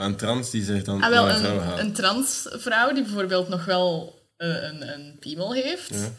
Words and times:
Maar 0.00 0.08
een 0.08 0.16
trans 0.16 0.50
die 0.50 0.64
zegt 0.64 0.84
dan 0.84 1.02
Ah, 1.02 1.10
wel, 1.10 1.28
een 1.28 1.38
vrouw 1.38 1.54
een, 1.56 1.62
gaat. 1.62 1.78
een 1.78 1.92
transvrouw 1.92 2.92
die 2.92 3.02
bijvoorbeeld 3.02 3.48
nog 3.48 3.64
wel 3.64 4.18
eh, 4.36 4.48
een, 4.48 4.92
een 4.92 5.16
piemel 5.20 5.52
heeft, 5.54 5.88
Ja. 5.90 6.12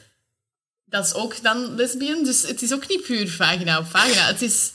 dat 0.86 1.06
is 1.06 1.14
ook 1.14 1.44
dan 1.44 1.76
lesbian. 1.76 2.24
Dus 2.24 2.48
het 2.48 2.62
is 2.62 2.74
ook 2.74 2.88
niet 2.88 3.02
puur 3.04 3.30
vagina 3.30 3.80
op 3.80 3.86
vagina. 3.90 4.26
Het 4.28 4.42
is... 4.42 4.72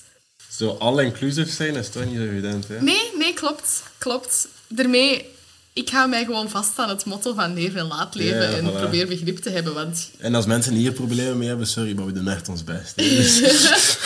Zo 0.51 0.77
all-inclusive 0.79 1.51
zijn 1.51 1.75
is 1.77 1.89
toch 1.89 2.05
niet 2.05 2.17
zo 2.17 2.23
evident, 2.23 2.69
hè? 2.69 2.81
Nee, 2.83 3.11
nee, 3.19 3.35
klopt. 3.35 3.83
Klopt. 3.99 4.49
Daarmee, 4.69 5.33
ik 5.73 5.89
hou 5.89 6.09
mij 6.09 6.25
gewoon 6.25 6.51
vast 6.51 6.79
aan 6.79 6.89
het 6.89 7.05
motto 7.05 7.35
van 7.35 7.55
leven 7.55 7.81
en 7.81 7.87
laat 7.87 8.15
leven 8.15 8.51
Ja, 8.51 8.57
en 8.57 8.71
voilà. 8.71 8.73
probeer 8.77 9.07
begrip 9.07 9.39
te 9.39 9.51
hebben. 9.51 9.75
Want 9.75 10.11
En 10.19 10.35
als 10.35 10.47
mensen 10.47 10.73
hier 10.75 10.93
problemen 10.93 11.39
mee 11.39 11.49
hebben, 11.49 11.67
sorry, 11.67 11.95
maar 11.97 12.07
we 12.07 12.13
doen 12.13 12.29
echt 12.29 12.49
ons 12.49 12.65
best. 12.65 12.93
hè. 12.97 13.05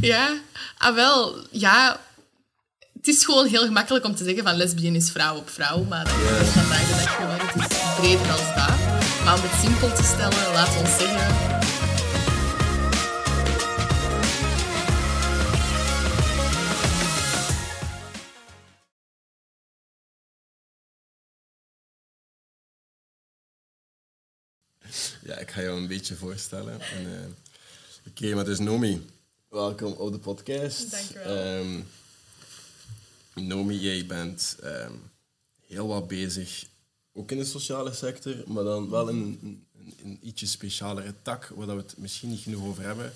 Ja, 0.00 0.38
ah 0.78 0.94
wel, 0.94 1.36
ja... 1.50 2.06
Het 2.98 3.08
is 3.08 3.24
gewoon 3.24 3.46
heel 3.46 3.64
gemakkelijk 3.64 4.04
om 4.04 4.14
te 4.14 4.24
zeggen 4.24 4.42
van 4.42 4.56
lesbian 4.56 4.94
is 4.94 5.10
vrouw 5.10 5.36
op 5.36 5.50
vrouw, 5.50 5.84
maar 5.84 6.04
dat 6.04 6.14
is 6.14 6.48
vandaag 6.48 6.86
de 6.86 7.04
dag 7.04 7.16
gewoon, 7.16 7.38
het 7.38 7.70
is 7.70 7.94
breder 7.96 8.30
als 8.30 8.54
dat. 8.54 8.76
Maar 9.24 9.34
om 9.34 9.40
het 9.42 9.60
simpel 9.60 9.92
te 9.96 10.02
stellen, 10.02 10.52
laat 10.52 10.76
ons 10.76 10.98
zeggen... 10.98 11.56
ja, 25.22 25.36
ik 25.36 25.50
ga 25.50 25.62
jou 25.62 25.76
een 25.80 25.86
beetje 25.86 26.14
voorstellen. 26.14 26.80
En, 26.80 27.06
eh, 27.06 27.26
Oké, 28.08 28.34
maar 28.34 28.44
dus 28.44 28.58
Nomi, 28.58 29.06
welkom 29.48 29.92
op 29.92 30.12
de 30.12 30.18
podcast. 30.18 30.90
Dank 30.90 31.04
je 31.04 31.18
wel. 31.18 31.36
Ehm, 31.36 31.80
Nomi, 33.46 33.78
jij 33.78 34.06
bent 34.06 34.56
ehm, 34.62 34.92
heel 35.66 35.86
wat 35.86 36.08
bezig, 36.08 36.64
ook 37.12 37.30
in 37.30 37.38
de 37.38 37.44
sociale 37.44 37.92
sector, 37.92 38.34
maar 38.46 38.64
dan 38.64 38.90
wel 38.90 39.08
in 39.08 39.16
een, 39.16 39.66
een, 40.02 40.18
ietsje 40.22 40.46
specialere 40.46 41.14
tak, 41.22 41.46
waar 41.54 41.66
we 41.66 41.72
het 41.82 41.96
misschien 41.96 42.28
niet 42.28 42.40
genoeg 42.40 42.64
over 42.66 42.82
hebben 42.82 43.12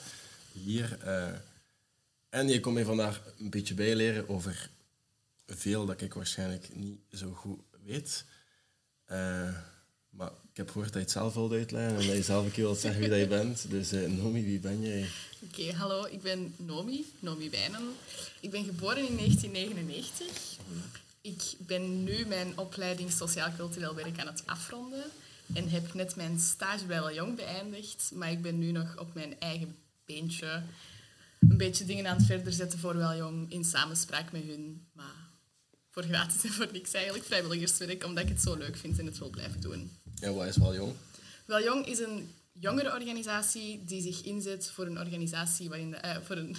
hier. 0.53 0.99
eh. 1.01 1.29
en 2.29 2.49
je 2.49 2.61
komt 2.61 2.75
mij 2.75 2.85
vandaag 2.85 3.23
een 3.39 3.51
beetje 3.51 3.75
bijleren 3.75 4.29
over 4.29 4.71
veel 5.47 5.87
dat 5.87 6.01
ik 6.01 6.15
waarschijnlijk 6.15 6.69
niet 6.75 7.01
zo 7.13 7.31
goed 7.33 7.61
weet. 7.85 8.25
Eh, 9.05 9.57
maar 10.11 10.31
ik 10.51 10.57
heb 10.57 10.71
gehoord 10.71 10.87
dat 10.93 10.97
je 10.97 11.01
het 11.01 11.11
zelf 11.11 11.35
wilt 11.35 11.53
uitleggen 11.53 11.99
en 11.99 12.07
dat 12.07 12.17
je 12.17 12.23
zelf 12.23 12.45
een 12.45 12.53
keer 12.53 12.65
wilt 12.65 12.79
zeggen 12.79 13.01
wie 13.01 13.11
dat 13.11 13.19
je 13.19 13.27
bent. 13.27 13.71
Dus 13.71 13.93
eh, 13.93 14.11
Nomi, 14.11 14.45
wie 14.45 14.61
ben 14.61 14.81
jij? 14.81 15.09
Oké, 15.45 15.73
hallo, 15.73 16.07
ik 16.11 16.23
ben 16.23 16.55
Nomi, 16.57 17.13
Nomi 17.19 17.51
Wijnen. 17.51 17.83
Ik 18.41 18.51
ben 18.51 18.65
geboren 18.65 19.09
in 19.09 19.17
1999. 19.17 20.27
Ik 21.21 21.55
ben 21.59 22.05
nu 22.05 22.27
mijn 22.27 22.59
opleiding 22.59 23.13
Sociaal-Cultureel 23.13 23.95
Werk 23.95 24.19
aan 24.19 24.27
het 24.27 24.43
afronden. 24.47 25.05
En 25.55 25.69
heb 25.69 25.95
net 25.95 26.17
mijn 26.17 26.41
stage 26.41 26.85
bij 26.85 27.01
Wel 27.01 27.15
Jong 27.15 27.37
beëindigd. 27.37 28.11
Maar 28.15 28.31
ik 28.31 28.43
ben 28.43 28.59
nu 28.59 28.73
nog 28.73 28.99
op 28.99 29.15
mijn 29.15 29.41
eigen 29.41 29.77
beentje 30.05 30.63
een 31.39 31.57
beetje 31.57 31.85
dingen 31.85 32.07
aan 32.07 32.17
het 32.17 32.27
verder 32.27 32.53
zetten 32.53 32.79
voor 32.79 32.97
Wel 32.97 33.17
Jong 33.17 33.53
in 33.53 33.65
samenspraak 33.65 34.33
met 34.33 34.43
hun. 34.43 34.87
Maar 34.93 35.31
voor 35.91 36.03
gratis 36.03 36.45
en 36.45 36.51
voor 36.51 36.69
niks 36.73 36.93
eigenlijk, 36.93 37.25
vrijwilligerswerk, 37.25 38.05
omdat 38.05 38.23
ik 38.23 38.29
het 38.29 38.41
zo 38.41 38.55
leuk 38.55 38.77
vind 38.77 38.99
en 38.99 39.07
het 39.07 39.19
wil 39.19 39.31
blijven 39.31 39.61
doen. 39.61 39.91
En 40.21 40.35
wat 40.35 40.47
is 40.47 40.57
wel 40.57 40.75
jong? 40.75 40.95
Wel 41.45 41.63
Jong 41.63 41.87
is 41.87 41.99
een 41.99 42.31
jongerenorganisatie 42.53 43.85
die 43.85 44.03
zich 44.03 44.23
inzet 44.23 44.71
voor 44.71 44.87
een 44.87 44.99
organisatie 44.99 45.69
waarin 45.69 45.91
de, 45.91 45.97
eh, 45.97 46.17
voor 46.23 46.37
een, 46.37 46.57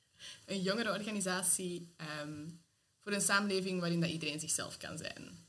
een 0.46 0.62
jongere 0.62 0.90
organisatie 0.92 1.92
ehm, 1.96 2.48
voor 3.02 3.12
een 3.12 3.20
samenleving 3.20 3.80
waarin 3.80 4.00
dat 4.00 4.10
iedereen 4.10 4.40
zichzelf 4.40 4.76
kan 4.76 4.98
zijn. 4.98 5.40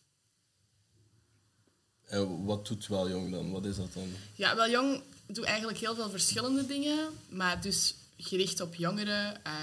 En 2.03 2.45
wat 2.45 2.67
doet 2.67 2.87
wel 2.87 3.09
jong 3.09 3.31
dan? 3.31 3.51
Wat 3.51 3.65
is 3.65 3.75
dat 3.75 3.93
dan? 3.93 4.07
Ja, 4.35 4.55
Wel 4.55 4.69
Jong 4.69 5.01
doet 5.25 5.45
eigenlijk 5.45 5.77
heel 5.77 5.95
veel 5.95 6.09
verschillende 6.09 6.65
dingen, 6.65 7.09
maar 7.29 7.61
dus 7.61 7.95
gericht 8.17 8.61
op 8.61 8.75
jongeren. 8.75 9.43
eh, 9.43 9.53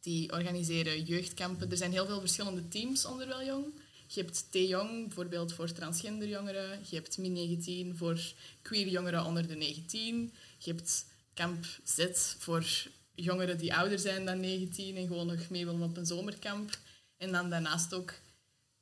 die 0.00 0.32
organiseren 0.32 1.02
jeugdkampen. 1.02 1.70
Er 1.70 1.76
zijn 1.76 1.92
heel 1.92 2.06
veel 2.06 2.20
verschillende 2.20 2.68
teams 2.68 3.04
onder 3.04 3.26
Wel 3.26 3.44
Jong. 3.44 3.64
Je 4.10 4.20
hebt 4.20 4.46
T-Jong, 4.50 5.06
bijvoorbeeld 5.06 5.52
voor 5.52 5.72
transgender 5.72 6.28
jongeren. 6.28 6.80
Je 6.90 6.96
hebt 6.96 7.18
Min-19 7.18 7.96
voor 7.96 8.20
queer 8.62 8.88
jongeren 8.88 9.24
onder 9.24 9.48
de 9.48 9.54
19. 9.54 10.32
Je 10.58 10.70
hebt 10.70 11.06
Kamp 11.34 11.64
Z 11.84 12.06
voor 12.38 12.66
jongeren 13.14 13.58
die 13.58 13.74
ouder 13.74 13.98
zijn 13.98 14.24
dan 14.24 14.40
19 14.40 14.96
en 14.96 15.06
gewoon 15.06 15.26
nog 15.26 15.48
mee 15.48 15.64
willen 15.64 15.82
op 15.82 15.96
een 15.96 16.06
zomerkamp. 16.06 16.78
En 17.16 17.32
dan 17.32 17.50
daarnaast 17.50 17.94
ook 17.94 18.14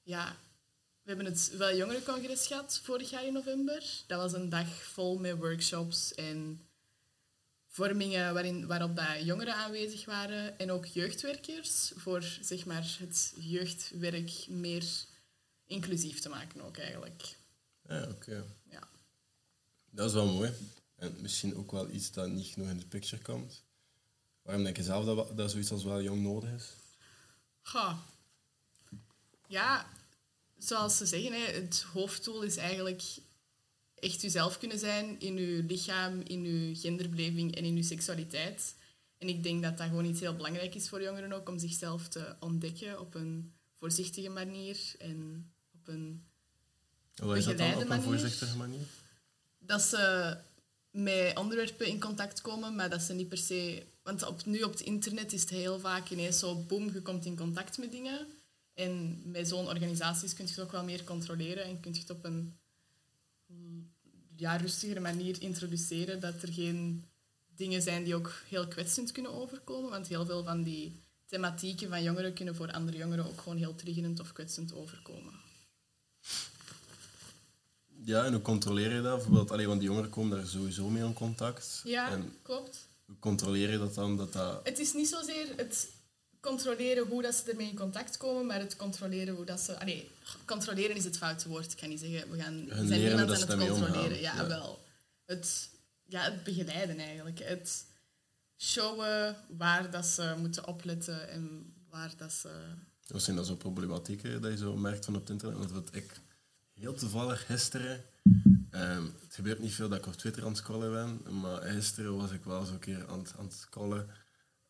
ja, 0.02 0.36
we 1.02 1.08
hebben 1.12 1.24
het 1.32 1.56
Wel 1.56 1.76
Jongerencongres 1.76 2.46
gehad 2.46 2.80
vorig 2.82 3.10
jaar 3.10 3.26
in 3.26 3.32
november. 3.32 3.84
Dat 4.06 4.20
was 4.20 4.32
een 4.32 4.48
dag 4.48 4.68
vol 4.82 5.18
met 5.18 5.36
workshops 5.36 6.14
en 6.14 6.60
vormingen 7.68 8.34
waarin, 8.34 8.66
waarop 8.66 8.96
dat 8.96 9.24
jongeren 9.24 9.54
aanwezig 9.54 10.04
waren. 10.04 10.58
En 10.58 10.70
ook 10.70 10.86
jeugdwerkers 10.86 11.92
voor 11.96 12.22
zeg 12.40 12.64
maar, 12.64 12.96
het 12.98 13.34
jeugdwerk 13.36 14.46
meer 14.48 14.84
inclusief 15.66 16.20
te 16.20 16.28
maken 16.28 16.60
ook 16.62 16.76
eigenlijk. 16.76 17.36
Ja, 17.88 18.08
oké. 18.08 18.44
Ja. 18.70 18.88
Dat 19.90 20.06
is 20.06 20.12
wel 20.12 20.32
mooi. 20.32 20.52
En 20.96 21.16
misschien 21.20 21.56
ook 21.56 21.70
wel 21.70 21.90
iets 21.90 22.12
dat 22.12 22.28
niet 22.28 22.46
genoeg 22.46 22.68
in 22.68 22.78
de 22.78 22.86
picture 22.86 23.22
komt. 23.22 23.62
Waarom 24.42 24.64
denk 24.64 24.76
je 24.76 24.82
zelf 24.82 25.04
dat, 25.04 25.36
dat 25.36 25.50
zoiets 25.50 25.70
als 25.70 25.84
wel 25.84 26.02
jong 26.02 26.22
nodig 26.22 26.50
is? 26.50 26.72
Goh. 27.62 27.98
Ja, 29.48 29.90
zoals 30.58 30.96
ze 30.96 31.06
zeggen, 31.06 31.32
hè, 31.32 31.52
het 31.52 31.82
hoofddoel 31.92 32.42
is 32.42 32.56
eigenlijk 32.56 33.02
echt 33.94 34.20
jezelf 34.20 34.58
kunnen 34.58 34.78
zijn 34.78 35.20
in 35.20 35.36
je 35.36 35.62
lichaam, 35.62 36.20
in 36.20 36.44
je 36.44 36.74
genderbeleving 36.74 37.54
en 37.56 37.64
in 37.64 37.76
je 37.76 37.82
seksualiteit. 37.82 38.74
En 39.18 39.28
ik 39.28 39.42
denk 39.42 39.62
dat 39.62 39.78
dat 39.78 39.88
gewoon 39.88 40.04
iets 40.04 40.20
heel 40.20 40.36
belangrijk 40.36 40.74
is 40.74 40.88
voor 40.88 41.02
jongeren 41.02 41.32
ook, 41.32 41.48
om 41.48 41.58
zichzelf 41.58 42.08
te 42.08 42.36
ontdekken 42.40 43.00
op 43.00 43.14
een 43.14 43.54
voorzichtige 43.74 44.28
manier 44.28 44.94
en 44.98 45.50
op 45.86 45.94
een 45.94 46.24
Hoe 47.22 47.36
is 47.36 47.44
dat 47.44 47.58
dan 47.58 47.66
Begeleide 47.66 47.76
op 47.76 47.80
een 47.82 47.88
manier? 47.88 48.04
voorzichtige 48.04 48.56
manier? 48.56 48.86
dat 49.58 49.82
ze 49.82 50.36
met 50.90 51.36
onderwerpen 51.36 51.86
in 51.86 52.00
contact 52.00 52.40
komen, 52.40 52.74
maar 52.74 52.90
dat 52.90 53.02
ze 53.02 53.12
niet 53.12 53.28
per 53.28 53.38
se... 53.38 53.82
Want 54.02 54.26
op, 54.26 54.44
nu 54.44 54.62
op 54.62 54.70
het 54.70 54.80
internet 54.80 55.32
is 55.32 55.40
het 55.40 55.50
heel 55.50 55.78
vaak 55.78 56.10
ineens 56.10 56.38
zo, 56.38 56.54
boem, 56.54 56.92
je 56.92 57.02
komt 57.02 57.24
in 57.24 57.36
contact 57.36 57.78
met 57.78 57.90
dingen. 57.90 58.26
En 58.74 59.22
met 59.24 59.48
zo'n 59.48 59.66
organisaties 59.66 60.34
kun 60.34 60.44
je 60.44 60.50
het 60.50 60.60
ook 60.60 60.72
wel 60.72 60.84
meer 60.84 61.04
controleren 61.04 61.64
en 61.64 61.80
kun 61.80 61.94
je 61.94 62.00
het 62.00 62.10
op 62.10 62.24
een 62.24 62.56
ja, 64.36 64.56
rustigere 64.56 65.00
manier 65.00 65.42
introduceren, 65.42 66.20
dat 66.20 66.42
er 66.42 66.52
geen 66.52 67.04
dingen 67.56 67.82
zijn 67.82 68.04
die 68.04 68.14
ook 68.14 68.32
heel 68.48 68.68
kwetsend 68.68 69.12
kunnen 69.12 69.32
overkomen. 69.32 69.90
Want 69.90 70.08
heel 70.08 70.26
veel 70.26 70.44
van 70.44 70.62
die 70.62 71.00
thematieken 71.26 71.88
van 71.88 72.02
jongeren 72.02 72.32
kunnen 72.32 72.54
voor 72.54 72.72
andere 72.72 72.96
jongeren 72.96 73.26
ook 73.26 73.40
gewoon 73.40 73.58
heel 73.58 73.74
triggerend 73.74 74.20
of 74.20 74.32
kwetsend 74.32 74.74
overkomen. 74.74 75.45
Ja, 78.04 78.24
en 78.24 78.32
hoe 78.32 78.42
controleer 78.42 78.94
je 78.94 79.02
dat? 79.02 79.14
Bijvoorbeeld, 79.16 79.50
allee, 79.50 79.66
want 79.66 79.80
die 79.80 79.88
jongeren 79.88 80.10
komen 80.10 80.38
daar 80.38 80.46
sowieso 80.46 80.88
mee 80.88 81.02
in 81.04 81.12
contact. 81.12 81.80
Ja, 81.84 82.10
En 82.10 82.34
klopt. 82.42 82.86
hoe 83.06 83.18
controleer 83.18 83.70
je 83.70 83.78
dat 83.78 83.94
dan? 83.94 84.16
Dat 84.16 84.32
dat... 84.32 84.60
Het 84.66 84.78
is 84.78 84.92
niet 84.92 85.08
zozeer 85.08 85.46
het 85.56 85.88
controleren 86.40 87.06
hoe 87.06 87.22
dat 87.22 87.34
ze 87.34 87.50
ermee 87.50 87.68
in 87.68 87.76
contact 87.76 88.16
komen, 88.16 88.46
maar 88.46 88.58
het 88.60 88.76
controleren 88.76 89.34
hoe 89.34 89.44
dat 89.44 89.60
ze... 89.60 89.78
Allee, 89.80 90.10
controleren 90.44 90.96
is 90.96 91.04
het 91.04 91.16
foute 91.16 91.48
woord. 91.48 91.72
Ik 91.72 91.78
kan 91.78 91.88
niet 91.88 92.00
zeggen, 92.00 92.30
we, 92.30 92.38
gaan, 92.42 92.66
Hun 92.68 92.86
zijn 92.86 93.00
niemand 93.00 93.30
aan 93.42 93.58
het 93.58 93.68
controleren. 93.68 94.20
Ja, 94.20 94.34
Ja. 94.34 94.46
wel. 94.46 94.84
Het, 95.24 95.68
ja, 96.04 96.20
het 96.22 96.44
begeleiden 96.44 96.98
eigenlijk. 96.98 97.38
Het 97.38 97.84
showen 98.58 99.36
waar 99.56 99.90
dat 99.90 100.06
ze 100.06 100.34
moeten 100.38 100.66
opletten 100.66 101.28
en 101.28 101.74
waar 101.90 102.12
dat 102.16 102.32
ze... 102.32 102.50
Wat 103.06 103.22
zijn 103.22 103.36
dat 103.36 103.46
zo 103.46 103.56
problematieken 103.56 104.42
dat 104.42 104.50
je 104.50 104.56
zo 104.56 104.76
merkt 104.76 105.04
van 105.04 105.16
op 105.16 105.30
internet? 105.30 105.58
Want 105.58 105.70
wat 105.70 105.88
ik 105.92 106.20
heel 106.72 106.94
toevallig 106.94 107.46
gisteren... 107.46 108.04
ehm, 108.70 109.04
het 109.04 109.34
gebeurt 109.34 109.58
niet 109.58 109.74
veel 109.74 109.88
dat 109.88 109.98
ik 109.98 110.06
op 110.06 110.12
Twitter 110.12 110.42
aan 110.42 110.48
het 110.48 110.56
scrollen 110.56 110.92
ben, 110.92 111.40
maar 111.40 111.62
gisteren 111.62 112.16
was 112.16 112.30
ik 112.30 112.44
wel 112.44 112.64
zo 112.64 112.72
een 112.72 112.78
keer 112.78 113.08
aan 113.08 113.26
aan 113.38 113.44
het 113.44 113.54
scrollen. 113.54 114.08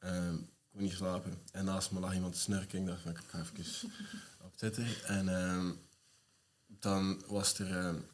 Ik 0.00 0.72
kon 0.72 0.82
niet 0.82 0.92
slapen. 0.92 1.34
En 1.52 1.64
naast 1.64 1.90
me 1.90 2.00
lag 2.00 2.14
iemand 2.14 2.36
snurken. 2.36 2.80
Ik 2.80 2.86
dacht 2.86 3.00
van, 3.00 3.10
ik 3.10 3.20
ga 3.26 3.40
even 3.40 3.90
op 4.40 4.56
Twitter. 4.56 5.02
En 5.06 5.28
ehm, 5.28 5.72
dan 6.66 7.22
was 7.26 7.58
er 7.58 8.04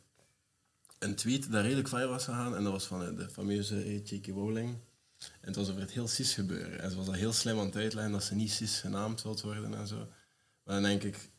een 1.03 1.15
tweet 1.15 1.53
dat 1.53 1.63
redelijk 1.63 1.89
viral 1.89 2.09
was 2.09 2.25
gegaan. 2.25 2.57
En 2.57 2.63
dat 2.63 2.73
was 2.73 2.87
van 2.87 3.05
eh, 3.05 3.17
de 3.17 3.29
fameuze 3.29 3.83
eh, 3.83 4.05
J.K. 4.05 4.27
Rowling. 4.27 4.77
En 5.41 5.47
het 5.47 5.57
was 5.57 5.69
over 5.69 5.81
het 5.81 5.91
heel 5.91 6.09
cis 6.09 6.35
gebeuren. 6.35 6.81
En 6.81 6.91
ze 6.91 6.97
was 6.97 7.07
al 7.07 7.13
heel 7.13 7.33
slim 7.33 7.59
aan 7.59 7.67
het 7.67 7.77
uitleggen 7.77 8.13
dat 8.13 8.25
ze 8.25 8.35
niet 8.35 8.51
cis 8.51 8.81
genaamd 8.81 9.23
wilt 9.23 9.41
worden 9.41 9.75
en 9.75 9.87
zo. 9.87 10.09
Maar 10.65 10.75
dan 10.75 10.83
denk 10.83 11.03
ik, 11.03 11.31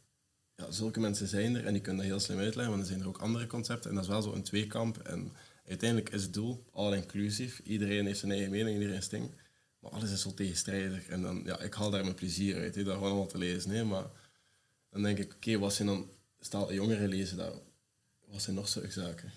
ja, 0.56 0.72
zulke 0.72 1.00
mensen 1.00 1.28
zijn 1.28 1.56
er 1.56 1.66
en 1.66 1.74
die 1.74 1.82
kunnen 1.82 2.02
dat 2.02 2.12
heel 2.12 2.20
slim 2.20 2.38
uitleggen, 2.38 2.74
want 2.74 2.82
er 2.82 2.88
zijn 2.88 3.02
er 3.02 3.08
ook 3.08 3.18
andere 3.18 3.48
concepten. 3.48 3.90
En 3.90 3.96
dat 3.96 4.04
is 4.04 4.10
wel 4.10 4.22
zo 4.22 4.34
een 4.34 4.44
tweekamp. 4.44 4.98
En 4.98 5.32
uiteindelijk 5.68 6.10
is 6.10 6.24
het 6.24 6.34
doel 6.34 6.66
all 6.72 6.96
inclusief. 6.96 7.60
Iedereen 7.64 8.06
heeft 8.06 8.20
zijn 8.20 8.32
eigen 8.32 8.52
mening, 8.52 8.80
iedereen 8.80 9.04
ding. 9.10 9.32
Maar 9.80 9.92
alles 9.92 10.12
is 10.12 10.22
zo 10.22 10.34
tegenstrijdig. 10.34 11.08
En 11.08 11.22
dan, 11.22 11.42
ja, 11.46 11.60
ik 11.60 11.74
haal 11.74 11.90
daar 11.90 12.04
mijn 12.04 12.16
plezier 12.16 12.56
uit, 12.56 12.76
hè, 12.76 12.84
dat 12.84 12.94
gewoon 12.94 13.10
allemaal 13.10 13.28
te 13.28 13.38
lezen. 13.38 13.72
Hè, 13.72 13.84
maar 13.84 14.06
dan 14.90 15.02
denk 15.02 15.18
ik, 15.18 15.34
oké, 15.34 15.58
wat 15.58 15.74
zijn 15.74 15.88
dan... 15.88 16.10
Stel, 16.40 16.74
jongeren 16.74 17.08
lezen 17.08 17.38
dat. 17.38 17.62
Wat 18.26 18.42
zijn 18.42 18.56
nog 18.56 18.68
zulke 18.68 18.92
zaken? 18.92 19.32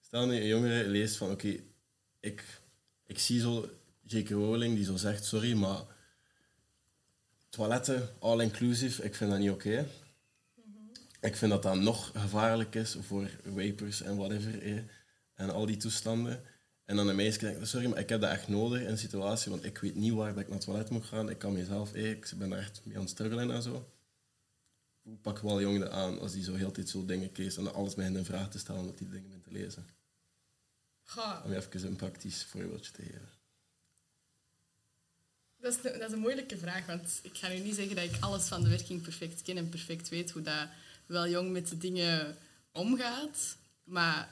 Stel 0.00 0.26
nu 0.26 0.36
een 0.36 0.46
jongere 0.46 0.88
leest 0.88 1.16
van, 1.16 1.30
oké, 1.30 1.56
ik, 2.20 2.44
ik 3.06 3.18
zie 3.18 3.40
zo 3.40 3.68
J.K. 4.06 4.28
Rowling 4.30 4.74
die 4.74 4.84
zo 4.84 4.96
zegt, 4.96 5.24
sorry, 5.24 5.52
maar 5.54 5.82
toiletten, 7.48 8.08
all-inclusive, 8.18 9.02
ik 9.02 9.14
vind 9.14 9.30
dat 9.30 9.38
niet 9.38 9.50
oké. 9.50 9.86
Ik 11.20 11.36
vind 11.36 11.50
dat 11.50 11.62
dat 11.62 11.76
nog 11.76 12.10
gevaarlijk 12.14 12.74
is 12.74 12.96
voor 13.00 13.30
vapers 13.54 14.02
en 14.02 14.16
whatever. 14.16 14.62
eh, 14.62 14.78
En 15.34 15.50
al 15.50 15.66
die 15.66 15.76
toestanden. 15.76 16.42
En 16.84 16.96
dan 16.96 17.08
een 17.08 17.16
meisje 17.16 17.38
denkt, 17.38 17.68
sorry, 17.68 17.86
maar 17.88 17.98
ik 17.98 18.08
heb 18.08 18.20
dat 18.20 18.30
echt 18.30 18.48
nodig 18.48 18.80
in 18.80 18.86
een 18.88 18.98
situatie, 18.98 19.50
want 19.50 19.64
ik 19.64 19.78
weet 19.78 19.94
niet 19.94 20.12
waar 20.12 20.32
dat 20.34 20.42
ik 20.42 20.48
naar 20.48 20.56
het 20.56 20.66
toilet 20.66 20.90
moet 20.90 21.04
gaan. 21.04 21.30
Ik 21.30 21.38
kan 21.38 21.52
mezelf, 21.52 21.92
eh, 21.92 22.10
ik 22.10 22.32
ben 22.36 22.48
daar 22.50 22.58
echt 22.58 22.80
mee 22.84 22.94
aan 22.96 23.02
het 23.02 23.10
struggelen 23.10 23.50
en 23.50 23.62
zo. 23.62 23.88
Hoe 25.02 25.16
pak 25.16 25.38
wel 25.38 25.60
jongeren 25.60 25.92
aan 25.92 26.20
als 26.20 26.32
die 26.32 26.44
zo 26.44 26.54
heel 26.54 26.70
tijd 26.72 26.88
zo 26.88 27.04
dingen 27.04 27.30
leest 27.34 27.56
en 27.58 27.74
alles 27.74 27.94
begint 27.94 28.16
in 28.16 28.24
vraag 28.24 28.50
te 28.50 28.58
stellen 28.58 28.80
omdat 28.80 28.98
die 28.98 29.08
dingen 29.08 29.24
begint 29.26 29.44
te 29.44 29.52
lezen? 29.52 29.86
Goh, 31.04 31.40
Om 31.44 31.52
even 31.52 31.86
een 31.86 31.96
praktisch 31.96 32.44
voorbeeldje 32.44 32.92
te 32.92 33.02
geven. 33.02 33.28
dat, 35.60 35.74
is, 35.76 35.82
dat 35.82 36.00
is 36.08 36.12
een 36.12 36.18
moeilijke 36.18 36.58
vraag, 36.58 36.86
want 36.86 37.20
ik 37.22 37.36
ga 37.38 37.48
nu 37.48 37.58
niet 37.58 37.74
zeggen 37.74 37.96
dat 37.96 38.04
ik 38.04 38.16
alles 38.20 38.44
van 38.44 38.62
de 38.62 38.68
werking 38.68 39.02
perfect 39.02 39.42
ken 39.42 39.56
en 39.56 39.68
perfect 39.68 40.08
weet 40.08 40.30
hoe 40.30 40.42
dat 40.42 40.68
wel 41.06 41.28
jong 41.28 41.50
met 41.52 41.68
de 41.68 41.78
dingen 41.78 42.36
omgaat. 42.72 43.56
Maar 43.84 44.28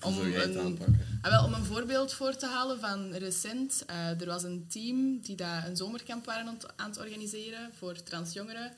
Hoe 0.00 0.12
zou 0.12 0.30
jij 0.30 0.40
het 0.40 0.54
een, 0.54 0.60
aanpakken? 0.60 1.18
Ah, 1.22 1.30
wel, 1.30 1.44
om 1.44 1.52
een 1.54 1.64
voorbeeld 1.64 2.12
voor 2.12 2.36
te 2.36 2.46
halen 2.46 2.80
van 2.80 3.12
recent. 3.14 3.82
eh, 3.86 4.20
er 4.20 4.26
was 4.26 4.42
een 4.42 4.66
team 4.68 5.20
die 5.20 5.36
daar 5.36 5.66
een 5.66 5.76
zomerkamp 5.76 6.24
waren 6.24 6.58
aan 6.76 6.88
het 6.90 6.98
organiseren 6.98 7.70
voor 7.78 8.02
transjongeren. 8.02 8.72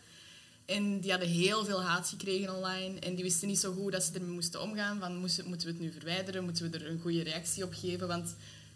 En 0.68 1.00
die 1.00 1.10
hadden 1.10 1.28
heel 1.28 1.64
veel 1.64 1.82
haat 1.82 2.08
gekregen 2.08 2.54
online. 2.56 2.98
En 2.98 3.14
die 3.14 3.24
wisten 3.24 3.48
niet 3.48 3.58
zo 3.58 3.72
goed 3.72 3.92
dat 3.92 4.02
ze 4.04 4.12
ermee 4.12 4.30
moesten 4.30 4.62
omgaan. 4.62 4.98
Van, 5.00 5.16
moeten 5.16 5.44
we 5.46 5.66
het 5.66 5.80
nu 5.80 5.92
verwijderen? 5.92 6.44
Moeten 6.44 6.70
we 6.70 6.78
er 6.78 6.90
een 6.90 7.00
goede 7.00 7.22
reactie 7.22 7.64
op 7.64 7.74
geven? 7.74 8.08
Want 8.08 8.28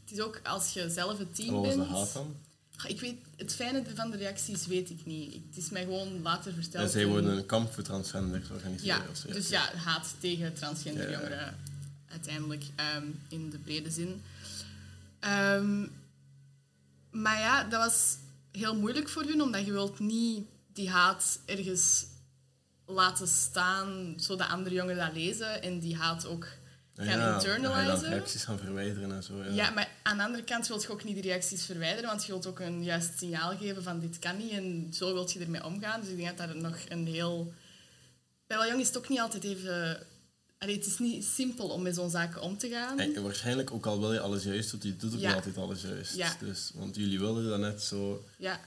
het 0.04 0.12
is 0.12 0.20
ook 0.20 0.40
als 0.44 0.72
je 0.72 0.90
zelf 0.90 1.18
het 1.18 1.34
team 1.34 1.48
En 1.48 1.54
wat 1.54 1.64
was 1.66 1.76
bent... 1.76 1.88
de 1.88 1.94
haat 1.96 2.12
dan? 2.12 2.36
Ah, 2.76 2.90
Ik 2.90 3.00
weet, 3.00 3.14
het 3.36 3.54
fijne 3.54 3.82
van 3.94 4.10
de 4.10 4.16
reacties 4.16 4.66
weet 4.66 4.90
ik 4.90 5.06
niet. 5.06 5.32
Het 5.32 5.56
is 5.64 5.70
mij 5.70 5.82
gewoon 5.82 6.22
later 6.22 6.52
verteld. 6.52 6.84
En 6.84 6.90
zij 6.90 7.02
en- 7.02 7.08
worden 7.08 7.36
een 7.36 7.46
kamp 7.46 7.72
voor 7.72 7.82
transgenders 7.82 8.50
organiseren. 8.50 9.02
ja, 9.26 9.32
dus 9.32 9.48
ja, 9.48 9.74
haat 9.74 10.14
tegen 10.20 10.54
transgender 10.54 11.10
Ja, 11.10 11.18
jongeren 11.18 11.56
uiteindelijk 12.08 12.64
ehm, 12.76 13.06
in 13.28 13.50
de 13.50 13.58
brede 13.58 13.90
zin. 13.90 14.22
Ehm, 15.20 15.86
maar 17.10 17.38
ja, 17.38 17.64
dat 17.64 17.80
was 17.80 18.16
heel 18.50 18.76
moeilijk 18.76 19.08
voor 19.08 19.22
hun, 19.22 19.42
omdat 19.42 19.64
je 19.66 19.72
wilt 19.72 19.98
niet 19.98 20.46
die 20.72 20.90
haat 20.90 21.38
ergens 21.46 22.06
laten 22.86 23.28
staan, 23.28 24.14
zodat 24.16 24.48
andere 24.48 24.74
jongeren 24.74 25.06
dat 25.06 25.14
lezen 25.14 25.62
en 25.62 25.78
die 25.78 25.96
haat 25.96 26.26
ook 26.26 26.46
gaan 26.94 27.06
Ja, 27.06 27.34
internalizen. 27.34 28.08
reacties 28.08 28.44
gaan 28.44 28.58
verwijderen 28.58 29.12
en 29.12 29.22
zo. 29.22 29.42
Ja. 29.44 29.50
Ja, 29.50 29.70
maar 29.70 29.88
aan 30.02 30.16
de 30.16 30.22
andere 30.24 30.44
kant 30.44 30.68
wil 30.68 30.80
je 30.80 30.88
ook 30.90 31.04
niet 31.04 31.14
die 31.14 31.22
reacties 31.22 31.64
verwijderen, 31.64 32.10
want 32.10 32.24
je 32.24 32.32
wilt 32.32 32.46
ook 32.46 32.60
een 32.60 32.84
juist 32.84 33.18
signaal 33.18 33.56
geven 33.56 33.82
van 33.82 34.00
dit 34.00 34.18
kan 34.18 34.36
niet 34.36 34.50
en 34.50 34.88
zo 34.92 35.12
wilt 35.12 35.32
je 35.32 35.40
ermee 35.40 35.64
omgaan. 35.64 36.00
Dus 36.00 36.10
ik 36.10 36.16
denk 36.16 36.38
dat 36.38 36.48
dat 36.48 36.56
nog 36.56 36.76
een 36.88 37.06
heel... 37.06 37.52
Bij 38.46 38.56
wel 38.56 38.66
jong 38.66 38.80
is 38.80 38.86
het 38.86 38.96
ook 38.98 39.08
niet 39.08 39.20
altijd 39.20 39.44
even... 39.44 40.06
Allee, 40.58 40.76
het 40.76 40.86
is 40.86 40.98
niet 40.98 41.24
simpel 41.24 41.68
om 41.68 41.82
met 41.82 41.94
zo'n 41.94 42.10
zaken 42.10 42.42
om 42.42 42.58
te 42.58 42.68
gaan. 42.68 42.98
En 42.98 43.22
waarschijnlijk, 43.22 43.70
ook 43.70 43.86
al 43.86 44.00
wil 44.00 44.12
je 44.12 44.20
alles 44.20 44.42
juist 44.42 44.70
doen, 44.70 44.80
je 44.82 44.96
doet 44.96 45.14
ook 45.14 45.20
Ja. 45.20 45.26
niet 45.26 45.36
altijd 45.36 45.56
alles 45.58 45.82
juist. 45.82 46.14
Ja. 46.14 46.36
Dus, 46.40 46.70
want 46.74 46.96
jullie 46.96 47.18
wilden 47.18 47.48
dan 47.48 47.60
net 47.60 47.82
zo 47.82 48.24
Ja, 48.36 48.60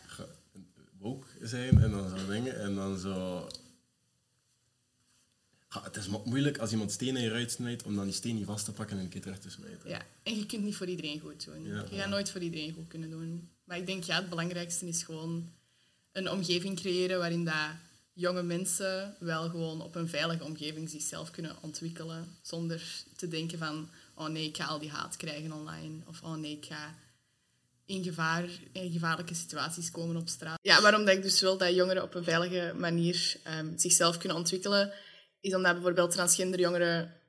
woke 1.06 1.28
zijn 1.42 1.82
en 1.82 1.92
dan 1.92 2.10
zo 2.18 2.28
dingen 2.28 2.60
en 2.60 2.76
dan 2.76 2.98
zo... 2.98 3.48
Ja, 5.70 5.84
het 5.84 5.96
is 5.96 6.08
mo- 6.08 6.24
moeilijk 6.26 6.58
als 6.58 6.72
iemand 6.72 6.92
steen 6.92 7.16
in 7.16 7.24
je 7.24 7.30
ruit 7.30 7.52
snijdt 7.52 7.84
om 7.84 7.96
dan 7.96 8.04
die 8.06 8.14
steen 8.14 8.36
niet 8.36 8.46
vast 8.46 8.66
te 8.66 8.72
pakken 8.72 8.98
en 8.98 9.04
een 9.04 9.10
keer 9.10 9.22
terug 9.22 9.40
te 9.40 9.50
smijten. 9.50 9.90
ja. 9.90 10.02
En 10.24 10.38
je 10.38 10.46
kunt 10.46 10.64
niet 10.64 10.76
voor 10.76 10.88
iedereen 10.88 11.20
goed 11.20 11.46
doen. 11.46 11.64
Ja, 11.64 11.86
je 11.90 11.98
gaat 11.98 12.10
nooit 12.10 12.32
voor 12.32 12.42
iedereen 12.42 12.74
goed 12.74 12.88
kunnen 12.88 13.10
doen. 13.10 13.50
Maar 13.64 13.78
ik 13.78 13.86
denk, 13.86 14.04
ja, 14.04 14.16
het 14.16 14.30
belangrijkste 14.30 14.88
is 14.88 15.04
gewoon 15.04 15.52
een 16.12 16.30
omgeving 16.32 16.80
creëren 16.80 17.20
waarin 17.20 17.46
dat 17.46 17.70
jonge 18.14 18.44
mensen 18.44 19.16
wel 19.20 19.50
gewoon 19.50 19.82
op 19.82 19.96
een 19.96 20.08
veilige 20.10 20.44
omgeving 20.44 20.90
zichzelf 20.90 21.32
kunnen 21.32 21.56
ontwikkelen. 21.62 22.28
Zonder 22.42 23.04
te 23.16 23.28
denken 23.28 23.58
van, 23.58 23.90
oh 24.16 24.28
nee, 24.28 24.48
ik 24.48 24.56
ga 24.58 24.66
al 24.66 24.80
die 24.80 24.90
haat 24.90 25.18
krijgen 25.18 25.52
online. 25.52 25.96
Of 26.06 26.22
oh 26.22 26.36
nee, 26.36 26.52
ik 26.52 26.66
ga 26.66 26.96
in, 27.86 28.04
gevaar, 28.04 28.50
in 28.72 28.92
gevaarlijke 28.92 29.34
situaties 29.34 29.92
komen 29.92 30.18
op 30.18 30.28
straat. 30.28 30.60
Ja, 30.62 30.82
waarom 30.82 31.06
dat 31.06 31.16
ik 31.16 31.22
dus 31.22 31.42
wil 31.42 31.58
dat 31.58 31.76
jongeren 31.76 32.04
op 32.04 32.14
een 32.14 32.24
veilige 32.24 32.74
manier 32.78 33.36
ehm, 33.44 33.78
zichzelf 33.78 34.18
kunnen 34.18 34.38
ontwikkelen, 34.38 34.94
is 35.40 35.56
omdat 35.56 35.74
bijvoorbeeld 35.74 36.12
transgender 36.12 36.60
jongeren 36.60 37.22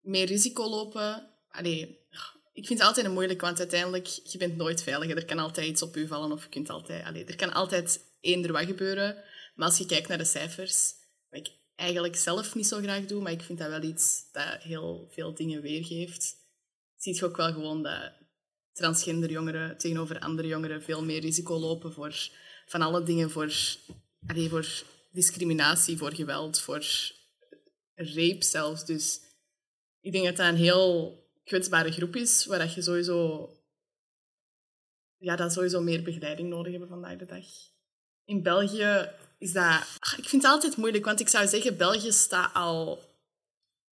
meer 0.00 0.26
risico 0.26 0.68
lopen. 0.68 1.30
Allee, 1.48 2.04
ik 2.52 2.66
vind 2.66 2.78
het 2.78 2.88
altijd 2.88 3.06
een 3.06 3.12
moeilijk, 3.12 3.40
want 3.40 3.58
uiteindelijk, 3.58 4.06
je 4.06 4.38
bent 4.38 4.56
nooit 4.56 4.82
veilig. 4.82 5.10
Er 5.10 5.24
kan 5.24 5.38
altijd 5.38 5.66
iets 5.66 5.82
op 5.82 5.94
je 5.94 6.06
vallen 6.06 6.32
of 6.32 6.42
je 6.42 6.48
kunt 6.48 6.70
altijd... 6.70 7.04
Allee, 7.04 7.24
er 7.24 7.36
kan 7.36 7.52
altijd 7.52 8.00
eender 8.20 8.52
wat 8.52 8.64
gebeuren. 8.64 9.24
Maar 9.54 9.68
als 9.68 9.78
je 9.78 9.86
kijkt 9.86 10.08
naar 10.08 10.18
de 10.18 10.24
cijfers, 10.24 10.92
wat 11.30 11.40
ik 11.40 11.52
eigenlijk 11.74 12.16
zelf 12.16 12.54
niet 12.54 12.66
zo 12.66 12.78
graag 12.78 13.06
doe, 13.06 13.22
maar 13.22 13.32
ik 13.32 13.42
vind 13.42 13.58
dat 13.58 13.68
wel 13.68 13.82
iets 13.82 14.30
dat 14.32 14.62
heel 14.62 15.08
veel 15.10 15.34
dingen 15.34 15.62
weergeeft, 15.62 16.34
zie 16.96 17.14
je 17.14 17.24
ook 17.24 17.36
wel 17.36 17.52
gewoon 17.52 17.82
dat 17.82 18.12
transgender 18.76 19.30
jongeren 19.30 19.78
tegenover 19.78 20.18
andere 20.18 20.48
jongeren 20.48 20.82
veel 20.82 21.04
meer 21.04 21.20
risico 21.20 21.58
lopen 21.58 21.92
voor 21.92 22.14
van 22.66 22.82
alle 22.82 23.02
dingen, 23.02 23.30
voor, 23.30 23.54
allee, 24.26 24.48
voor 24.48 24.66
discriminatie, 25.12 25.96
voor 25.96 26.14
geweld, 26.14 26.60
voor 26.60 26.84
rape 27.94 28.44
zelfs. 28.44 28.84
Dus 28.84 29.20
ik 30.00 30.12
denk 30.12 30.24
dat 30.24 30.36
dat 30.36 30.46
een 30.46 30.56
heel 30.56 31.18
kwetsbare 31.44 31.92
groep 31.92 32.16
is, 32.16 32.46
waar 32.46 32.58
dat 32.58 32.74
je 32.74 32.82
sowieso, 32.82 33.50
ja, 35.16 35.36
dat 35.36 35.52
sowieso 35.52 35.80
meer 35.80 36.02
begeleiding 36.02 36.48
nodig 36.48 36.70
hebben 36.70 36.88
vandaag 36.88 37.16
de 37.16 37.26
dag. 37.26 37.44
In 38.24 38.42
België 38.42 39.10
is 39.38 39.52
dat... 39.52 39.64
Ah, 39.98 40.18
Ik 40.18 40.28
vind 40.28 40.42
het 40.42 40.52
altijd 40.52 40.76
moeilijk, 40.76 41.04
want 41.04 41.20
ik 41.20 41.28
zou 41.28 41.46
zeggen, 41.46 41.76
België 41.76 42.12
staat 42.12 42.54
al 42.54 43.02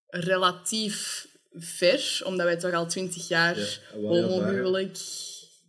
relatief 0.07 1.27
ver, 1.55 2.23
omdat 2.25 2.47
wij 2.47 2.57
toch 2.57 2.73
al 2.73 2.87
twintig 2.87 3.29
jaar 3.29 3.59
Ja, 3.59 4.01
wel, 4.01 4.17
ja, 4.17 4.23
homohuwelijk... 4.23 4.99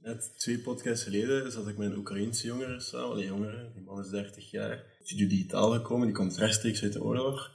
Net 0.01 0.33
twee 0.37 0.59
podcasts 0.59 1.03
geleden 1.03 1.51
zat 1.51 1.67
ik 1.67 1.77
met 1.77 1.91
een 1.91 1.97
Oekraïense 1.97 2.47
jongere 2.47 2.79
samen. 2.79 3.09
Allee, 3.09 3.25
jongere, 3.25 3.71
die 3.73 3.83
man 3.83 4.03
is 4.03 4.09
30 4.09 4.51
jaar. 4.51 4.83
Die 5.03 5.21
is 5.21 5.27
digitaal 5.29 5.71
gekomen, 5.71 6.07
die 6.07 6.15
komt 6.15 6.37
rechtstreeks 6.37 6.83
uit 6.83 6.93
de 6.93 7.03
oorlog. 7.03 7.51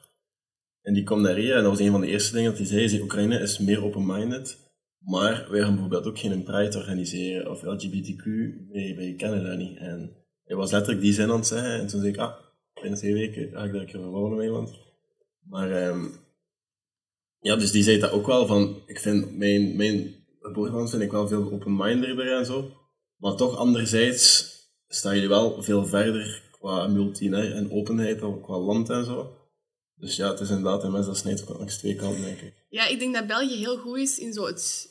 En 0.82 0.94
die 0.94 1.04
komt 1.04 1.24
daarheen 1.24 1.50
en 1.50 1.62
dat 1.62 1.70
was 1.70 1.80
een 1.80 1.90
van 1.90 2.00
de 2.00 2.06
eerste 2.06 2.32
dingen 2.32 2.50
dat 2.50 2.58
hij 2.58 2.66
zei. 2.66 2.88
Zei, 2.88 3.02
Oekraïne 3.02 3.40
is 3.40 3.58
meer 3.58 3.84
open-minded. 3.84 4.58
Maar 4.98 5.46
wij 5.50 5.60
gaan 5.60 5.72
bijvoorbeeld 5.72 6.06
ook 6.06 6.18
geen 6.18 6.42
Pride 6.42 6.78
organiseren 6.78 7.50
of 7.50 7.62
LGBTQ. 7.62 8.24
Wij, 8.68 8.94
wij 8.96 9.14
kennen 9.16 9.44
dat 9.44 9.58
niet. 9.58 9.78
En 9.78 10.16
hij 10.44 10.56
was 10.56 10.70
letterlijk 10.70 11.02
die 11.02 11.12
zin 11.12 11.30
aan 11.30 11.36
het 11.36 11.46
zeggen. 11.46 11.80
En 11.80 11.86
toen 11.86 12.00
zei 12.00 12.12
ik, 12.12 12.18
ah, 12.18 12.34
binnen 12.80 12.98
twee 12.98 13.14
weken 13.14 13.50
ga 13.52 13.64
ik 13.64 13.72
daar 13.72 13.80
een 13.80 13.86
keer 13.86 14.00
Nederland. 14.00 14.78
Maar 15.40 15.70
ehm, 15.70 16.06
ja, 17.40 17.56
dus 17.56 17.70
die 17.70 17.82
zei 17.82 17.98
dat 17.98 18.10
ook 18.10 18.26
wel 18.26 18.46
van, 18.46 18.82
ik 18.86 18.98
vind 18.98 19.36
mijn, 19.36 19.76
mijn 19.76 20.14
vind 20.88 21.02
ik 21.02 21.10
wel 21.10 21.28
veel 21.28 21.52
open-mindeder 21.52 22.36
en 22.36 22.46
zo. 22.46 22.70
Maar 23.16 23.36
toch 23.36 23.56
anderzijds 23.56 24.54
staan 24.88 25.14
jullie 25.14 25.28
wel 25.28 25.62
veel 25.62 25.86
verder 25.86 26.42
qua 26.50 26.86
multi 26.86 27.30
hè, 27.30 27.54
en 27.54 27.70
openheid 27.70 28.20
dan 28.20 28.42
qua 28.42 28.58
land 28.58 28.90
en 28.90 29.04
zo. 29.04 29.36
Dus 29.94 30.16
ja, 30.16 30.30
het 30.30 30.40
is 30.40 30.48
inderdaad 30.48 30.84
een 30.84 30.92
mes 30.92 31.06
dat 31.06 31.16
snijdt 31.16 31.48
langs 31.48 31.78
twee 31.78 31.94
kanten, 31.94 32.22
denk 32.22 32.40
ik. 32.40 32.54
Ja, 32.68 32.86
ik 32.86 32.98
denk 32.98 33.14
dat 33.14 33.26
België 33.26 33.56
heel 33.56 33.78
goed 33.78 33.98
is 33.98 34.18
in 34.18 34.32
zo 34.32 34.46
het 34.46 34.88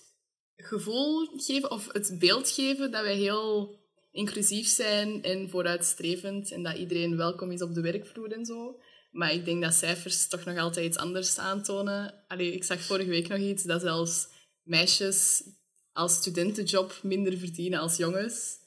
gevoel 0.56 1.27
geven 1.36 1.72
of 1.72 1.88
het 1.91 2.15
beeld 2.20 2.50
geven 2.50 2.91
dat 2.91 3.03
wij 3.03 3.15
heel 3.15 3.77
inclusief 4.12 4.68
zijn 4.68 5.24
en 5.24 5.50
vooruitstrevend 5.50 6.51
en 6.51 6.63
dat 6.63 6.77
iedereen 6.77 7.18
welkom 7.18 7.51
is 7.51 7.62
op 7.62 7.74
de 7.74 7.82
werkvloer 7.82 8.32
en 8.32 8.46
zo. 8.46 8.79
Maar 9.10 9.34
ik 9.34 9.46
denk 9.46 9.62
dat 9.62 9.74
cijfers 9.74 10.28
toch 10.28 10.46
nog 10.46 10.58
altijd 10.58 10.86
iets 10.86 10.98
anders 10.98 11.38
aantonen. 11.38 12.13
Allee, 12.28 12.54
ik 12.54 12.63
zag 12.63 12.82
vorige 12.82 13.10
week 13.10 13.28
nog 13.28 13.39
iets 13.39 13.63
dat 13.63 13.82
zelfs 13.82 14.28
meisjes 14.63 15.44
als 15.92 16.16
studentenjob 16.16 17.00
minder 17.04 17.38
verdienen 17.38 17.80
als 17.80 17.98
jongens. 17.98 18.58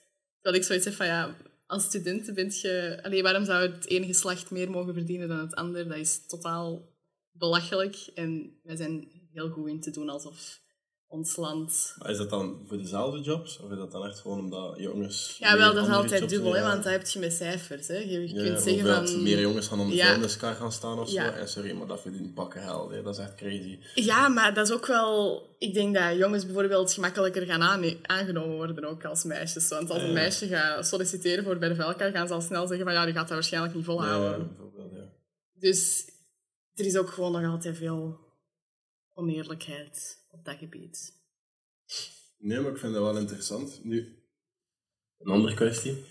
Dat 0.41 0.55
ik 0.55 0.63
zoiets 0.63 0.85
heb 0.85 0.95
van 0.95 1.07
ja, 1.07 1.37
als 1.67 1.85
studenten 1.85 2.35
bent 2.35 2.61
je... 2.61 2.99
Allee, 3.03 3.23
waarom 3.23 3.45
zou 3.45 3.71
het 3.71 3.89
ene 3.89 4.07
geslacht 4.07 4.51
meer 4.51 4.71
mogen 4.71 4.95
verdienen 4.95 5.29
dan 5.29 5.39
het 5.39 5.55
andere? 5.55 5.87
Dat 5.87 5.97
is 5.97 6.27
totaal 6.27 6.97
belachelijk. 7.31 7.97
En 8.15 8.61
wij 8.63 8.77
zijn 8.77 9.09
heel 9.33 9.51
goed 9.51 9.69
in 9.69 9.81
te 9.81 9.91
doen 9.91 10.09
alsof 10.09 10.62
ons 11.13 11.37
land. 11.37 11.95
Maar 11.99 12.11
is 12.11 12.17
dat 12.17 12.31
dan 12.31 12.61
voor 12.69 12.77
dezelfde 12.79 13.21
jobs? 13.21 13.59
Of 13.59 13.71
is 13.71 13.77
dat 13.77 13.93
dan 13.93 14.07
echt 14.07 14.19
gewoon 14.21 14.39
omdat 14.39 14.75
jongens... 14.79 15.37
Ja, 15.39 15.57
wel, 15.57 15.75
dat 15.75 15.87
is 15.89 15.93
altijd 15.95 16.29
dubbel, 16.29 16.55
hè, 16.55 16.63
want 16.63 16.83
dat 16.83 16.93
heb 16.93 17.07
je 17.07 17.19
met 17.19 17.33
cijfers. 17.33 17.87
Hè. 17.89 17.97
Je, 17.97 18.05
je 18.29 18.35
Ja, 18.35 18.43
kunt 18.43 18.61
zeggen 18.61 19.07
van... 19.07 19.23
meer 19.23 19.41
jongens 19.41 19.67
gaan 19.67 19.81
op 19.81 19.89
de 19.89 19.95
Ja. 19.95 20.29
gaan 20.55 20.73
staan 20.73 20.99
of 20.99 21.09
zo. 21.09 21.19
En 21.19 21.49
sorry, 21.49 21.73
maar 21.73 21.87
dat 21.87 22.01
verdient 22.01 22.35
pakken 22.35 22.63
hel. 22.63 22.91
hè. 22.91 23.03
Dat 23.03 23.19
is 23.19 23.25
echt 23.25 23.35
crazy. 23.35 23.79
Ja, 23.95 24.29
maar 24.29 24.55
dat 24.55 24.69
is 24.69 24.75
ook 24.75 24.87
wel... 24.87 25.43
Ik 25.59 25.75
denk 25.75 25.95
dat 25.95 26.17
jongens 26.17 26.45
bijvoorbeeld 26.45 26.93
gemakkelijker 26.93 27.47
gaan 27.47 27.63
aan, 27.63 27.85
aangenomen 28.03 28.57
worden 28.57 28.85
ook 28.85 29.05
als 29.05 29.25
meisjes. 29.25 29.69
Want 29.69 29.91
als 29.91 30.03
een 30.03 30.13
meisje 30.13 30.47
gaat 30.47 30.87
solliciteren 30.87 31.45
voor 31.45 31.59
bij 31.59 31.69
de 31.69 31.75
vuilkar, 31.75 32.11
gaan 32.11 32.27
ze 32.27 32.35
al 32.35 32.41
snel 32.41 32.67
zeggen 32.67 32.85
van 32.85 32.95
ja, 32.95 33.05
die 33.05 33.15
gaat 33.15 33.27
dat 33.29 33.35
waarschijnlijk 33.37 33.75
niet 33.75 33.85
volhouden. 33.85 34.31
Ja, 34.41 34.47
bijvoorbeeld, 34.47 34.93
ja. 34.93 35.13
Dus 35.55 36.05
er 36.75 36.85
is 36.87 36.97
ook 36.97 37.11
gewoon 37.11 37.33
nog 37.43 37.51
altijd 37.53 37.77
veel 37.77 38.19
oneerlijkheid 39.15 40.21
op 40.33 40.45
dat 40.45 40.57
gebied. 40.57 41.21
Nee, 42.39 42.61
maar 42.61 42.71
ik 42.71 42.79
vind 42.79 42.93
dat 42.95 43.03
wel 43.03 43.19
interessant. 43.19 43.85
Nu, 43.85 44.23
een 45.19 45.33
andere 45.33 45.55
kwestie. 45.55 46.05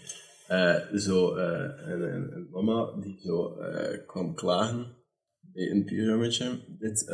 Eh, 0.47 0.75
zo, 0.95 1.35
eh, 1.35 1.87
een, 1.87 2.47
mama 2.51 2.91
die 3.01 3.19
zo 3.23 3.55
eh, 3.55 4.05
kwam 4.07 4.35
klagen 4.35 4.95
bij 5.39 5.71
een 5.71 5.85
pyramidje. 5.85 6.59
Dit, 6.67 7.05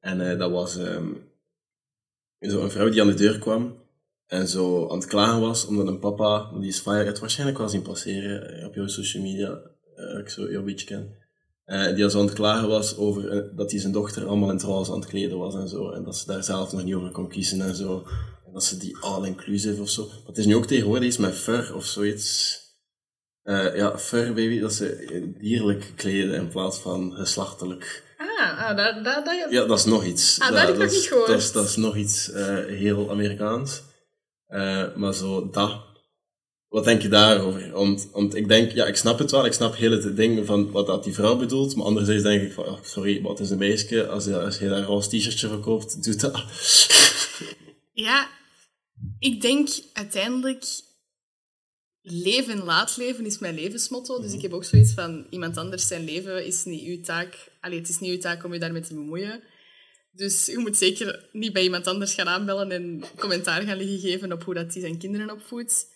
en 0.00 0.38
dat 0.38 0.50
was 0.50 0.76
ehm, 0.76 1.14
zo 2.40 2.62
een 2.62 2.70
vrouw 2.70 2.88
die 2.88 3.00
aan 3.00 3.06
de 3.06 3.14
deur 3.14 3.38
kwam 3.38 3.86
en 4.26 4.48
zo 4.48 4.88
aan 4.88 4.98
het 4.98 5.06
klagen 5.06 5.40
was 5.40 5.66
omdat 5.66 5.86
een 5.86 5.98
papa, 5.98 6.58
die 6.58 6.68
is 6.68 6.80
fire, 6.80 7.04
het 7.04 7.18
waarschijnlijk 7.18 7.58
wel 7.58 7.68
zien 7.68 7.82
passeren 7.82 8.66
op 8.66 8.74
jouw 8.74 8.86
social 8.86 9.22
media, 9.22 9.60
ik 10.18 10.28
zo 10.28 10.50
jouw 10.50 10.64
beetje 10.64 10.86
ken. 10.86 11.16
Eh, 11.68 11.94
die 11.94 12.04
al 12.04 12.10
zo 12.10 12.18
aan 12.20 12.26
het 12.26 12.34
klagen 12.34 12.68
was 12.68 12.96
over 12.96 13.28
eh, 13.28 13.56
dat 13.56 13.70
hij 13.70 13.80
zijn 13.80 13.92
dochter 13.92 14.26
allemaal 14.26 14.50
in 14.50 14.60
roze 14.60 14.92
aan 14.92 15.00
het 15.00 15.08
kleden 15.08 15.38
was 15.38 15.54
en 15.54 15.68
zo. 15.68 15.90
En 15.90 16.04
dat 16.04 16.16
ze 16.16 16.26
daar 16.26 16.44
zelf 16.44 16.72
nog 16.72 16.84
niet 16.84 16.94
over 16.94 17.10
kon 17.10 17.28
kiezen 17.28 17.60
en 17.60 17.74
zo. 17.74 18.06
En 18.46 18.52
dat 18.52 18.64
ze 18.64 18.76
die 18.76 18.96
all-inclusive 19.00 19.80
of 19.80 19.88
zo. 19.88 20.06
Maar 20.06 20.26
het 20.26 20.38
is 20.38 20.46
nu 20.46 20.56
ook 20.56 20.66
tegenwoordig 20.66 21.06
iets 21.06 21.16
met 21.16 21.34
fur 21.34 21.74
of 21.74 21.84
zoiets. 21.84 22.58
Eh, 23.42 23.76
ja, 23.76 23.98
fur 23.98 24.26
baby, 24.26 24.60
dat 24.60 24.72
ze 24.72 25.32
dierlijk 25.40 25.92
kleden 25.96 26.34
in 26.34 26.48
plaats 26.48 26.78
van 26.78 27.12
geslachtelijk. 27.12 28.04
Ah, 28.16 28.68
ah 28.68 28.76
dat, 28.76 29.04
dat, 29.04 29.24
dat, 29.24 29.50
Ja, 29.50 29.64
dat 29.64 29.78
is 29.78 29.84
nog 29.84 30.04
iets. 30.04 30.40
Ah, 30.40 30.48
dat 30.48 30.58
heb 30.58 30.68
ik 30.68 30.76
nog 30.76 30.84
is- 30.84 30.92
niet 30.92 31.06
gehoord. 31.08 31.26
Dat 31.26 31.36
is, 31.36 31.52
dat 31.52 31.64
is 31.64 31.76
nog 31.76 31.96
iets 31.96 32.30
heel 32.66 33.10
Amerikaans. 33.10 33.82
Maar 34.96 35.14
zo, 35.14 35.50
dat. 35.50 35.87
Wat 36.68 36.84
denk 36.84 37.02
je 37.02 37.08
daarover? 37.08 37.70
Want, 37.72 38.08
want 38.12 38.34
ik 38.34 38.48
denk, 38.48 38.72
ja, 38.72 38.86
ik 38.86 38.96
snap 38.96 39.18
het 39.18 39.30
wel. 39.30 39.46
Ik 39.46 39.52
snap 39.52 39.76
heel 39.76 39.90
het 39.90 40.16
ding 40.16 40.46
van 40.46 40.70
wat 40.70 40.86
dat 40.86 41.04
die 41.04 41.14
vrouw 41.14 41.36
bedoelt. 41.36 41.76
Maar 41.76 41.86
anderzijds 41.86 42.22
denk 42.22 42.42
ik 42.42 42.52
van, 42.52 42.64
oh, 42.64 42.82
sorry, 42.82 43.22
wat 43.22 43.40
is 43.40 43.50
een 43.50 43.58
meisje? 43.58 44.08
Als 44.08 44.24
je, 44.24 44.40
als 44.40 44.58
je 44.58 44.68
daar 44.68 44.78
een 44.78 44.84
roze 44.84 45.08
t-shirtje 45.08 45.48
verkoopt, 45.48 46.04
doe 46.04 46.16
dat. 46.16 46.44
Ja, 47.92 48.28
ik 49.18 49.40
denk 49.40 49.68
uiteindelijk... 49.92 50.64
Leven 52.02 52.52
en 52.52 52.64
laat 52.64 52.96
leven 52.96 53.26
is 53.26 53.38
mijn 53.38 53.54
levensmotto. 53.54 54.20
Dus 54.20 54.32
ik 54.32 54.42
heb 54.42 54.52
ook 54.52 54.64
zoiets 54.64 54.92
van... 54.92 55.26
Iemand 55.30 55.56
anders 55.56 55.86
zijn 55.86 56.04
leven 56.04 56.46
is 56.46 56.64
niet 56.64 56.86
uw 56.86 57.00
taak. 57.00 57.50
Allee, 57.60 57.78
het 57.78 57.88
is 57.88 57.98
niet 57.98 58.10
uw 58.10 58.18
taak 58.18 58.44
om 58.44 58.52
je 58.52 58.58
daarmee 58.58 58.82
te 58.82 58.94
bemoeien. 58.94 59.42
Dus 60.12 60.46
je 60.46 60.58
moet 60.58 60.76
zeker 60.76 61.28
niet 61.32 61.52
bij 61.52 61.62
iemand 61.62 61.86
anders 61.86 62.14
gaan 62.14 62.28
aanbellen 62.28 62.70
en 62.70 63.02
commentaar 63.16 63.62
gaan 63.62 63.76
liggen 63.76 63.98
geven 63.98 64.32
op 64.32 64.44
hoe 64.44 64.54
dat 64.54 64.72
die 64.72 64.82
zijn 64.82 64.98
kinderen 64.98 65.30
opvoedt. 65.30 65.86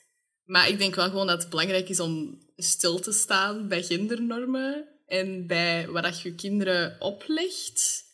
Maar 0.53 0.69
ik 0.69 0.79
denk 0.79 0.95
wel 0.95 1.09
gewoon 1.09 1.27
dat 1.27 1.41
het 1.41 1.51
belangrijk 1.51 1.89
is 1.89 2.01
om 2.01 2.39
stil 2.57 3.01
te 3.01 3.13
staan 3.13 3.69
bij 3.69 3.83
gendernormen 3.83 4.89
en 5.07 5.47
bij 5.47 5.89
wat 5.89 6.21
je 6.21 6.35
kinderen 6.35 6.97
oplegt. 6.99 8.05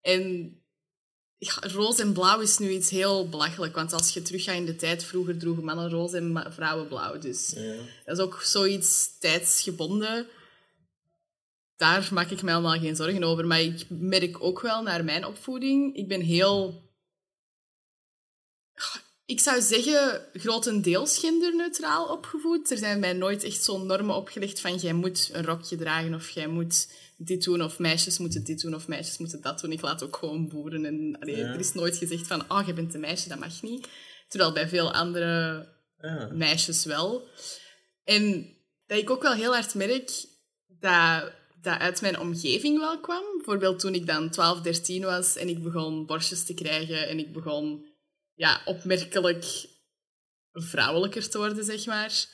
En 0.00 0.54
ja, 1.38 1.54
roze 1.60 2.02
en 2.02 2.12
blauw 2.12 2.40
is 2.40 2.58
nu 2.58 2.70
iets 2.70 2.90
heel 2.90 3.28
belachelijk, 3.28 3.74
want 3.74 3.92
als 3.92 4.14
je 4.14 4.22
teruggaat 4.22 4.56
in 4.56 4.64
de 4.64 4.76
tijd, 4.76 5.04
vroeger 5.04 5.38
droegen 5.38 5.64
mannen 5.64 5.90
roze 5.90 6.16
en 6.16 6.52
vrouwen 6.52 6.88
blauw. 6.88 7.18
Dus 7.18 7.54
dat 8.04 8.18
is 8.18 8.24
ook 8.24 8.42
zoiets 8.42 9.18
tijdsgebonden. 9.18 10.26
Daar 11.76 12.08
maak 12.12 12.30
ik 12.30 12.42
mij 12.42 12.54
allemaal 12.54 12.78
geen 12.78 12.96
zorgen 12.96 13.24
over. 13.24 13.46
Maar 13.46 13.60
ik 13.60 13.86
merk 13.88 14.42
ook 14.42 14.60
wel 14.60 14.82
naar 14.82 15.04
mijn 15.04 15.26
opvoeding, 15.26 15.96
ik 15.96 16.08
ben 16.08 16.20
heel... 16.20 16.81
Ik 19.26 19.40
zou 19.40 19.60
zeggen, 19.60 20.26
grotendeels 20.32 21.18
genderneutraal 21.18 22.06
opgevoed. 22.06 22.70
Er 22.70 22.78
zijn 22.78 23.00
mij 23.00 23.12
nooit 23.12 23.44
echt 23.44 23.64
zo'n 23.64 23.86
normen 23.86 24.14
opgelegd 24.16 24.60
van 24.60 24.76
jij 24.76 24.92
moet 24.92 25.30
een 25.32 25.44
rokje 25.44 25.76
dragen 25.76 26.14
of 26.14 26.30
jij 26.30 26.46
moet 26.46 26.88
dit 27.16 27.44
doen 27.44 27.62
of 27.62 27.78
meisjes 27.78 28.18
moeten 28.18 28.44
dit 28.44 28.60
doen 28.60 28.74
of 28.74 28.88
meisjes 28.88 29.18
moeten 29.18 29.40
dat 29.40 29.60
doen. 29.60 29.72
Ik 29.72 29.80
laat 29.80 30.02
ook 30.02 30.16
gewoon 30.16 30.48
boeren. 30.48 30.84
En, 30.84 31.16
allee, 31.20 31.36
Ja. 31.36 31.52
Er 31.52 31.58
is 31.60 31.72
nooit 31.72 31.96
gezegd 31.96 32.26
van, 32.26 32.44
oh, 32.50 32.66
je 32.66 32.72
bent 32.72 32.94
een 32.94 33.00
meisje, 33.00 33.28
dat 33.28 33.38
mag 33.38 33.62
niet. 33.62 33.88
Terwijl 34.28 34.52
bij 34.52 34.68
veel 34.68 34.92
andere 34.92 35.66
Ja. 36.00 36.28
meisjes 36.32 36.84
wel. 36.84 37.28
En 38.04 38.54
dat 38.86 38.98
ik 38.98 39.10
ook 39.10 39.22
wel 39.22 39.32
heel 39.34 39.52
hard 39.52 39.74
merk 39.74 40.10
dat 40.80 41.32
dat 41.62 41.78
uit 41.78 42.00
mijn 42.00 42.18
omgeving 42.20 42.78
wel 42.78 43.00
kwam. 43.00 43.22
Bijvoorbeeld 43.36 43.78
toen 43.78 43.94
ik 43.94 44.06
dan 44.06 44.30
12, 44.30 44.60
13 44.60 45.02
was 45.02 45.36
en 45.36 45.48
ik 45.48 45.62
begon 45.62 46.06
borstjes 46.06 46.44
te 46.44 46.54
krijgen 46.54 47.08
en 47.08 47.18
ik 47.18 47.32
begon 47.32 47.84
ja, 48.34 48.62
opmerkelijk 48.64 49.44
vrouwelijker 50.52 51.28
te 51.28 51.38
worden, 51.38 51.64
zeg 51.64 51.86
maar. 51.86 52.26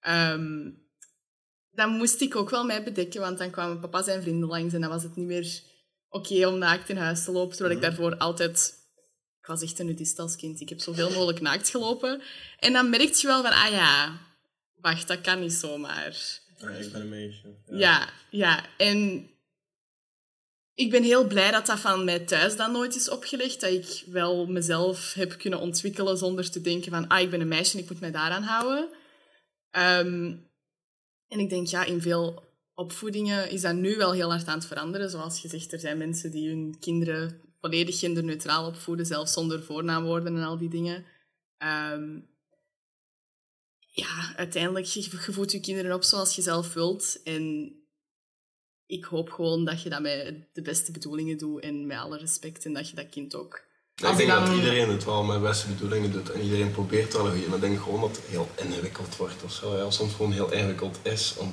Ehm, 0.00 0.70
dan 1.70 1.90
moest 1.90 2.20
ik 2.20 2.36
ook 2.36 2.50
wel 2.50 2.64
mij 2.64 2.82
bedekken, 2.82 3.20
want 3.20 3.38
dan 3.38 3.50
kwamen 3.50 3.80
papa 3.80 4.02
zijn 4.02 4.22
vrienden 4.22 4.48
langs 4.48 4.74
en 4.74 4.80
dan 4.80 4.90
was 4.90 5.02
het 5.02 5.16
niet 5.16 5.26
meer 5.26 5.62
oké 6.08 6.46
om 6.46 6.58
naakt 6.58 6.88
in 6.88 6.96
huis 6.96 7.24
te 7.24 7.30
lopen, 7.30 7.56
terwijl 7.56 7.76
ik 7.76 7.82
daarvoor 7.82 8.16
altijd... 8.16 8.84
Ik 9.40 9.52
was 9.52 9.62
echt 9.62 9.78
een 9.78 9.86
nudist 9.86 10.18
als 10.18 10.36
kind. 10.36 10.60
Ik 10.60 10.68
heb 10.68 10.80
zoveel 10.80 11.10
mogelijk 11.10 11.40
naakt 11.40 11.68
gelopen. 11.68 12.22
En 12.58 12.72
dan 12.72 12.90
merk 12.90 13.12
je 13.14 13.26
wel 13.26 13.42
van, 13.42 13.52
ah 13.52 13.70
ja, 13.70 14.20
wacht, 14.74 15.08
dat 15.08 15.20
kan 15.20 15.40
niet 15.40 15.52
zomaar. 15.52 16.16
Ah, 16.60 16.80
ik 16.80 16.92
ben 16.92 17.00
een 17.00 17.08
meisje. 17.08 17.54
Ja, 17.66 18.08
ja. 18.30 18.66
En 18.76 19.28
ik 20.76 20.90
ben 20.90 21.02
heel 21.02 21.26
blij 21.26 21.50
dat 21.50 21.66
dat 21.66 21.80
van 21.80 22.04
mij 22.04 22.18
thuis 22.18 22.56
dan 22.56 22.72
nooit 22.72 22.94
is 22.94 23.10
opgelegd. 23.10 23.60
Dat 23.60 23.70
ik 23.70 24.04
wel 24.06 24.46
mezelf 24.46 25.14
heb 25.14 25.38
kunnen 25.38 25.60
ontwikkelen 25.60 26.18
zonder 26.18 26.50
te 26.50 26.60
denken 26.60 26.90
van, 26.90 27.08
ah, 27.08 27.20
ik 27.20 27.30
ben 27.30 27.40
een 27.40 27.48
meisje 27.48 27.76
en 27.76 27.82
ik 27.82 27.90
moet 27.90 28.00
mij 28.00 28.10
daaraan 28.10 28.42
houden. 28.42 28.88
Ehm, 29.70 30.36
en 31.28 31.38
ik 31.38 31.48
denk, 31.48 31.66
ja, 31.66 31.84
in 31.84 32.00
veel 32.00 32.44
opvoedingen 32.74 33.50
is 33.50 33.60
dat 33.60 33.74
nu 33.74 33.96
wel 33.96 34.12
heel 34.12 34.30
hard 34.30 34.46
aan 34.46 34.58
het 34.58 34.66
veranderen. 34.66 35.10
Zoals 35.10 35.42
je 35.42 35.48
zegt, 35.48 35.72
er 35.72 35.80
zijn 35.80 35.98
mensen 35.98 36.30
die 36.30 36.48
hun 36.48 36.76
kinderen 36.80 37.40
volledig 37.60 37.98
genderneutraal 37.98 38.66
opvoeden, 38.66 39.06
zelfs 39.06 39.32
zonder 39.32 39.62
voornaamwoorden 39.62 40.36
en 40.36 40.42
al 40.42 40.58
die 40.58 40.68
dingen. 40.68 41.04
Ehm, 41.58 42.20
ja, 43.78 44.34
uiteindelijk, 44.36 44.86
je 44.86 45.10
voedt 45.10 45.52
je 45.52 45.60
kinderen 45.60 45.94
op 45.94 46.02
zoals 46.02 46.36
je 46.36 46.42
zelf 46.42 46.72
wilt. 46.72 47.22
En 47.24 47.74
ik 48.86 49.04
hoop 49.04 49.30
gewoon 49.30 49.64
dat 49.64 49.82
je 49.82 49.88
dat 49.88 50.00
met 50.00 50.34
de 50.52 50.62
beste 50.62 50.92
bedoelingen 50.92 51.38
doet 51.38 51.60
en 51.62 51.86
met 51.86 51.98
alle 51.98 52.18
respect. 52.18 52.64
En 52.64 52.72
dat 52.72 52.88
je 52.90 52.96
dat 52.96 53.08
kind 53.08 53.34
ook... 53.34 53.64
Ja, 53.94 54.10
ik 54.10 54.16
denk 54.16 54.28
dan- 54.30 54.44
dat 54.44 54.54
iedereen 54.54 54.88
het 54.88 55.04
wel 55.04 55.24
met 55.24 55.40
beste 55.42 55.68
bedoelingen 55.68 56.12
doet 56.12 56.30
en 56.30 56.40
iedereen 56.40 56.70
probeert 56.70 57.12
wel 57.12 57.24
een 57.26 57.32
goede. 57.32 57.46
Maar 57.46 57.56
ik 57.56 57.62
denk 57.62 57.80
gewoon 57.82 58.00
dat 58.00 58.16
het 58.16 58.24
heel 58.26 58.48
ingewikkeld 58.56 59.16
wordt 59.16 59.42
of 59.42 59.52
zo. 59.52 59.76
Ja, 59.76 59.90
soms 59.90 60.14
gewoon 60.14 60.32
heel 60.32 60.52
ingewikkeld 60.52 60.98
is 61.02 61.34
om 61.36 61.52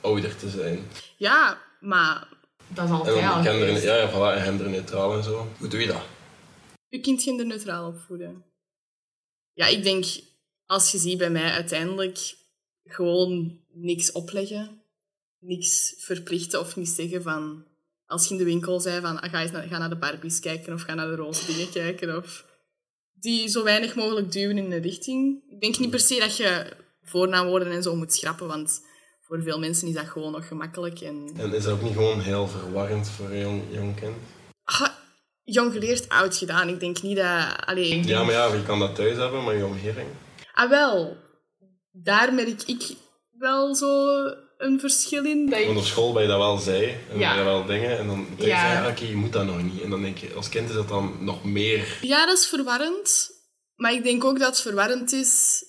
ouder 0.00 0.36
te 0.36 0.48
zijn. 0.50 0.86
Ja, 1.16 1.62
maar 1.80 2.28
dat 2.68 2.84
is 2.84 2.90
En 2.90 2.96
altijd 2.96 3.16
al 3.24 3.32
gender, 3.42 3.66
geweest. 3.66 3.82
ja, 3.84 3.96
ja, 3.96 4.10
voilà, 4.10 4.36
en 4.36 4.42
genderneutraal 4.42 5.16
en 5.16 5.22
zo. 5.22 5.48
Hoe 5.58 5.68
doe 5.68 5.80
je 5.80 5.86
dat? 5.86 6.02
Je 6.88 7.00
kind 7.00 7.22
genderneutraal 7.22 7.88
opvoeden. 7.88 8.44
Ja, 9.52 9.66
ik 9.66 9.82
denk, 9.82 10.04
als 10.66 10.92
je 10.92 10.98
ziet 10.98 11.18
bij 11.18 11.30
mij 11.30 11.50
uiteindelijk 11.50 12.34
gewoon 12.84 13.58
niks 13.72 14.12
opleggen. 14.12 14.82
Niks 15.46 15.94
verplichten 15.98 16.60
of 16.60 16.76
niet 16.76 16.88
zeggen 16.88 17.22
van... 17.22 17.64
Als 18.06 18.24
je 18.26 18.30
in 18.32 18.38
de 18.38 18.44
winkel 18.44 18.80
zei 18.80 19.00
van, 19.00 19.20
ah, 19.20 19.30
ga, 19.30 19.40
eens 19.40 19.50
naar, 19.50 19.62
ga 19.62 19.78
naar 19.78 19.88
de 19.88 19.96
Barbies 19.96 20.40
kijken 20.40 20.72
of 20.72 20.82
ga 20.82 20.94
naar 20.94 21.06
de 21.08 21.14
roze 21.14 21.46
dingen 21.46 21.70
kijken. 21.70 22.16
Of 22.16 22.44
die 23.12 23.48
zo 23.48 23.62
weinig 23.64 23.94
mogelijk 23.94 24.32
duwen 24.32 24.58
in 24.58 24.72
een 24.72 24.82
richting. 24.82 25.42
Ik 25.48 25.60
denk 25.60 25.78
niet 25.78 25.90
per 25.90 26.00
se 26.00 26.18
dat 26.18 26.36
je 26.36 26.66
voornaamwoorden 27.02 27.72
en 27.72 27.82
zo 27.82 27.96
moet 27.96 28.12
schrappen, 28.14 28.46
want 28.46 28.80
voor 29.20 29.42
veel 29.42 29.58
mensen 29.58 29.88
is 29.88 29.94
dat 29.94 30.06
gewoon 30.08 30.32
nog 30.32 30.48
gemakkelijk. 30.48 31.00
En 31.00 31.30
En 31.36 31.52
is 31.54 31.62
dat 31.64 31.72
ook 31.72 31.82
niet 31.82 31.92
gewoon 31.92 32.20
heel 32.20 32.48
verwarrend 32.48 33.08
voor 33.10 33.30
een 33.30 33.40
jong, 33.40 33.62
jong 33.70 33.96
kind? 34.00 34.16
Ah, 34.64 34.88
jong 35.42 35.72
geleerd, 35.72 36.08
oud 36.08 36.36
gedaan. 36.36 36.68
Ik 36.68 36.80
denk 36.80 37.02
niet 37.02 37.16
dat... 37.16 37.56
Allee, 37.66 37.84
ik 37.84 37.90
denk- 37.90 38.04
Ja, 38.04 38.22
maar 38.24 38.32
ja, 38.34 38.54
je 38.54 38.62
kan 38.62 38.78
dat 38.78 38.94
thuis 38.94 39.16
hebben, 39.16 39.44
maar 39.44 39.54
je 39.56 39.64
omgeving. 39.66 40.08
Ah, 40.54 40.70
wel. 40.70 41.16
Daar 41.90 42.34
merk 42.34 42.62
ik 42.62 42.82
wel 43.38 43.74
zo 43.74 44.24
een 44.58 44.80
verschil 44.80 45.24
in. 45.24 45.46
Dat 45.50 45.58
ik- 45.58 45.66
Want 45.66 45.78
op 45.78 45.84
school 45.84 46.12
ben 46.12 46.22
je 46.22 46.28
dat 46.28 46.38
wel 46.38 46.56
zei, 46.58 46.96
en 47.10 47.18
Ja. 47.18 47.28
ben 47.34 47.38
je 47.38 47.44
wel 47.44 47.64
dingen, 47.66 47.98
en 47.98 48.06
dan 48.06 48.26
Ja. 48.36 48.44
zeg 48.74 48.84
je, 48.84 48.90
oké, 48.90 49.04
je 49.10 49.16
moet 49.16 49.32
dat 49.32 49.44
nog 49.46 49.62
niet. 49.62 49.82
En 49.82 49.90
dan 49.90 50.02
denk 50.02 50.18
je, 50.18 50.34
als 50.34 50.48
kind 50.48 50.68
is 50.68 50.74
dat 50.74 50.88
dan 50.88 51.16
nog 51.20 51.44
meer... 51.44 51.98
Ja, 52.00 52.26
dat 52.26 52.38
is 52.38 52.46
verwarrend. 52.46 53.30
Maar 53.74 53.92
ik 53.92 54.02
denk 54.04 54.24
ook 54.24 54.38
dat 54.38 54.48
het 54.48 54.60
verwarrend 54.60 55.12
is 55.12 55.64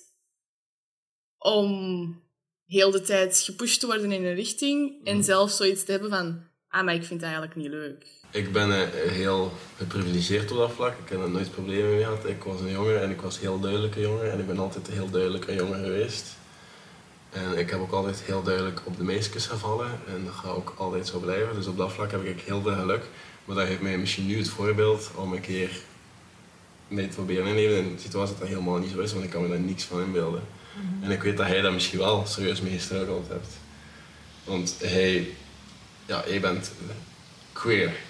om 1.38 2.22
heel 2.64 2.90
de 2.90 3.00
tijd 3.02 3.38
gepusht 3.44 3.80
te 3.80 3.86
worden 3.86 4.12
in 4.12 4.24
een 4.24 4.34
richting 4.34 5.04
en 5.06 5.24
zelf 5.24 5.50
zoiets 5.50 5.84
te 5.84 5.90
hebben 5.90 6.10
van 6.10 6.42
ah, 6.68 6.84
maar 6.84 6.94
ik 6.94 7.04
vind 7.04 7.20
het 7.20 7.22
eigenlijk 7.30 7.56
niet 7.56 7.70
leuk. 7.70 8.06
Ik 8.32 8.52
ben 8.52 8.68
uh, 8.68 8.82
heel 9.12 9.52
geprivilegeerd 9.76 10.50
op 10.50 10.56
dat 10.58 10.72
vlak. 10.72 10.98
Ik 11.04 11.08
heb 11.08 11.20
er 11.20 11.30
nooit 11.30 11.50
problemen 11.50 11.90
mee 11.94 12.04
gehad. 12.04 12.24
Ik 12.26 12.42
was 12.42 12.60
een 12.60 12.70
jongen 12.70 13.02
en 13.02 13.10
ik 13.10 13.20
was 13.20 13.38
heel 13.40 13.60
duidelijke 13.60 14.00
jongen. 14.00 14.32
En 14.32 14.38
ik 14.40 14.46
ben 14.46 14.58
altijd 14.58 14.86
heel 14.88 15.10
duidelijk 15.10 15.46
een 15.48 15.54
jongen 15.54 15.84
geweest. 15.84 16.24
En 17.36 17.58
ik 17.58 17.70
heb 17.70 17.80
ook 17.80 17.92
altijd 17.92 18.22
heel 18.22 18.42
duidelijk 18.42 18.80
op 18.84 18.96
de 18.96 19.04
meisjes 19.04 19.46
gevallen. 19.46 19.90
En 20.06 20.24
dat 20.24 20.34
gaat 20.34 20.56
ook 20.56 20.74
altijd 20.76 21.06
zo 21.06 21.18
blijven. 21.18 21.54
Dus 21.54 21.66
op 21.66 21.76
dat 21.76 21.92
vlak 21.92 22.10
heb 22.10 22.24
ik 22.24 22.40
heel 22.40 22.62
veel 22.62 22.74
geluk. 22.74 23.04
Maar 23.44 23.56
dat 23.56 23.66
geeft 23.66 23.80
mij 23.80 23.98
misschien 23.98 24.26
nu 24.26 24.38
het 24.38 24.48
voorbeeld 24.48 25.10
om 25.14 25.32
een 25.32 25.40
keer 25.40 25.70
mee 26.88 27.08
te 27.08 27.14
proberen 27.14 27.46
inleven 27.46 27.76
in 27.76 27.84
een 27.84 27.98
situatie 27.98 28.30
dat 28.30 28.38
dat 28.38 28.48
helemaal 28.48 28.78
niet 28.78 28.90
zo 28.90 29.00
is. 29.00 29.12
Want 29.12 29.24
ik 29.24 29.30
kan 29.30 29.42
me 29.42 29.48
daar 29.48 29.58
niks 29.58 29.84
van 29.84 30.02
inbeelden. 30.02 30.42
Mhm. 30.72 31.04
En 31.04 31.10
ik 31.10 31.22
weet 31.22 31.36
dat 31.36 31.46
hij 31.46 31.60
daar 31.60 31.72
misschien 31.72 31.98
wel 31.98 32.26
serieus 32.26 32.60
mee 32.60 32.72
gestruggeld 32.72 33.28
hebt. 33.28 33.48
Want 34.44 34.76
hij, 34.78 35.28
ja, 36.06 36.24
jij 36.26 36.40
bent 36.40 36.70
queer. 37.52 37.92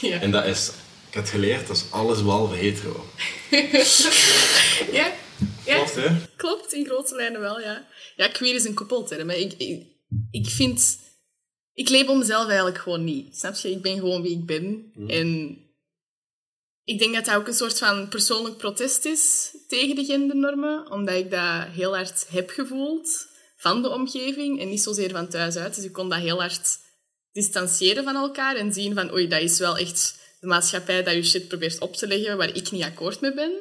Ja. 0.00 0.20
En 0.20 0.30
dat 0.30 0.44
is, 0.44 0.70
ik 1.08 1.14
heb 1.14 1.26
geleerd, 1.26 1.66
dat 1.66 1.76
is 1.76 1.84
alles 1.90 2.22
behalve 2.22 2.54
hetero. 2.54 3.06
ja. 4.98 5.12
ja. 5.64 5.74
Klopt, 5.74 5.94
hè? 5.94 6.08
Klopt, 6.36 6.72
in 6.72 6.84
grote 6.86 7.14
lijnen 7.14 7.40
wel, 7.40 7.60
ja. 7.60 7.82
Ja, 8.22 8.28
queer 8.28 8.54
is 8.54 8.64
een 8.64 8.74
koppelterm. 8.74 9.30
Ik, 9.30 9.52
ik, 9.52 9.86
ik 10.30 10.46
vind... 10.46 10.98
Ik 11.74 11.88
label 11.88 12.16
mezelf 12.16 12.46
eigenlijk 12.46 12.78
gewoon 12.78 13.04
niet. 13.04 13.36
Snap 13.36 13.54
je? 13.54 13.70
Ik 13.70 13.82
ben 13.82 13.98
gewoon 13.98 14.22
wie 14.22 14.38
ik 14.38 14.46
ben. 14.46 14.92
Mhm. 14.94 15.10
En 15.10 15.58
ik 16.84 16.98
denk 16.98 17.14
dat 17.14 17.24
dat 17.24 17.34
ook 17.34 17.46
een 17.46 17.54
soort 17.54 17.78
van 17.78 18.08
persoonlijk 18.08 18.56
protest 18.56 19.04
is 19.04 19.54
tegen 19.68 19.94
de 19.94 20.04
gendernormen. 20.04 20.90
Omdat 20.90 21.14
ik 21.14 21.30
dat 21.30 21.66
heel 21.66 21.94
hard 21.94 22.26
heb 22.28 22.50
gevoeld 22.50 23.26
van 23.56 23.82
de 23.82 23.88
omgeving 23.88 24.60
en 24.60 24.68
niet 24.68 24.82
zozeer 24.82 25.10
van 25.10 25.28
thuis 25.28 25.56
uit. 25.56 25.74
Dus 25.74 25.84
ik 25.84 25.92
kon 25.92 26.08
dat 26.08 26.18
heel 26.18 26.40
hard 26.40 26.78
distancieren 27.32 28.04
van 28.04 28.16
elkaar 28.16 28.56
en 28.56 28.72
zien 28.72 28.94
van 28.94 29.12
oei, 29.12 29.28
dat 29.28 29.40
is 29.40 29.58
wel 29.58 29.76
echt 29.76 30.18
de 30.40 30.46
maatschappij 30.46 31.02
dat 31.02 31.14
je 31.14 31.22
shit 31.22 31.48
probeert 31.48 31.80
op 31.80 31.96
te 31.96 32.06
leggen 32.06 32.36
waar 32.36 32.56
ik 32.56 32.70
niet 32.70 32.82
akkoord 32.82 33.20
mee 33.20 33.34
ben. 33.34 33.52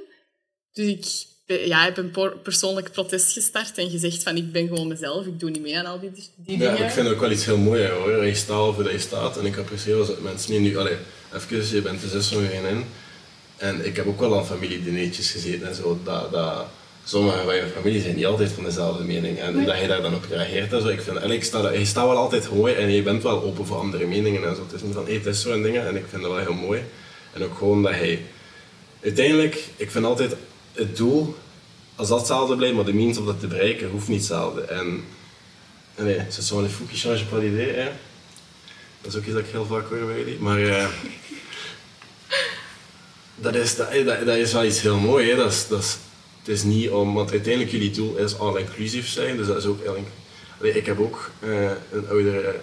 Dus 0.71 0.87
ik 0.87 1.30
ja, 1.51 1.83
heb 1.83 1.97
een 1.97 2.13
persoonlijk 2.43 2.91
protest 2.91 3.31
gestart 3.31 3.77
en 3.77 3.89
gezegd 3.89 4.23
van 4.23 4.37
ik 4.37 4.51
ben 4.51 4.67
gewoon 4.67 4.87
mezelf, 4.87 5.25
ik 5.25 5.39
doe 5.39 5.49
niet 5.49 5.61
mee 5.61 5.77
aan 5.77 5.85
al 5.85 5.99
die, 5.99 6.11
die 6.11 6.57
ja, 6.57 6.71
dingen. 6.71 6.85
ik 6.85 6.91
vind 6.91 7.05
het 7.05 7.15
ook 7.15 7.21
wel 7.21 7.31
iets 7.31 7.45
heel 7.45 7.57
moois 7.57 7.89
hoor. 7.89 8.25
Je 8.25 8.35
staat 8.35 8.73
voor 8.73 8.83
dat 8.83 8.91
je 8.91 8.99
staat 8.99 9.37
en 9.37 9.45
ik 9.45 9.57
apprecieer 9.57 9.95
als 9.95 10.09
mensen 10.21 10.51
niet 10.51 10.61
nu, 10.61 10.77
allee, 10.77 10.95
even, 11.35 11.75
je 11.75 11.81
bent 11.81 12.01
de 12.01 12.07
zus 12.07 12.27
van 12.27 12.45
vriendin. 12.45 12.85
En 13.57 13.85
ik 13.85 13.95
heb 13.95 14.07
ook 14.07 14.19
wel 14.19 14.37
aan 14.37 14.45
familiedineetjes 14.45 15.31
gezeten 15.31 15.67
en 15.67 15.75
zo, 15.75 15.99
dat, 16.03 16.31
dat 16.31 16.65
sommigen 17.03 17.43
van 17.43 17.55
je 17.55 17.67
familie 17.75 18.01
zijn 18.01 18.15
niet 18.15 18.25
altijd 18.25 18.51
van 18.51 18.63
dezelfde 18.63 19.03
mening. 19.03 19.39
En 19.39 19.65
dat 19.65 19.79
je 19.79 19.87
daar 19.87 20.01
dan 20.01 20.15
op 20.15 20.25
reageert 20.29 20.73
en 20.73 20.81
zo. 20.81 20.87
Ik 20.87 21.01
vind, 21.01 21.17
en 21.17 21.31
ik 21.31 21.43
sta, 21.43 21.71
je 21.71 21.85
staat 21.85 22.07
wel 22.07 22.17
altijd 22.17 22.53
mooi 22.53 22.73
en 22.73 22.91
je 22.91 23.01
bent 23.01 23.23
wel 23.23 23.43
open 23.43 23.65
voor 23.65 23.77
andere 23.77 24.07
meningen 24.07 24.43
en 24.47 24.55
zo. 24.55 24.61
Het 24.61 24.73
is 24.73 24.81
niet 24.81 24.93
van, 24.93 25.05
hé, 25.05 25.13
het 25.13 25.25
is 25.25 25.41
zo 25.41 25.51
en 25.51 25.61
dingen. 25.61 25.87
En 25.87 25.95
ik 25.95 26.05
vind 26.09 26.21
dat 26.21 26.31
wel 26.31 26.41
heel 26.41 26.53
mooi. 26.53 26.81
En 27.33 27.43
ook 27.43 27.57
gewoon 27.57 27.83
dat 27.83 27.91
hij... 27.91 28.21
Uiteindelijk, 29.03 29.63
ik 29.75 29.91
vind 29.91 30.05
altijd 30.05 30.35
het 30.81 30.97
doel, 30.97 31.35
als 31.95 32.07
dat 32.07 32.17
hetzelfde 32.17 32.55
blijft, 32.55 32.75
maar 32.75 32.85
de 32.85 32.93
means 32.93 33.17
om 33.17 33.25
dat 33.25 33.39
te 33.39 33.47
bereiken, 33.47 33.89
hoeft 33.89 34.07
niet 34.07 34.17
hetzelfde. 34.17 34.61
En... 34.61 35.03
Nee, 35.97 36.19
c'est 36.29 36.47
zo 36.47 36.59
een 36.59 36.69
fou 36.69 36.87
qui 36.87 36.97
change 36.97 37.25
pas 37.25 37.39
d'idée, 37.39 37.73
hè. 37.73 37.89
Dat 39.01 39.13
is 39.13 39.19
ook 39.19 39.25
iets 39.25 39.33
dat 39.33 39.45
ik 39.45 39.51
heel 39.51 39.65
vaak 39.65 39.89
hoor 39.89 40.05
bij 40.05 40.17
jullie. 40.17 40.39
Maar... 40.39 40.59
Uh, 40.59 40.87
dat, 43.35 43.55
is, 43.55 43.75
dat, 43.75 43.93
dat, 44.05 44.25
dat, 44.25 44.35
is 44.35 44.53
wel 44.53 44.65
iets 44.65 44.81
heel 44.81 44.97
moois, 44.97 45.29
hè. 45.29 45.35
Dat 45.35 45.51
is, 45.51 45.67
dat 45.67 45.79
is, 45.79 45.97
het 46.39 46.47
is 46.47 46.63
niet 46.63 46.89
om, 46.89 47.13
want 47.13 47.31
uiteindelijk 47.31 47.71
jullie 47.71 47.91
doel 47.91 48.15
is 48.15 48.39
all 48.39 48.59
inclusief 48.59 49.07
zijn, 49.07 49.37
dus 49.37 49.47
dat 49.47 49.57
is 49.57 49.65
ook 49.65 49.79
Allee, 50.59 50.73
ik 50.73 50.85
heb 50.85 50.99
ook 50.99 51.31
uh, 51.43 51.71
een 51.91 52.07
oudere 52.09 52.59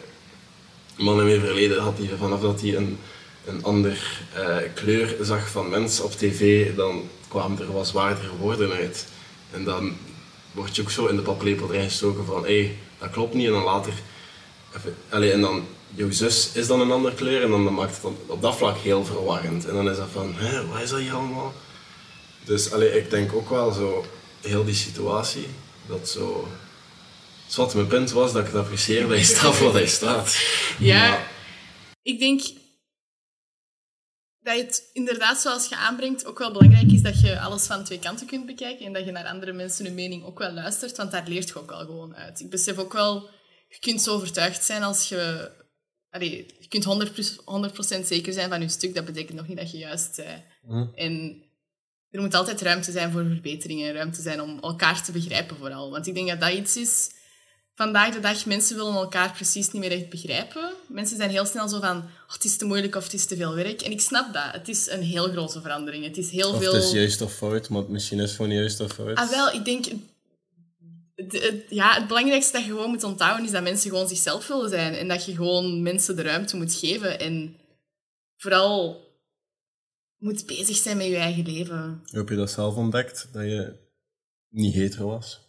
man 0.96 1.18
in 1.20 1.26
mijn 1.26 1.40
verleden 1.40 1.76
gehad 1.76 1.96
die 1.96 2.10
vanaf 2.18 2.40
dat 2.40 2.60
hij 2.60 2.76
een, 2.76 2.98
een 3.46 3.64
ander 3.64 4.22
uh, 4.36 4.56
kleur 4.74 5.16
zag 5.20 5.50
van 5.50 5.68
mensen 5.68 6.04
op 6.04 6.12
tv, 6.12 6.74
dan 6.76 7.08
kwamen 7.28 7.60
er 7.60 7.72
wat 7.72 7.86
zwaardere 7.86 8.36
woorden 8.36 8.72
uit. 8.72 9.06
En 9.50 9.64
dan 9.64 9.96
word 10.52 10.76
je 10.76 10.82
ook 10.82 10.90
zo 10.90 11.06
in 11.06 11.16
de 11.16 11.22
paplepel 11.22 11.72
erin 11.72 11.88
gestoken 11.88 12.24
van 12.24 12.44
hé, 12.44 12.62
hey, 12.62 12.76
dat 12.98 13.10
klopt 13.10 13.34
niet. 13.34 13.46
En 13.46 13.52
dan 13.52 13.64
later, 13.64 13.92
even, 14.76 14.96
allee, 15.08 15.32
en 15.32 15.40
dan 15.40 15.66
jouw 15.94 16.10
zus 16.10 16.50
is 16.52 16.66
dan 16.66 16.80
een 16.80 16.90
andere 16.90 17.14
kleur 17.14 17.42
en 17.42 17.50
dan 17.50 17.74
maakt 17.74 17.92
het 17.92 18.02
dan 18.02 18.16
op 18.26 18.42
dat 18.42 18.56
vlak 18.56 18.76
heel 18.76 19.04
verwarrend. 19.04 19.66
En 19.66 19.74
dan 19.74 19.90
is 19.90 19.96
dat 19.96 20.08
van, 20.12 20.34
hé, 20.36 20.66
wat 20.66 20.80
is 20.80 20.90
dat 20.90 21.00
hier 21.00 21.14
allemaal? 21.14 21.54
Dus 22.44 22.72
allee, 22.72 22.96
ik 22.96 23.10
denk 23.10 23.32
ook 23.32 23.50
wel 23.50 23.72
zo, 23.72 24.04
heel 24.40 24.64
die 24.64 24.74
situatie, 24.74 25.46
dat 25.86 26.08
zo... 26.08 26.48
Wat 27.56 27.74
mijn 27.74 27.86
punt 27.86 28.10
was, 28.10 28.32
dat 28.32 28.40
ik 28.40 28.52
het 28.52 28.60
apprecieer 28.60 29.08
dat 29.08 29.18
je 29.18 29.24
staat 29.24 29.58
wat 29.58 29.72
hij 29.72 29.86
staat. 29.86 30.38
Ja, 30.78 31.26
ik 32.02 32.18
denk 32.18 32.40
dat 34.48 34.56
het 34.66 34.90
inderdaad, 34.92 35.40
zoals 35.40 35.68
je 35.68 35.76
aanbrengt, 35.76 36.26
ook 36.26 36.38
wel 36.38 36.52
belangrijk 36.52 36.92
is 36.92 37.02
dat 37.02 37.20
je 37.20 37.40
alles 37.40 37.66
van 37.66 37.84
twee 37.84 37.98
kanten 37.98 38.26
kunt 38.26 38.46
bekijken 38.46 38.86
en 38.86 38.92
dat 38.92 39.04
je 39.04 39.10
naar 39.10 39.26
andere 39.26 39.52
mensen 39.52 39.84
hun 39.84 39.94
mening 39.94 40.24
ook 40.24 40.38
wel 40.38 40.52
luistert, 40.52 40.96
want 40.96 41.10
daar 41.10 41.28
leert 41.28 41.48
je 41.48 41.58
ook 41.58 41.70
wel 41.70 41.78
gewoon 41.78 42.16
uit. 42.16 42.40
Ik 42.40 42.50
besef 42.50 42.78
ook 42.78 42.92
wel, 42.92 43.30
je 43.68 43.78
kunt 43.78 44.02
zo 44.02 44.14
overtuigd 44.14 44.64
zijn 44.64 44.82
als 44.82 45.08
je... 45.08 45.50
Allee, 46.10 46.46
je 46.58 46.68
kunt 46.68 46.84
100%, 47.40 47.44
100 47.44 48.06
zeker 48.06 48.32
zijn 48.32 48.48
van 48.48 48.60
je 48.60 48.68
stuk, 48.68 48.94
dat 48.94 49.04
betekent 49.04 49.36
nog 49.36 49.48
niet 49.48 49.56
dat 49.56 49.70
je 49.70 49.78
juist 49.78 50.16
bent. 50.16 50.42
Hm. 50.62 50.86
En 50.94 51.42
er 52.10 52.20
moet 52.20 52.34
altijd 52.34 52.60
ruimte 52.60 52.92
zijn 52.92 53.12
voor 53.12 53.24
verbeteringen, 53.24 53.92
ruimte 53.92 54.22
zijn 54.22 54.40
om 54.40 54.58
elkaar 54.60 55.02
te 55.02 55.12
begrijpen 55.12 55.56
vooral. 55.56 55.90
Want 55.90 56.06
ik 56.06 56.14
denk 56.14 56.28
dat 56.28 56.40
dat 56.40 56.52
iets 56.52 56.76
is... 56.76 57.16
Vandaag 57.78 58.14
de 58.14 58.20
dag, 58.20 58.46
mensen 58.46 58.76
willen 58.76 58.94
elkaar 58.94 59.32
precies 59.32 59.70
niet 59.70 59.82
meer 59.82 59.90
echt 59.92 60.08
begrijpen. 60.08 60.72
Mensen 60.88 61.16
zijn 61.16 61.30
heel 61.30 61.44
snel 61.44 61.68
zo 61.68 61.80
van, 61.80 61.96
oh, 61.96 62.32
het 62.32 62.44
is 62.44 62.56
te 62.56 62.64
moeilijk 62.64 62.94
of 62.94 63.04
het 63.04 63.12
is 63.12 63.26
te 63.26 63.36
veel 63.36 63.54
werk. 63.54 63.82
En 63.82 63.90
ik 63.90 64.00
snap 64.00 64.32
dat. 64.32 64.52
Het 64.52 64.68
is 64.68 64.90
een 64.90 65.02
heel 65.02 65.28
grote 65.28 65.60
verandering. 65.60 66.04
Het 66.04 66.16
is 66.16 66.30
heel 66.30 66.50
of 66.50 66.58
veel... 66.58 66.74
het 66.74 66.82
is 66.82 66.92
juist 66.92 67.20
of 67.20 67.34
fout, 67.34 67.68
maar 67.68 67.84
misschien 67.88 68.18
is 68.18 68.24
het 68.24 68.36
gewoon 68.36 68.52
juist 68.52 68.80
of 68.80 68.92
fout. 68.92 69.16
Ah, 69.16 69.30
wel, 69.30 69.52
ik 69.52 69.64
denk... 69.64 69.86
Het, 71.14 71.64
ja, 71.68 71.94
het 71.94 72.06
belangrijkste 72.06 72.52
dat 72.52 72.64
je 72.64 72.70
gewoon 72.70 72.90
moet 72.90 73.04
onthouden 73.04 73.44
is 73.44 73.50
dat 73.50 73.62
mensen 73.62 73.90
gewoon 73.90 74.08
zichzelf 74.08 74.48
willen 74.48 74.70
zijn. 74.70 74.94
En 74.94 75.08
dat 75.08 75.24
je 75.24 75.34
gewoon 75.34 75.82
mensen 75.82 76.16
de 76.16 76.22
ruimte 76.22 76.56
moet 76.56 76.74
geven. 76.74 77.20
En 77.20 77.56
vooral 78.36 79.00
moet 80.16 80.46
bezig 80.46 80.76
zijn 80.76 80.96
met 80.96 81.06
je 81.06 81.16
eigen 81.16 81.44
leven. 81.44 82.02
Heb 82.04 82.28
je 82.28 82.36
dat 82.36 82.50
zelf 82.50 82.74
ontdekt, 82.74 83.28
dat 83.32 83.44
je 83.44 83.74
niet 84.48 84.74
hetero 84.74 85.06
was? 85.06 85.47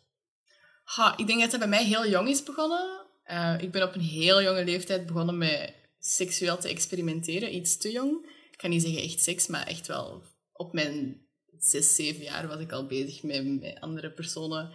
Ha, 0.95 1.17
ik 1.17 1.27
denk 1.27 1.41
dat 1.41 1.51
dat 1.51 1.59
bij 1.59 1.69
mij 1.69 1.85
heel 1.85 2.07
jong 2.07 2.27
is 2.27 2.43
begonnen. 2.43 3.05
Uh, 3.31 3.55
ik 3.59 3.71
ben 3.71 3.83
op 3.83 3.95
een 3.95 4.01
heel 4.01 4.41
jonge 4.41 4.63
leeftijd 4.63 5.05
begonnen 5.05 5.37
met 5.37 5.73
seksueel 5.99 6.57
te 6.57 6.69
experimenteren. 6.69 7.55
Iets 7.55 7.77
te 7.77 7.91
jong. 7.91 8.25
Ik 8.51 8.57
kan 8.57 8.69
niet 8.69 8.81
zeggen 8.81 9.01
echt 9.01 9.21
seks, 9.21 9.47
maar 9.47 9.67
echt 9.67 9.87
wel 9.87 10.23
op 10.53 10.73
mijn 10.73 11.21
zes, 11.57 11.95
zeven 11.95 12.23
jaar 12.23 12.47
was 12.47 12.59
ik 12.59 12.71
al 12.71 12.85
bezig 12.85 13.23
met, 13.23 13.59
met 13.59 13.79
andere 13.79 14.11
personen 14.11 14.71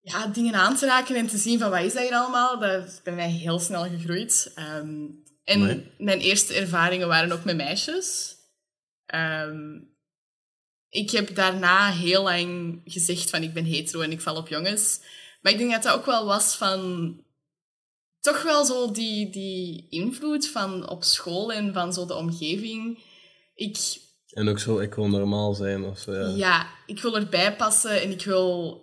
ja, 0.00 0.26
dingen 0.26 0.54
aan 0.54 0.76
te 0.76 0.86
raken 0.86 1.16
en 1.16 1.26
te 1.26 1.38
zien 1.38 1.58
van 1.58 1.70
wat 1.70 1.80
is 1.80 1.92
dat 1.92 2.02
hier 2.02 2.14
allemaal. 2.14 2.58
Dat 2.58 2.86
is 2.86 3.02
bij 3.02 3.14
mij 3.14 3.30
heel 3.30 3.58
snel 3.58 3.82
gegroeid. 3.82 4.52
Um, 4.58 5.22
en 5.44 5.90
mijn 5.98 6.20
eerste 6.20 6.54
ervaringen 6.54 7.08
waren 7.08 7.32
ook 7.32 7.44
met 7.44 7.56
meisjes. 7.56 8.36
Ehm, 9.06 9.80
ik 10.94 11.10
heb 11.10 11.34
daarna 11.34 11.92
heel 11.92 12.22
lang 12.22 12.80
gezegd 12.84 13.30
van 13.30 13.42
ik 13.42 13.52
ben 13.52 13.64
hetero 13.64 14.00
en 14.00 14.12
ik 14.12 14.20
val 14.20 14.36
op 14.36 14.48
jongens. 14.48 15.00
Maar 15.42 15.52
ik 15.52 15.58
denk 15.58 15.70
dat 15.70 15.82
dat 15.82 15.94
ook 15.94 16.06
wel 16.06 16.26
was 16.26 16.54
van 16.54 17.14
toch 18.20 18.42
wel 18.42 18.64
zo 18.64 18.90
die, 18.90 19.30
die 19.30 19.86
invloed 19.90 20.48
van 20.48 20.88
op 20.88 21.04
school 21.04 21.52
en 21.52 21.72
van 21.72 21.92
zo 21.92 22.06
de 22.06 22.14
omgeving. 22.14 22.98
Ik, 23.54 24.00
en 24.30 24.48
ook 24.48 24.58
zo, 24.58 24.78
ik 24.78 24.94
wil 24.94 25.08
normaal 25.08 25.54
zijn 25.54 25.84
of 25.84 26.06
Ja. 26.06 26.28
ja, 26.28 26.68
ik 26.86 27.00
wil 27.00 27.16
erbij 27.16 27.56
passen 27.56 28.02
en 28.02 28.10
ik 28.10 28.24
wil... 28.24 28.82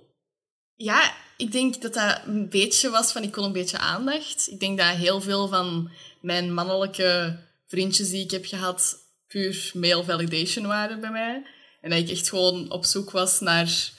Ja, 0.76 1.14
ik 1.38 1.52
denk 1.52 1.82
dat 1.82 1.94
dat 1.94 2.22
een 2.26 2.50
beetje 2.50 2.90
was 2.90 3.12
van 3.12 3.24
ik 3.24 3.36
wil 3.36 3.44
een 3.44 3.52
beetje 3.52 3.78
aandacht. 3.78 4.48
Ik 4.52 4.60
denk 4.60 4.78
dat 4.78 4.88
heel 4.88 5.22
veel 5.22 5.48
van 5.48 5.92
mijn 6.22 6.54
mannelijke 6.54 7.40
vriendjes 7.68 8.10
die 8.10 8.24
ik 8.24 8.32
heb 8.32 8.46
gehad 8.46 8.98
puur 9.28 9.72
male 9.74 10.04
validation 10.04 10.68
waren 10.68 11.00
bij 11.00 11.12
mij. 11.12 11.44
En 11.82 11.90
dat 11.90 12.00
ik 12.00 12.10
echt 12.10 12.30
gewoon 12.30 12.72
op 12.72 12.86
zoek 12.86 13.12
was 13.12 13.40
naar... 13.40 13.92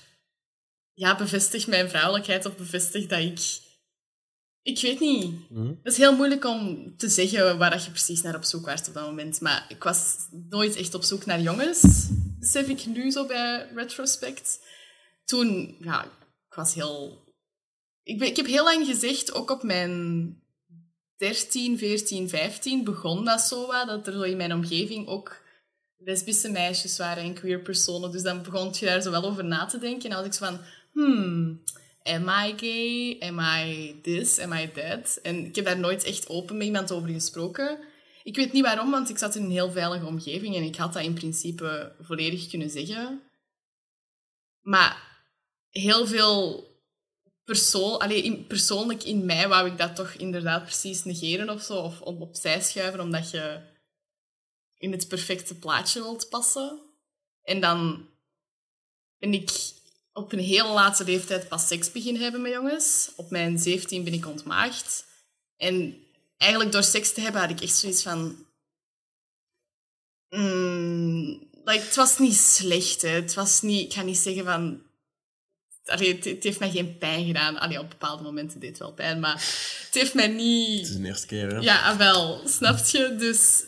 Ja, 0.95 1.17
bevestig 1.17 1.67
mijn 1.67 1.89
vrouwelijkheid 1.89 2.47
of 2.47 2.57
bevestig 2.57 3.07
dat 3.07 3.19
ik... 3.19 3.61
Ik 4.63 4.81
weet 4.81 5.01
niet. 5.01 5.51
Mhm. 5.51 5.67
Het 5.67 5.93
is 5.93 5.97
heel 5.97 6.17
moeilijk 6.17 6.45
om 6.45 6.93
te 6.97 7.09
zeggen 7.09 7.59
waar 7.59 7.83
je 7.83 7.91
precies 7.91 8.23
naar 8.23 8.35
op 8.35 8.45
zoek 8.45 8.67
was 8.67 8.89
op 8.89 8.95
dat 8.95 9.07
moment. 9.07 9.41
Maar 9.41 9.67
ik 9.69 9.83
was 9.83 10.17
nooit 10.49 10.77
echt 10.77 10.95
op 10.95 11.03
zoek 11.03 11.27
naar 11.27 11.41
jongens. 11.41 12.09
Besef 12.39 12.69
ik 12.69 12.87
nu 12.87 13.11
zo 13.11 13.27
bij 13.27 13.69
retrospect. 13.75 14.61
Toen, 15.25 15.77
ja, 15.81 16.05
ik 16.49 16.55
was 16.55 16.75
heel... 16.75 17.25
Ik, 18.03 18.19
ben, 18.19 18.29
ik 18.29 18.37
heb 18.37 18.47
heel 18.47 18.65
lang 18.65 18.87
gezegd, 18.87 19.33
ook 19.33 19.51
op 19.51 19.63
mijn 19.63 20.43
13, 21.17 21.79
14, 21.79 22.29
15 22.29 22.85
begon 22.85 23.25
dat 23.25 23.41
zo 23.41 23.67
wat, 23.67 23.87
dat 23.87 24.07
er 24.07 24.13
zo 24.13 24.23
in 24.23 24.37
mijn 24.37 24.53
omgeving 24.53 25.07
ook 25.07 25.42
lesbische 26.05 26.51
meisjes 26.51 26.99
waren 26.99 27.23
en 27.23 27.35
queer 27.35 27.61
personen. 27.61 28.11
Dus 28.11 28.23
dan 28.23 28.43
begon 28.43 28.75
je 28.79 28.87
daar 28.87 29.03
zo 29.03 29.11
wel 29.11 29.25
over 29.25 29.45
na 29.45 29.67
te 29.67 29.79
denken. 29.79 30.11
En 30.11 30.17
was 30.17 30.27
ik 30.27 30.33
zo 30.33 30.47
van, 30.47 30.61
hmm, 30.93 31.63
am 32.03 32.29
I 32.29 32.55
gay? 32.57 33.29
Am 33.29 33.39
I 33.39 34.01
this? 34.03 34.39
Am 34.39 34.53
I 34.53 34.71
that? 34.73 35.19
En 35.23 35.45
ik 35.45 35.57
heb 35.57 35.65
daar 35.65 35.79
nooit 35.79 36.05
echt 36.05 36.29
open 36.29 36.57
met 36.57 36.67
iemand 36.67 36.93
over 36.93 37.09
gesproken. 37.09 37.79
Ik 38.23 38.37
weet 38.37 38.53
niet 38.53 38.65
waarom, 38.65 38.91
want 38.91 39.11
ik 39.11 39.19
zat 39.19 39.35
in 39.35 39.45
een 39.45 39.51
heel 39.51 39.71
veilige 39.71 40.07
omgeving 40.07 40.57
en 40.57 40.63
ik 40.63 40.77
had 40.77 40.93
dat 40.93 41.03
in 41.03 41.15
principe 41.15 41.93
volledig 42.01 42.49
kunnen 42.49 42.71
zeggen. 42.71 43.23
Maar 44.61 45.25
heel 45.71 46.07
veel 46.07 46.67
persoon, 47.45 47.99
allee, 47.99 48.23
in, 48.23 48.47
persoonlijk 48.47 49.03
in 49.03 49.25
mij 49.25 49.49
wou 49.49 49.67
ik 49.67 49.79
dat 49.79 49.97
toch 49.97 50.13
inderdaad 50.13 50.63
precies 50.63 51.05
negeren 51.05 51.51
of 51.51 51.63
zo, 51.63 51.75
of 51.75 52.01
op, 52.01 52.21
opzij 52.21 52.61
schuiven, 52.61 53.01
omdat 53.01 53.31
je 53.31 53.61
in 54.83 54.93
het 54.93 55.09
perfecte 55.09 55.55
plaatje 55.55 56.03
wilt 56.03 56.29
passen. 56.29 56.81
En 57.43 57.61
dan 57.61 58.09
ben 59.19 59.35
ik 59.35 59.51
op 60.13 60.33
een 60.33 60.39
hele 60.39 60.69
late 60.69 61.05
leeftijd 61.05 61.49
pas 61.49 61.67
seks 61.67 61.93
beginnen 61.93 62.23
hebben 62.23 62.43
met 62.43 62.53
jongens. 62.53 63.13
Op 63.17 63.31
mijn 63.31 63.59
17 63.59 64.05
ben 64.05 64.13
ik 64.13 64.27
ontmaagd. 64.27 65.05
En 65.57 65.97
eigenlijk 66.37 66.73
door 66.73 66.83
seks 66.83 67.13
te 67.13 67.21
hebben 67.21 67.41
had 67.41 67.51
ik 67.51 67.61
echt 67.61 67.77
zoiets 67.77 68.03
van... 68.03 68.47
Mm, 70.29 71.51
like, 71.65 71.85
het 71.85 71.97
was 71.97 72.19
niet 72.19 72.37
slecht, 72.37 73.03
hè. 73.03 73.09
Het 73.09 73.35
was 73.35 73.63
niet... 73.63 73.85
Ik 73.85 73.93
ga 73.93 74.03
niet 74.03 74.19
zeggen 74.19 74.45
van... 74.45 74.83
Allee, 75.85 76.15
het, 76.15 76.25
het 76.25 76.43
heeft 76.43 76.59
mij 76.59 76.71
geen 76.71 76.99
pijn 76.99 77.27
gedaan. 77.27 77.59
Allee, 77.59 77.81
op 77.81 77.91
bepaalde 77.91 78.23
momenten 78.23 78.61
deed 78.61 78.69
het 78.69 78.79
wel 78.79 78.93
pijn, 78.93 79.21
maar 79.21 79.35
het 79.85 79.95
heeft 79.95 80.15
mij 80.15 80.29
niet... 80.29 80.81
Het 80.81 80.89
is 80.89 80.97
de 80.97 81.07
eerste 81.07 81.27
keer, 81.27 81.49
hè? 81.49 81.59
Ja, 81.59 81.91
ah, 81.91 81.97
wel. 81.97 82.49
Snap 82.49 82.79
je? 82.87 83.17
Dus... 83.19 83.65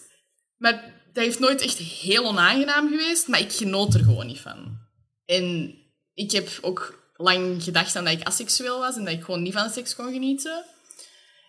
Maar 0.56 0.93
dat 1.14 1.24
heeft 1.24 1.38
nooit 1.38 1.60
echt 1.60 1.78
heel 1.78 2.24
onaangenaam 2.26 2.88
geweest, 2.88 3.28
maar 3.28 3.40
ik 3.40 3.52
genoot 3.52 3.94
er 3.94 4.04
gewoon 4.04 4.26
niet 4.26 4.40
van. 4.40 4.78
En 5.24 5.74
ik 6.14 6.30
heb 6.30 6.58
ook 6.60 7.12
lang 7.16 7.62
gedacht 7.62 7.96
aan 7.96 8.04
dat 8.04 8.12
ik 8.12 8.26
asexueel 8.26 8.78
was 8.78 8.96
en 8.96 9.04
dat 9.04 9.14
ik 9.14 9.24
gewoon 9.24 9.42
niet 9.42 9.52
van 9.52 9.70
seks 9.70 9.94
kon 9.94 10.12
genieten. 10.12 10.64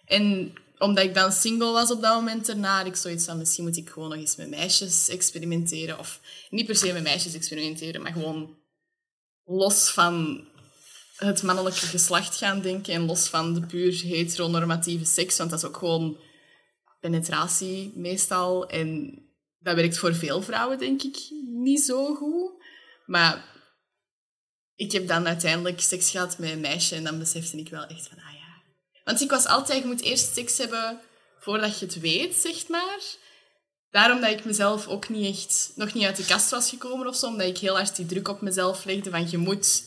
En 0.05 0.53
omdat 0.77 1.03
ik 1.03 1.13
dan 1.13 1.31
single 1.31 1.71
was 1.71 1.91
op 1.91 2.01
dat 2.01 2.15
moment 2.15 2.49
erna, 2.49 2.77
had 2.77 2.85
ik 2.85 2.95
zoiets 2.95 3.25
van 3.25 3.37
misschien 3.37 3.63
moet 3.63 3.77
ik 3.77 3.89
gewoon 3.89 4.09
nog 4.09 4.17
eens 4.17 4.35
met 4.35 4.49
meisjes 4.49 5.09
experimenteren. 5.09 5.99
Of 5.99 6.19
niet 6.49 6.65
per 6.65 6.75
se 6.75 6.93
met 6.93 7.03
meisjes 7.03 7.33
experimenteren, 7.33 8.01
maar 8.01 8.13
gewoon 8.13 8.57
los 9.43 9.89
van 9.89 10.45
het 11.15 11.43
mannelijke 11.43 11.85
geslacht 11.85 12.35
gaan 12.35 12.61
denken 12.61 12.93
en 12.93 13.05
los 13.05 13.27
van 13.27 13.53
de 13.53 13.65
puur 13.65 14.01
heteronormatieve 14.01 15.05
seks, 15.05 15.37
want 15.37 15.49
dat 15.49 15.59
is 15.59 15.65
ook 15.65 15.77
gewoon 15.77 16.17
penetratie 16.99 17.91
meestal. 17.95 18.69
En 18.69 19.19
dat 19.65 19.75
werkt 19.75 19.97
voor 19.97 20.15
veel 20.15 20.41
vrouwen, 20.41 20.77
denk 20.77 21.01
ik, 21.01 21.17
niet 21.47 21.81
zo 21.81 22.15
goed. 22.15 22.51
Maar 23.05 23.45
ik 24.75 24.91
heb 24.91 25.07
dan 25.07 25.27
uiteindelijk 25.27 25.81
seks 25.81 26.11
gehad 26.11 26.37
met 26.37 26.51
een 26.51 26.59
meisje 26.59 26.95
en 26.95 27.03
dan 27.03 27.19
besefte 27.19 27.57
ik 27.57 27.69
wel 27.69 27.85
echt 27.85 28.07
van, 28.07 28.17
ah 28.17 28.33
ja. 28.33 28.61
Want 29.03 29.21
ik 29.21 29.29
was 29.29 29.45
altijd, 29.45 29.81
je 29.81 29.87
moet 29.87 30.01
eerst 30.01 30.33
seks 30.33 30.57
hebben 30.57 30.99
voordat 31.39 31.79
je 31.79 31.85
het 31.85 31.99
weet, 31.99 32.35
zeg 32.35 32.67
maar. 32.67 32.99
Daarom 33.89 34.21
dat 34.21 34.31
ik 34.31 34.45
mezelf 34.45 34.87
ook 34.87 35.09
niet 35.09 35.35
echt, 35.35 35.71
nog 35.75 35.93
niet 35.93 36.05
uit 36.05 36.17
de 36.17 36.25
kast 36.25 36.49
was 36.49 36.69
gekomen 36.69 37.07
of 37.07 37.15
zo, 37.15 37.27
omdat 37.27 37.47
ik 37.47 37.57
heel 37.57 37.75
hard 37.75 37.95
die 37.95 38.05
druk 38.05 38.27
op 38.27 38.41
mezelf 38.41 38.85
legde 38.85 39.09
van 39.09 39.29
je 39.29 39.37
moet, 39.37 39.83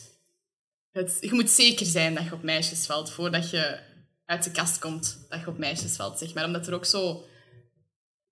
het, 0.91 1.17
je 1.21 1.33
moet 1.33 1.49
zeker 1.49 1.85
zijn 1.85 2.15
dat 2.15 2.23
je 2.23 2.33
op 2.33 2.43
meisjes 2.43 2.85
valt 2.85 3.11
voordat 3.11 3.49
je 3.49 3.79
uit 4.25 4.43
de 4.43 4.51
kast 4.51 4.79
komt 4.79 5.25
dat 5.29 5.39
je 5.39 5.47
op 5.47 5.57
meisjes 5.57 5.95
valt, 5.95 6.19
zeg 6.19 6.33
maar. 6.33 6.45
Omdat 6.45 6.67
er 6.67 6.73
ook 6.73 6.85
zo, 6.85 7.25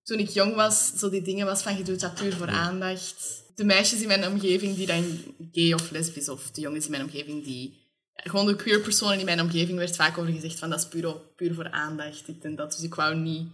toen 0.08 0.18
ik 0.18 0.28
jong 0.28 0.54
was, 0.54 0.92
zo 0.96 1.10
die 1.10 1.22
dingen 1.22 1.46
was 1.46 1.62
van 1.62 1.76
je 1.76 1.82
doet 1.82 2.00
dat 2.00 2.14
puur 2.14 2.32
voor 2.32 2.48
aandacht 2.48 3.46
de 3.58 3.64
meisjes 3.64 4.00
in 4.00 4.06
mijn 4.06 4.26
omgeving 4.26 4.76
die 4.76 4.86
dan 4.86 5.34
gay 5.52 5.72
of 5.72 5.90
lesbisch, 5.90 6.28
of 6.28 6.50
de 6.50 6.60
jongens 6.60 6.84
in 6.84 6.90
mijn 6.90 7.02
omgeving 7.02 7.44
die... 7.44 7.86
Gewoon 8.14 8.46
de 8.46 8.56
queer 8.56 8.80
personen 8.80 9.18
in 9.18 9.24
mijn 9.24 9.40
omgeving 9.40 9.78
werd 9.78 9.96
vaak 9.96 10.18
over 10.18 10.32
gezegd 10.32 10.58
van 10.58 10.70
dat 10.70 10.78
is 10.78 10.88
puur, 10.88 11.16
puur 11.36 11.54
voor 11.54 11.70
aandacht, 11.70 12.26
dit 12.26 12.44
en 12.44 12.56
dat. 12.56 12.72
Dus 12.72 12.82
ik 12.82 12.94
wou 12.94 13.16
niet... 13.16 13.48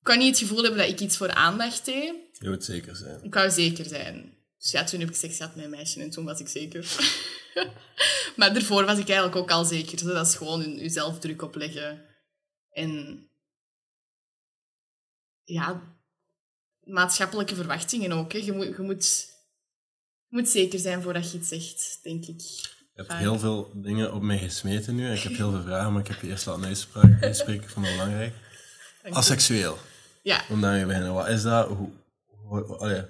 Ik 0.00 0.06
wou 0.06 0.18
niet 0.18 0.28
het 0.28 0.38
gevoel 0.38 0.62
hebben 0.62 0.80
dat 0.80 0.88
ik 0.88 1.00
iets 1.00 1.16
voor 1.16 1.30
aandacht 1.30 1.84
deed. 1.84 2.14
Je 2.32 2.48
moet 2.48 2.64
zeker 2.64 2.96
zijn. 2.96 3.22
Ik 3.22 3.34
wou 3.34 3.50
zeker 3.50 3.84
zijn. 3.84 4.34
Dus 4.58 4.70
ja, 4.70 4.84
toen 4.84 5.00
heb 5.00 5.08
ik 5.08 5.14
seks 5.14 5.36
gehad 5.36 5.54
met 5.54 5.64
een 5.64 5.70
meisje 5.70 6.00
en 6.00 6.10
toen 6.10 6.24
was 6.24 6.40
ik 6.40 6.48
zeker. 6.48 6.96
maar 8.36 8.52
daarvoor 8.52 8.84
was 8.84 8.98
ik 8.98 9.08
eigenlijk 9.08 9.36
ook 9.36 9.50
al 9.50 9.64
zeker. 9.64 9.90
Dus 9.90 10.12
dat 10.12 10.26
is 10.26 10.34
gewoon 10.34 10.76
jezelf 10.76 11.18
druk 11.18 11.42
opleggen. 11.42 12.04
En 12.70 13.24
ja, 15.52 15.82
maatschappelijke 16.84 17.54
verwachtingen 17.54 18.12
ook. 18.12 18.32
Hè. 18.32 18.38
Je, 18.38 18.52
moet, 18.52 18.76
je, 18.76 18.82
moet, 18.82 19.28
je 20.28 20.36
moet 20.36 20.48
zeker 20.48 20.78
zijn 20.78 21.02
voordat 21.02 21.30
je 21.30 21.38
iets 21.38 21.48
zegt, 21.48 21.98
denk 22.02 22.26
ik. 22.26 22.40
Je 22.40 23.06
hebt 23.06 23.12
heel 23.12 23.38
veel 23.38 23.70
dingen 23.74 24.14
op 24.14 24.22
mij 24.22 24.38
gesmeten 24.38 24.94
nu. 24.94 25.12
Ik 25.12 25.22
heb 25.22 25.36
heel 25.36 25.50
veel 25.50 25.62
vragen, 25.62 25.92
maar 25.92 26.00
ik 26.00 26.08
heb 26.08 26.20
je 26.20 26.28
eerst 26.28 26.46
laten 26.46 26.64
uitspreken. 27.20 27.62
Ik 27.62 27.68
vond 27.68 27.86
dat 27.86 27.94
belangrijk. 27.94 28.34
Asexueel. 29.10 29.78
Ja. 30.22 30.44
Om 30.48 30.60
daarmee 30.60 30.80
te 30.80 30.86
beginnen. 30.86 31.14
Wat 31.14 31.28
is 31.28 31.42
dat? 31.42 31.68
Hoe, 31.68 31.90
hoe, 32.26 32.78
oh 32.78 32.90
ja. 32.90 33.08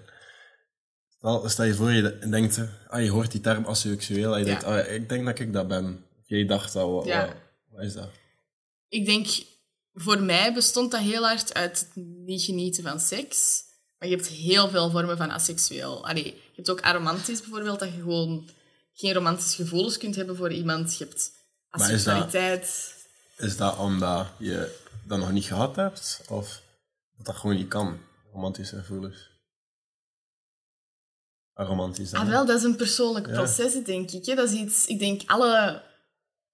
stel, 1.09 1.49
stel 1.49 1.65
je 1.65 1.75
voor, 1.75 1.91
je 1.91 2.19
denkt, 2.19 2.61
ah, 2.89 3.03
je 3.03 3.11
hoort 3.11 3.33
die 3.33 3.41
term 3.41 3.67
asexueel 3.67 4.33
en 4.33 4.39
je 4.39 4.45
denkt, 4.45 4.65
ah, 4.65 4.93
ik 4.93 5.09
denk 5.09 5.25
dat 5.25 5.39
ik 5.39 5.53
dat 5.53 5.69
ben. 5.69 6.05
Jij 6.25 6.47
dacht 6.47 6.77
al, 6.77 6.93
wat, 6.93 7.07
ja. 7.07 7.27
wat, 7.27 7.37
wat 7.69 7.85
is 7.85 7.93
dat? 7.93 8.11
Ik 8.89 9.07
denk 9.07 9.27
voor 9.95 10.23
mij 10.23 10.55
bestond 10.55 10.91
dat 10.91 11.01
heel 11.01 11.23
hard 11.27 11.55
uit 11.55 11.81
het 11.81 11.91
niet 12.27 12.43
genieten 12.43 12.83
van 12.83 13.01
seks. 13.01 13.63
Maar 13.99 14.09
je 14.09 14.15
hebt 14.15 14.29
heel 14.29 14.69
veel 14.69 14.91
vormen 14.91 15.17
van 15.17 15.31
asexueel. 15.31 16.07
Allee, 16.07 16.25
je 16.25 16.57
hebt 16.57 16.71
ook 16.71 16.81
aromantisch 16.81 17.41
bijvoorbeeld, 17.41 17.79
dat 17.79 17.93
je 17.93 18.01
gewoon 18.01 18.49
geen 18.93 19.13
romantische 19.13 19.63
gevoelens 19.63 19.99
kunt 19.99 20.17
hebben 20.17 20.37
voor 20.37 20.53
iemand. 20.53 20.97
Je 20.99 21.05
hebt 21.05 21.31
asexualiteit. 21.69 22.63
Is 22.63 22.95
dat, 23.37 23.47
is 23.47 23.57
dat 23.57 23.79
omdat 23.79 24.27
je 24.39 24.79
dat 25.07 25.19
nog 25.19 25.33
niet 25.33 25.45
gehad 25.45 25.77
hebt? 25.77 26.23
Of 26.29 26.63
dat 27.17 27.27
dat 27.27 27.37
gewoon 27.37 27.57
niet 27.57 27.69
kan, 27.69 27.99
romantische 28.33 28.77
gevoelens? 28.77 29.29
Aromantisch 31.55 32.11
dan, 32.11 32.21
Ah, 32.21 32.29
wel, 32.29 32.47
dat 32.47 32.59
is 32.59 32.63
een 32.63 32.77
persoonlijk 32.77 33.33
proces, 33.33 33.85
denk 33.85 34.11
ik. 34.11 34.37
Dat 34.37 34.51
is 34.51 34.53
iets... 34.53 34.87
Ik 34.87 34.99
denk, 34.99 35.23
alle 35.27 35.83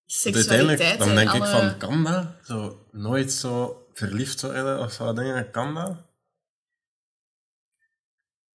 seksualiteit... 0.07 0.99
Dan 0.99 1.15
denk 1.15 1.33
ik 1.33 1.45
van, 1.45 1.77
kan 1.77 2.05
dat? 2.05 2.27
Zo, 2.45 2.86
nooit 2.97 3.33
zo 3.33 3.87
verliefd 3.93 4.41
worden 4.41 4.81
of 4.81 4.93
zo 4.93 5.13
dingen, 5.13 5.51
kan 5.51 5.75
dat? 5.75 5.97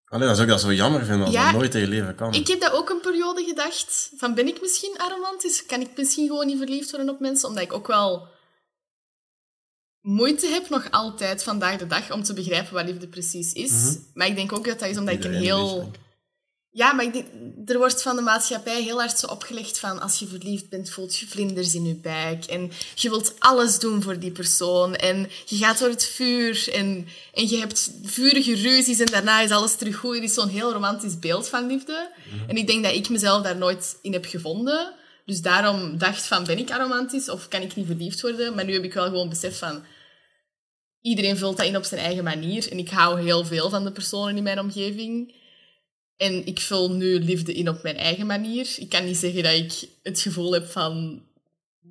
Allee, 0.05 0.27
dat 0.27 0.35
is 0.35 0.41
ook 0.43 0.49
dat 0.49 0.61
zo 0.61 0.73
jammer 0.73 1.05
vinden 1.05 1.25
als 1.25 1.35
dat 1.35 1.51
nooit 1.51 1.75
in 1.75 1.81
je 1.81 1.87
leven 1.87 2.15
kan. 2.15 2.33
Ik 2.33 2.47
heb 2.47 2.59
dat 2.59 2.71
ook 2.71 2.89
een 2.89 3.01
periode 3.01 3.43
gedacht. 3.43 4.11
Van, 4.17 4.33
ben 4.33 4.47
ik 4.47 4.61
misschien 4.61 4.97
aromantisch? 4.97 5.65
Kan 5.65 5.81
ik 5.81 5.97
misschien 5.97 6.27
gewoon 6.27 6.45
niet 6.45 6.57
verliefd 6.57 6.91
worden 6.91 7.09
op 7.09 7.19
mensen? 7.19 7.47
Omdat 7.47 7.63
ik 7.63 7.73
ook 7.73 7.87
wel 7.87 8.27
moeite 10.01 10.47
heb, 10.47 10.69
nog 10.69 10.91
altijd, 10.91 11.43
vandaag 11.43 11.77
de 11.77 11.87
dag, 11.87 12.11
om 12.11 12.23
te 12.23 12.33
begrijpen 12.33 12.73
wat 12.73 12.85
liefde 12.85 13.07
precies 13.07 13.53
is. 13.53 13.71
Mhm. 13.71 13.97
Maar 14.13 14.27
ik 14.27 14.35
denk 14.35 14.51
ook 14.51 14.65
dat 14.65 14.79
dat 14.79 14.89
is 14.89 14.97
omdat 14.97 15.13
ik 15.13 15.23
een 15.23 15.33
heel... 15.33 15.91
Ja, 16.73 16.93
maar 16.93 17.05
ik 17.05 17.13
denk, 17.13 17.25
er 17.69 17.77
wordt 17.77 18.01
van 18.01 18.15
de 18.15 18.21
maatschappij 18.21 18.81
heel 18.81 18.99
hard 18.99 19.19
zo 19.19 19.27
opgelegd 19.27 19.79
van 19.79 20.01
als 20.01 20.19
je 20.19 20.27
verliefd 20.27 20.69
bent, 20.69 20.89
voelt 20.89 21.17
je 21.17 21.27
vlinders 21.27 21.75
in 21.75 21.85
je 21.85 21.95
buik. 21.95 22.45
En 22.45 22.71
je 22.95 23.09
wilt 23.09 23.33
alles 23.39 23.79
doen 23.79 24.01
voor 24.01 24.19
die 24.19 24.31
persoon. 24.31 24.95
En 24.95 25.29
je 25.45 25.57
gaat 25.57 25.79
door 25.79 25.89
het 25.89 26.05
vuur 26.05 26.69
en, 26.73 27.07
en 27.33 27.47
je 27.49 27.57
hebt 27.57 27.91
vurige 28.03 28.55
ruzies 28.55 28.99
en 28.99 29.05
daarna 29.05 29.41
is 29.41 29.51
alles 29.51 29.75
terug 29.75 29.95
goed. 29.95 30.15
Het 30.15 30.23
is 30.23 30.33
zo'n 30.33 30.47
heel 30.47 30.71
romantisch 30.71 31.19
beeld 31.19 31.47
van 31.47 31.67
liefde. 31.67 32.09
Mhm. 32.31 32.49
En 32.49 32.55
ik 32.55 32.67
denk 32.67 32.83
dat 32.83 32.93
ik 32.93 33.09
mezelf 33.09 33.43
daar 33.43 33.57
nooit 33.57 33.97
in 34.01 34.13
heb 34.13 34.25
gevonden. 34.25 34.93
Dus 35.25 35.41
daarom 35.41 35.97
dacht 35.97 36.25
van, 36.25 36.43
ben 36.43 36.57
ik 36.57 36.71
aromantisch 36.71 37.29
of 37.29 37.47
kan 37.47 37.61
ik 37.61 37.75
niet 37.75 37.85
verliefd 37.85 38.21
worden? 38.21 38.55
Maar 38.55 38.65
nu 38.65 38.73
heb 38.73 38.83
ik 38.83 38.93
wel 38.93 39.05
gewoon 39.05 39.29
besef 39.29 39.57
van, 39.57 39.83
iedereen 41.01 41.37
vult 41.37 41.57
dat 41.57 41.65
in 41.65 41.77
op 41.77 41.83
zijn 41.83 42.01
eigen 42.01 42.23
manier. 42.23 42.71
En 42.71 42.77
ik 42.77 42.89
hou 42.89 43.21
heel 43.21 43.45
veel 43.45 43.69
van 43.69 43.83
de 43.83 43.91
personen 43.91 44.37
in 44.37 44.43
mijn 44.43 44.59
omgeving. 44.59 45.39
En 46.21 46.45
ik 46.45 46.59
vul 46.59 46.91
nu 46.91 47.19
liefde 47.19 47.53
in 47.53 47.69
op 47.69 47.83
mijn 47.83 47.95
eigen 47.95 48.25
manier. 48.25 48.75
Ik 48.77 48.89
kan 48.89 49.05
niet 49.05 49.17
zeggen 49.17 49.43
dat 49.43 49.53
ik 49.53 49.89
het 50.03 50.19
gevoel 50.19 50.53
heb 50.53 50.67
van 50.67 51.23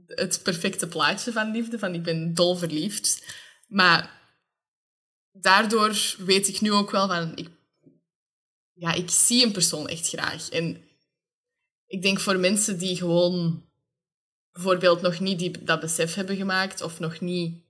het 0.07 0.41
perfecte 0.43 0.89
plaatje 0.89 1.33
van 1.33 1.51
liefde, 1.51 1.79
van 1.79 1.95
ik 1.95 2.03
ben 2.03 2.35
dol 2.35 2.57
verliefd. 2.57 3.25
Maar 3.69 4.21
daardoor 5.33 6.15
weet 6.19 6.49
ik 6.49 6.61
nu 6.61 6.73
ook 6.73 6.91
wel 6.91 7.07
van, 7.07 7.37
ik, 7.37 7.49
ja, 8.73 8.93
ik 8.93 9.11
zie 9.11 9.45
een 9.45 9.53
persoon 9.53 9.89
echt 9.89 10.09
graag. 10.09 10.49
En 10.49 10.85
ik 11.87 12.03
denk 12.03 12.21
voor 12.21 12.39
mensen 12.39 12.79
die 12.79 12.97
gewoon 12.97 13.65
bijvoorbeeld 14.53 15.01
nog 15.01 15.21
niet 15.21 15.39
die, 15.39 15.65
dat 15.65 15.81
besef 15.81 16.15
hebben 16.15 16.37
gemaakt 16.37 16.81
of 16.81 16.99
nog 16.99 17.21
niet... 17.21 17.65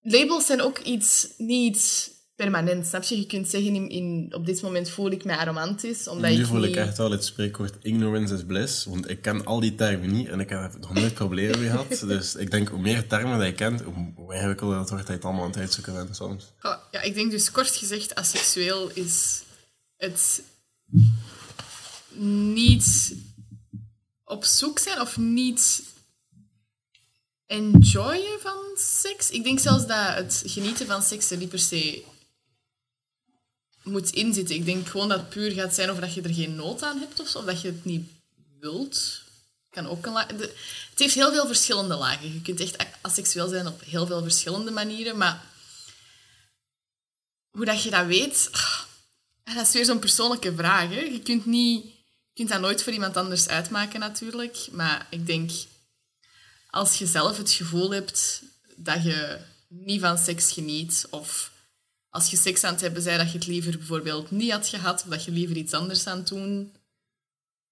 Labels 0.00 0.46
zijn 0.46 0.60
ook 0.60 0.78
iets, 0.78 1.28
niet 1.36 2.10
permanent. 2.36 2.86
Snap 2.86 3.02
je? 3.02 3.18
Je 3.18 3.26
kunt 3.26 3.48
zeggen, 3.48 3.74
in, 3.74 3.88
in, 3.88 4.34
op 4.34 4.46
dit 4.46 4.62
moment 4.62 4.90
voel 4.90 5.10
ik 5.10 5.24
mij 5.24 5.44
romantisch. 5.44 6.08
Omdat 6.08 6.30
nu 6.30 6.40
ik 6.40 6.46
voel 6.46 6.60
niet... 6.60 6.68
ik 6.68 6.76
echt 6.76 6.98
wel 6.98 7.10
het 7.10 7.24
spreekwoord 7.24 7.74
ignorance 7.82 8.34
is 8.34 8.44
bliss. 8.44 8.84
Want 8.84 9.10
ik 9.10 9.22
ken 9.22 9.44
al 9.44 9.60
die 9.60 9.74
termen 9.74 10.12
niet 10.12 10.28
en 10.28 10.40
ik 10.40 10.48
heb 10.48 10.78
nog 10.80 10.94
nooit 10.94 11.14
problemen 11.14 11.58
mee 11.58 11.70
gehad. 11.70 12.04
Dus 12.16 12.34
ik 12.34 12.50
denk, 12.50 12.68
hoe 12.68 12.80
meer 12.80 13.06
termen 13.06 13.38
dat 13.38 13.46
je 13.46 13.54
kent, 13.54 13.82
hoe, 13.82 14.34
ingewikkelder 14.34 14.78
het 14.78 14.90
wordt 14.90 15.06
dat 15.06 15.06
je 15.06 15.12
het 15.12 15.24
allemaal 15.24 15.44
aan 15.44 15.50
het 15.50 15.58
uitzoeken 15.58 15.92
bent 15.92 16.16
soms. 16.16 16.52
Oh, 16.62 16.76
ja, 16.90 17.00
ik 17.00 17.14
denk 17.14 17.30
dus 17.30 17.50
kort 17.50 17.76
gezegd, 17.76 18.14
asexueel 18.14 18.90
is 18.94 19.42
het 19.96 20.42
niet 22.18 23.14
op 24.24 24.44
zoek 24.44 24.78
zijn 24.78 25.00
of 25.00 25.16
niet 25.16 25.82
enjoyen 27.46 28.40
van 28.40 28.58
seks. 28.74 29.30
Ik 29.30 29.44
denk 29.44 29.58
zelfs 29.58 29.86
dat 29.86 30.14
het 30.14 30.42
genieten 30.46 30.86
van 30.86 31.02
seks 31.02 31.30
er 31.30 31.36
niet 31.36 31.48
per 31.48 31.58
se 31.58 32.04
moet 33.86 34.10
inzitten. 34.10 34.54
Ik 34.54 34.64
denk 34.64 34.88
gewoon 34.88 35.08
dat 35.08 35.18
het 35.18 35.28
puur 35.28 35.50
gaat 35.50 35.74
zijn 35.74 35.90
of 35.90 35.98
dat 35.98 36.14
je 36.14 36.22
er 36.22 36.34
geen 36.34 36.54
nood 36.54 36.82
aan 36.82 36.98
hebt 36.98 37.20
of, 37.20 37.28
zo, 37.28 37.38
of 37.38 37.44
dat 37.44 37.60
je 37.60 37.68
het 37.68 37.84
niet 37.84 38.10
wilt. 38.60 39.20
Kan 39.70 39.86
ook 39.86 40.06
een 40.06 40.14
het 40.14 41.04
heeft 41.04 41.14
heel 41.14 41.32
veel 41.32 41.46
verschillende 41.46 41.94
lagen. 41.94 42.32
Je 42.32 42.42
kunt 42.42 42.60
echt 42.60 42.76
asexueel 43.00 43.48
zijn 43.48 43.66
op 43.66 43.82
heel 43.84 44.06
veel 44.06 44.22
verschillende 44.22 44.70
manieren, 44.70 45.16
maar 45.16 45.44
hoe 47.50 47.64
dat 47.64 47.82
je 47.82 47.90
dat 47.90 48.06
weet, 48.06 48.48
ah, 48.52 49.54
dat 49.54 49.66
is 49.66 49.72
weer 49.72 49.84
zo'n 49.84 49.98
persoonlijke 49.98 50.54
vraag. 50.54 50.88
Hè? 50.88 51.00
Je 51.00 51.20
kunt, 51.20 51.46
niet, 51.46 51.84
je 51.84 51.92
kunt 52.34 52.48
dat 52.48 52.60
nooit 52.60 52.82
voor 52.82 52.92
iemand 52.92 53.16
anders 53.16 53.48
uitmaken 53.48 54.00
natuurlijk, 54.00 54.68
maar 54.72 55.06
ik 55.10 55.26
denk 55.26 55.50
als 56.70 56.98
je 56.98 57.06
zelf 57.06 57.36
het 57.36 57.50
gevoel 57.50 57.90
hebt 57.90 58.42
dat 58.76 59.02
je 59.02 59.38
niet 59.68 60.00
van 60.00 60.18
seks 60.18 60.52
geniet 60.52 61.06
of 61.10 61.50
als 62.16 62.30
je 62.30 62.36
seks 62.36 62.64
aan 62.64 62.72
het 62.72 62.80
hebben 62.80 63.02
zei 63.02 63.16
dat 63.18 63.32
je 63.32 63.38
het 63.38 63.46
liever 63.46 63.76
bijvoorbeeld 63.78 64.30
niet 64.30 64.52
had 64.52 64.68
gehad 64.68 65.02
of 65.02 65.08
dat 65.08 65.24
je 65.24 65.30
liever 65.30 65.56
iets 65.56 65.72
anders 65.72 66.06
aan 66.06 66.18
het 66.18 66.28
doen 66.28 66.72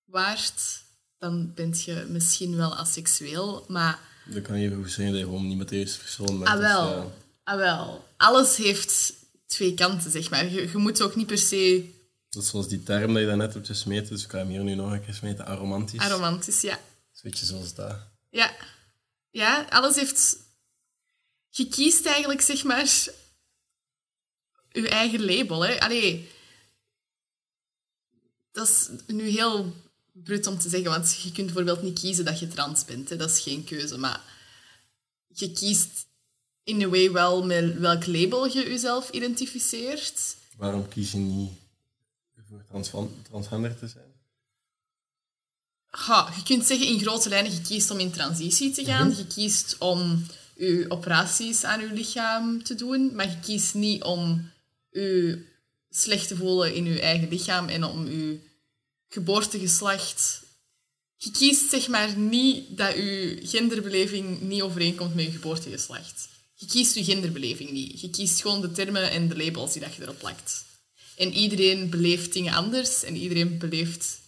waart, 0.05 0.83
dan 1.19 1.55
ben 1.55 1.75
je 1.85 2.07
misschien 2.09 2.57
wel 2.57 2.77
asexueel. 2.77 3.65
Maar 3.69 3.99
Dan 4.25 4.43
kan 4.43 4.61
je 4.61 4.67
even 4.67 4.83
goed 4.83 4.93
zeggen 4.93 5.13
dat 5.13 5.21
je 5.23 5.27
gewoon 5.27 5.49
niet 5.49 5.59
met 5.59 5.69
deze 5.69 5.99
persoon 5.99 6.39
bent. 6.39 6.47
ah 6.49 6.53
dus, 6.55 6.63
wel, 6.63 6.97
ja. 6.97 7.11
ah 7.45 7.57
wel, 7.57 8.05
alles 8.17 8.57
heeft 8.57 9.15
twee 9.47 9.75
kanten, 9.75 10.11
zeg 10.11 10.31
maar. 10.31 10.45
Je, 10.51 10.71
je 10.71 10.77
moet 10.79 11.03
ook 11.03 11.17
niet 11.17 11.27
per 11.27 11.39
se 11.39 11.91
Dat 12.31 12.43
is 12.43 12.49
zoals 12.49 12.69
die 12.69 12.83
term 12.83 13.13
dat 13.13 13.23
je 13.23 13.29
daarnet 13.29 13.55
hebt 13.55 13.67
gesmeten, 13.67 14.09
dus 14.09 14.25
ik 14.25 14.31
ga 14.31 14.39
hem 14.39 14.49
hier 14.49 14.65
nu 14.65 14.75
nog 14.75 14.93
een 14.93 15.05
keer 15.05 15.15
smeten, 15.15 15.47
aromantisch. 15.47 16.01
aromantisch, 16.01 16.61
ja. 16.61 16.75
Een 16.75 17.31
beetje 17.31 17.47
zoals 17.47 17.75
dat. 17.75 17.97
Ja. 18.31 18.55
Ja, 19.31 19.67
alles 19.71 19.97
heeft... 19.97 20.37
Je 21.49 21.69
kiest 21.69 22.07
eigenlijk, 22.07 22.41
zeg 22.41 22.65
maar, 22.65 22.91
je 24.83 24.89
eigen 24.89 25.25
label. 25.25 25.65
Hè. 25.65 25.81
Allee, 25.81 26.31
dat 28.53 28.69
is 28.69 28.89
nu 29.07 29.29
heel 29.29 29.75
brut 30.13 30.47
om 30.47 30.59
te 30.59 30.69
zeggen, 30.69 30.91
want 30.91 31.21
je 31.23 31.33
kunt 31.33 31.47
bijvoorbeeld 31.47 31.83
niet 31.83 31.99
kiezen 31.99 32.25
dat 32.25 32.39
je 32.39 32.49
trans 32.49 32.85
bent. 32.85 33.09
Hè. 33.09 33.17
Dat 33.17 33.31
is 33.31 33.41
geen 33.41 33.65
keuze, 33.65 33.99
maar 33.99 34.23
je 35.29 35.53
kiest 35.53 36.07
in 36.63 36.83
a 36.83 36.89
way 36.89 37.13
wel 37.13 37.45
met 37.45 37.79
welk 37.79 38.07
label 38.07 38.47
je 38.47 38.69
jezelf 38.69 39.11
identificeert. 39.11 40.37
Waarom 40.57 40.89
kies 40.89 41.13
je 41.13 41.19
niet 41.19 41.53
voor 42.49 42.65
transvan- 42.69 43.23
transgender 43.29 43.79
te 43.79 43.89
zijn? 43.89 44.13
Ha, 45.87 46.33
je 46.37 46.43
kunt 46.43 46.67
zeggen 46.67 46.87
in 46.87 47.01
grote 47.01 47.29
lijnen, 47.29 47.53
je 47.53 47.61
kiest 47.61 47.91
om 47.91 47.99
in 47.99 48.11
transitie 48.11 48.71
te 48.73 48.85
gaan. 48.85 49.17
Je 49.17 49.27
kiest 49.27 49.77
om 49.79 50.27
je 50.57 50.85
operaties 50.89 51.65
aan 51.65 51.81
je 51.81 51.93
lichaam 51.93 52.63
te 52.63 52.75
doen. 52.75 53.15
Maar 53.15 53.31
je 53.31 53.41
kiest 53.41 53.75
niet 53.75 54.03
om 54.03 54.51
je 54.95 55.45
slecht 55.91 56.29
te 56.29 56.37
voelen 56.37 56.75
in 56.75 56.85
je 56.85 57.01
eigen 57.01 57.29
lichaam 57.29 57.69
en 57.69 57.85
om 57.85 58.07
je 58.07 58.39
geboortegeslacht... 59.09 60.43
Je 61.17 61.31
kiest 61.31 61.71
zeg 61.71 61.89
maar 61.89 62.17
niet 62.17 62.77
dat 62.77 62.95
je 62.95 63.41
genderbeleving 63.43 64.41
niet 64.41 64.63
overeenkomt 64.63 65.15
met 65.15 65.25
je 65.25 65.31
geboortegeslacht. 65.31 66.29
Je 66.55 66.67
kiest 66.67 66.95
je 66.95 67.05
genderbeleving 67.05 67.71
niet. 67.71 68.01
Je 68.01 68.11
kiest 68.11 68.41
gewoon 68.41 68.61
de 68.61 68.73
termen 68.73 69.11
en 69.11 69.29
de 69.29 69.37
labels 69.37 69.73
die 69.73 69.83
dat 69.83 69.95
je 69.95 70.03
erop 70.03 70.19
plakt. 70.19 70.65
En 71.17 71.33
iedereen 71.33 71.91
beleeft 71.91 72.33
dingen 72.33 72.53
anders 72.53 73.03
en 73.03 73.17
iedereen 73.17 73.59
beleeft 73.59 74.19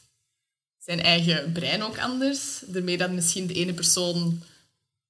zijn 0.78 1.00
eigen 1.00 1.52
brein 1.52 1.82
ook 1.82 1.98
anders. 1.98 2.60
Daarmee 2.66 2.96
dat 2.96 3.10
misschien 3.10 3.46
de 3.46 3.54
ene 3.54 3.74
persoon 3.74 4.42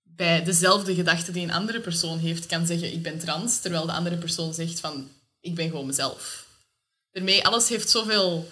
bij 0.02 0.44
dezelfde 0.44 0.94
gedachte 0.94 1.32
die 1.32 1.42
een 1.42 1.52
andere 1.52 1.80
persoon 1.80 2.18
heeft, 2.18 2.46
kan 2.46 2.66
zeggen 2.66 2.92
ik 2.92 3.02
ben 3.02 3.18
trans, 3.18 3.60
terwijl 3.60 3.86
de 3.86 3.92
andere 3.92 4.16
persoon 4.16 4.54
zegt 4.54 4.80
van 4.80 5.08
ik 5.46 5.54
ben 5.54 5.68
gewoon 5.70 5.86
mezelf. 5.86 6.46
Daarmee, 7.12 7.46
alles 7.46 7.68
heeft 7.68 7.90
zoveel... 7.90 8.48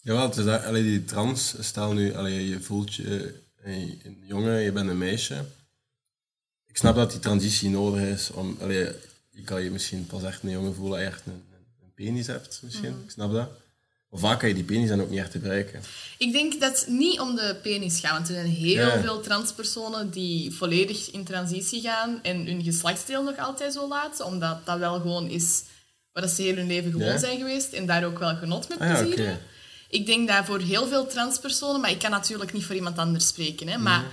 Jawel, 0.00 0.22
het 0.22 0.36
is 0.36 0.44
dat, 0.44 0.64
allee, 0.64 0.82
die 0.82 1.04
trans, 1.04 1.54
stel 1.60 1.92
nu, 1.92 2.14
allee, 2.14 2.48
je 2.48 2.60
voelt 2.60 2.94
je 2.94 3.34
eh, 3.62 3.76
een 3.76 4.22
jongen, 4.26 4.60
je 4.60 4.72
bent 4.72 4.90
een 4.90 4.98
meisje. 4.98 5.44
Ik 6.66 6.76
snap 6.76 6.94
dat 6.94 7.10
die 7.10 7.20
transitie 7.20 7.70
nodig 7.70 8.00
is 8.02 8.30
om, 8.30 8.56
allee, 8.60 8.88
je 9.30 9.42
kan 9.42 9.62
je 9.62 9.70
misschien 9.70 10.06
pas 10.06 10.22
echt 10.22 10.42
een 10.42 10.50
jongen 10.50 10.74
voelen 10.74 10.92
als 10.92 11.02
je 11.02 11.06
echt 11.06 11.26
een, 11.26 11.32
een, 11.82 11.92
penis 11.94 12.26
hebt, 12.26 12.60
misschien. 12.62 13.02
Ik 13.04 13.10
snap 13.10 13.32
dat. 13.32 13.48
Maar 14.10 14.20
vaak 14.20 14.38
kan 14.38 14.48
je 14.48 14.54
die 14.54 14.64
penis 14.64 14.88
dan 14.88 15.00
ook 15.00 15.10
niet 15.10 15.18
echt 15.18 15.32
gebruiken. 15.32 15.82
Ik 16.18 16.32
denk 16.32 16.60
dat 16.60 16.80
het 16.80 16.88
niet 16.88 17.20
om 17.20 17.34
de 17.34 17.56
penis 17.62 18.00
gaat, 18.00 18.12
want 18.12 18.28
er 18.28 18.34
zijn 18.34 18.46
heel 18.46 18.86
Ja. 18.86 19.00
veel 19.00 19.20
transpersonen 19.20 20.10
die 20.10 20.52
volledig 20.52 21.10
in 21.10 21.24
transitie 21.24 21.80
gaan 21.80 22.22
en 22.22 22.46
hun 22.46 22.62
geslachtsdeel 22.62 23.22
nog 23.22 23.38
altijd 23.38 23.72
zo 23.72 23.88
laten, 23.88 24.26
omdat 24.26 24.66
dat 24.66 24.78
wel 24.78 25.00
gewoon 25.00 25.28
is 25.28 25.62
wat 26.20 26.30
ze 26.30 26.42
heel 26.42 26.54
hun 26.56 26.66
leven 26.66 26.90
gewoon 26.92 27.06
Ja. 27.06 27.18
zijn 27.18 27.38
geweest 27.38 27.72
en 27.72 27.86
daar 27.86 28.04
ook 28.04 28.18
wel 28.18 28.36
genot 28.36 28.68
met 28.68 28.78
Ah 28.78 29.06
oké. 29.06 29.40
Ik 29.88 30.06
denk 30.06 30.28
dat 30.28 30.44
voor 30.44 30.60
heel 30.60 30.86
veel 30.86 31.06
transpersonen, 31.06 31.80
maar 31.80 31.90
ik 31.90 31.98
kan 31.98 32.10
natuurlijk 32.10 32.52
niet 32.52 32.64
voor 32.64 32.74
iemand 32.74 32.98
anders 32.98 33.26
spreken, 33.26 33.68
hè, 33.68 33.78
maar 33.78 34.04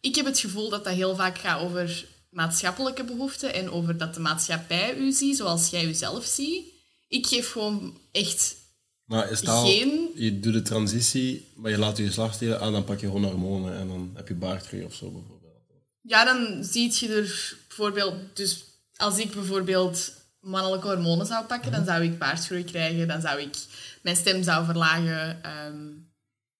ik 0.00 0.14
heb 0.14 0.24
het 0.26 0.38
gevoel 0.38 0.68
dat 0.70 0.84
dat 0.84 0.94
heel 0.94 1.16
vaak 1.16 1.38
gaat 1.38 1.60
over 1.60 2.04
maatschappelijke 2.30 3.04
behoeften 3.04 3.54
en 3.54 3.70
over 3.70 3.96
dat 3.96 4.14
de 4.14 4.20
maatschappij 4.20 4.96
u 4.96 5.12
ziet 5.12 5.36
zoals 5.36 5.70
jij 5.70 5.84
jezelf 5.84 6.24
ziet. 6.24 6.64
Ik 7.08 7.26
geef 7.26 7.50
gewoon 7.52 7.98
echt 8.12 8.56
Maar 9.04 9.36
stel, 9.36 9.64
Geen- 9.66 10.10
je 10.14 10.40
doet 10.40 10.52
de 10.52 10.62
transitie, 10.62 11.46
maar 11.56 11.70
je 11.70 11.78
laat 11.78 11.96
je 11.96 12.06
geslachtsdelen 12.06 12.60
aan, 12.60 12.72
dan 12.72 12.84
pak 12.84 13.00
je 13.00 13.06
gewoon 13.06 13.24
hormonen 13.24 13.78
en 13.78 13.88
dan 13.88 14.10
heb 14.14 14.28
je 14.28 14.34
baardgroei 14.34 14.84
of 14.84 14.94
zo 14.94 15.10
bijvoorbeeld. 15.10 15.36
Ja, 16.00 16.24
dan 16.24 16.64
ziet 16.64 16.98
je 16.98 17.08
er 17.08 17.56
bijvoorbeeld... 17.68 18.14
Dus 18.34 18.64
als 18.96 19.18
ik 19.18 19.30
bijvoorbeeld 19.30 20.12
mannelijke 20.48 20.86
hormonen 20.86 21.26
zou 21.26 21.44
pakken, 21.44 21.72
dan 21.72 21.84
zou 21.84 22.02
ik 22.02 22.18
baardgroei 22.18 22.64
krijgen, 22.64 23.08
dan 23.08 23.20
zou 23.20 23.40
ik 23.40 23.56
mijn 24.02 24.16
stem 24.16 24.42
zou 24.42 24.64
verlagen. 24.64 25.42
ehm, 25.42 25.76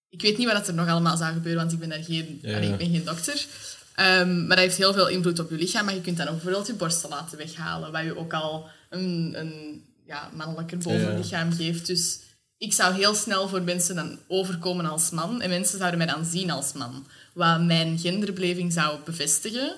ik 0.09 0.23
weet 0.23 0.39
niet 0.39 0.53
wat 0.53 0.69
er 0.69 0.75
nog 0.75 0.89
allemaal 0.89 1.17
zou 1.17 1.33
gebeuren, 1.33 1.61
want 1.61 1.73
ik 1.73 1.79
ben, 1.79 1.89
daar 1.89 2.05
geen, 2.05 2.39
Ja, 2.43 2.57
allee, 2.57 2.67
ja. 2.67 2.73
ik 2.73 2.79
ben 2.79 2.91
geen 2.91 3.05
dokter. 3.05 3.47
Ehm, 3.95 4.39
maar 4.39 4.57
dat 4.57 4.65
heeft 4.65 4.77
heel 4.77 4.93
veel 4.93 5.09
invloed 5.09 5.39
op 5.39 5.51
je 5.51 5.57
lichaam. 5.57 5.85
Maar 5.85 5.95
je 5.95 6.01
kunt 6.01 6.17
dan 6.17 6.27
ook 6.27 6.33
bijvoorbeeld 6.35 6.67
je 6.67 6.75
borsten 6.75 7.09
laten 7.09 7.39
weghalen, 7.39 7.93
wat 7.93 8.03
je 8.03 8.19
ook 8.19 8.33
al 8.33 8.69
een, 8.91 9.35
een 9.37 9.85
ja, 10.07 10.31
mannelijker 10.35 10.79
bovenlichaam 10.79 11.53
geeft. 11.53 11.87
Dus 11.87 12.19
ik 12.59 12.73
zou 12.73 12.95
heel 12.95 13.15
snel 13.15 13.49
voor 13.49 13.63
mensen 13.63 13.95
dan 13.95 14.19
overkomen 14.29 14.87
als 14.87 15.11
man. 15.11 15.41
En 15.41 15.51
mensen 15.51 15.79
zouden 15.79 15.99
mij 15.99 16.07
dan 16.07 16.25
zien 16.25 16.51
als 16.51 16.73
man. 16.73 17.07
Wat 17.33 17.61
mijn 17.63 17.99
genderbeleving 17.99 18.73
zou 18.73 18.99
bevestigen. 19.05 19.77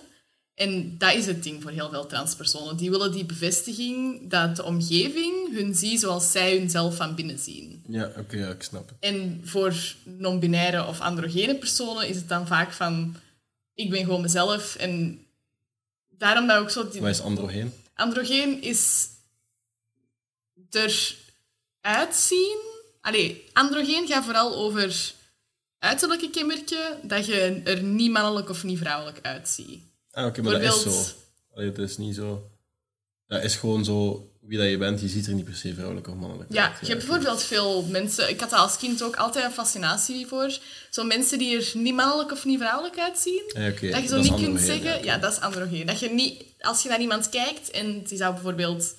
En 0.60 0.98
dat 0.98 1.14
is 1.14 1.26
het 1.26 1.42
ding 1.42 1.62
voor 1.62 1.70
heel 1.70 1.88
veel 1.88 2.06
transpersonen. 2.06 2.76
Die 2.76 2.90
willen 2.90 3.12
die 3.12 3.24
bevestiging 3.24 4.28
dat 4.30 4.56
de 4.56 4.64
omgeving 4.64 5.54
hun 5.54 5.74
ziet 5.74 6.00
zoals 6.00 6.30
zij 6.32 6.56
hunzelf 6.58 6.96
van 6.96 7.14
binnen 7.14 7.38
zien. 7.38 7.82
Ja, 7.86 8.10
oké, 8.16 8.36
ja, 8.36 8.48
ik 8.48 8.62
snap 8.62 8.88
het. 8.88 8.98
En 9.00 9.40
voor 9.44 9.74
non-binaire 10.04 10.86
of 10.86 11.00
androgene 11.00 11.54
personen 11.54 12.08
is 12.08 12.16
het 12.16 12.28
dan 12.28 12.46
vaak 12.46 12.72
van... 12.72 13.16
Ik 13.74 13.90
ben 13.90 14.04
gewoon 14.04 14.20
mezelf. 14.20 14.76
En 14.76 15.24
daarom 16.08 16.46
dat 16.46 16.58
ook 16.58 16.70
zo... 16.70 16.88
Die, 16.88 17.00
Wat 17.00 17.10
is 17.10 17.20
androgeen? 17.20 17.72
androgeen 17.94 18.62
is 18.62 19.08
eruit 20.70 22.14
zien. 22.14 22.58
Allee, 23.00 23.44
androgeen 23.52 24.06
gaat 24.06 24.24
vooral 24.24 24.56
over 24.56 25.12
uiterlijke 25.78 26.30
kenmerken, 26.30 26.98
dat 27.02 27.26
je 27.26 27.60
er 27.64 27.82
niet 27.82 28.10
mannelijk 28.10 28.48
of 28.48 28.64
niet 28.64 28.78
vrouwelijk 28.78 29.18
uitziet. 29.22 29.88
Ah, 30.12 30.26
oké, 30.26 30.42
maar 30.42 30.60
dat 30.60 30.62
is 30.74 30.82
zo. 30.82 31.02
Allee, 31.54 31.68
het 31.68 31.78
is 31.78 31.96
niet 31.96 32.14
zo... 32.14 32.50
Dat 33.26 33.42
is 33.44 33.56
gewoon 33.56 33.84
zo 33.84 34.24
wie 34.40 34.58
dat 34.58 34.68
je 34.68 34.78
bent. 34.78 35.00
Je 35.00 35.08
ziet 35.08 35.26
er 35.26 35.34
niet 35.34 35.44
per 35.44 35.54
se 35.54 35.74
vrouwelijk 35.74 36.08
of 36.08 36.14
mannelijk 36.14 36.52
Ja, 36.52 36.68
uit. 36.70 36.80
je 36.80 36.86
hebt 36.86 36.98
bijvoorbeeld 37.06 37.42
veel 37.42 37.82
mensen... 37.82 38.28
Ik 38.30 38.40
had 38.40 38.50
daar 38.50 38.58
als 38.58 38.76
kind 38.76 39.02
ook 39.02 39.16
altijd 39.16 39.44
een 39.44 39.50
fascinatie 39.50 40.26
voor. 40.26 40.58
Zo 40.90 41.04
mensen 41.04 41.38
die 41.38 41.56
er 41.56 41.70
niet 41.74 41.94
mannelijk 41.94 42.32
of 42.32 42.44
niet 42.44 42.58
vrouwelijk 42.58 42.98
uitzien. 42.98 43.42
Ah, 43.56 43.62
Dat 43.64 43.78
je 43.80 44.06
zo 44.08 44.14
dat 44.14 44.22
niet 44.24 44.34
kunt 44.44 44.60
zeggen... 44.60 44.84
ja. 44.98 45.02
Ja, 45.04 45.18
dat 45.18 45.32
is 45.32 45.40
androgeen. 45.40 45.86
Dat 45.86 46.00
je 46.00 46.10
niet... 46.10 46.42
Als 46.60 46.82
je 46.82 46.88
naar 46.88 47.00
iemand 47.00 47.28
kijkt 47.28 47.70
en 47.70 48.02
die 48.04 48.16
zou 48.18 48.32
bijvoorbeeld 48.34 48.94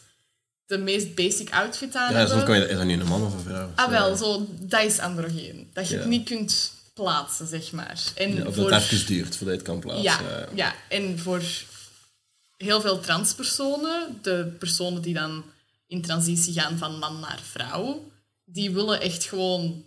de 0.65 0.77
meest 0.77 1.15
basic 1.15 1.53
outfit 1.53 1.95
aan 1.95 2.11
Ja, 2.11 2.17
hebben... 2.17 2.33
soms 2.35 2.43
kan 2.49 2.59
je... 2.59 2.67
Is 2.67 2.77
dat 2.77 2.85
nu 2.85 2.93
een 2.99 3.07
man 3.07 3.23
of 3.25 3.33
een 3.33 3.39
vrouw? 3.39 3.69
Ah, 3.75 3.89
wel, 3.89 4.15
zo, 4.15 4.47
dat 4.59 4.83
is 4.83 4.99
androgeen. 4.99 5.69
Dat 5.73 5.87
je 5.87 5.93
Ja. 5.93 5.99
het 5.99 6.09
niet 6.09 6.25
kunt 6.25 6.71
plaatsen, 6.93 7.47
zeg 7.47 7.71
maar. 7.71 8.03
En 8.15 8.35
Ja, 8.35 8.45
of 8.45 8.55
voor, 8.55 8.69
dat 8.69 8.81
het 8.81 8.91
even 8.91 9.07
duurt 9.07 9.37
voordat 9.37 9.55
je 9.55 9.61
het 9.61 9.69
kan 9.69 9.79
plaatsen. 9.79 10.03
ja, 10.03 10.47
ja. 10.53 10.75
en 10.89 11.19
voor 11.19 11.43
heel 12.57 12.81
veel 12.81 12.99
transpersonen, 12.99 14.19
de 14.21 14.55
personen 14.59 15.01
die 15.01 15.13
dan 15.13 15.43
in 15.87 16.01
transitie 16.01 16.53
gaan 16.53 16.77
van 16.77 16.99
man 16.99 17.19
naar 17.19 17.39
vrouw, 17.43 18.11
die 18.45 18.71
willen 18.71 19.01
echt 19.01 19.23
gewoon 19.23 19.83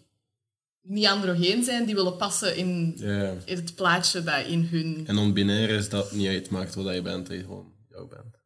niet 0.83 1.07
androgeen 1.07 1.65
zijn, 1.65 1.85
die 1.85 1.95
willen 1.95 2.17
passen 2.17 2.57
in, 2.57 3.01
het 3.45 3.75
plaatje 3.75 4.23
dat 4.23 4.47
in 4.47 4.69
hun... 4.71 5.05
En 5.07 5.15
non-binair 5.15 5.71
is 5.71 5.89
dat 5.89 6.13
niet 6.13 6.29
uitmaakt 6.29 6.75
wat 6.75 6.95
je 6.95 7.03
bent, 7.03 7.27
dat 7.27 7.37
je 7.37 7.43
gewoon 7.43 7.73
jou 7.91 8.09
bent. 8.09 8.37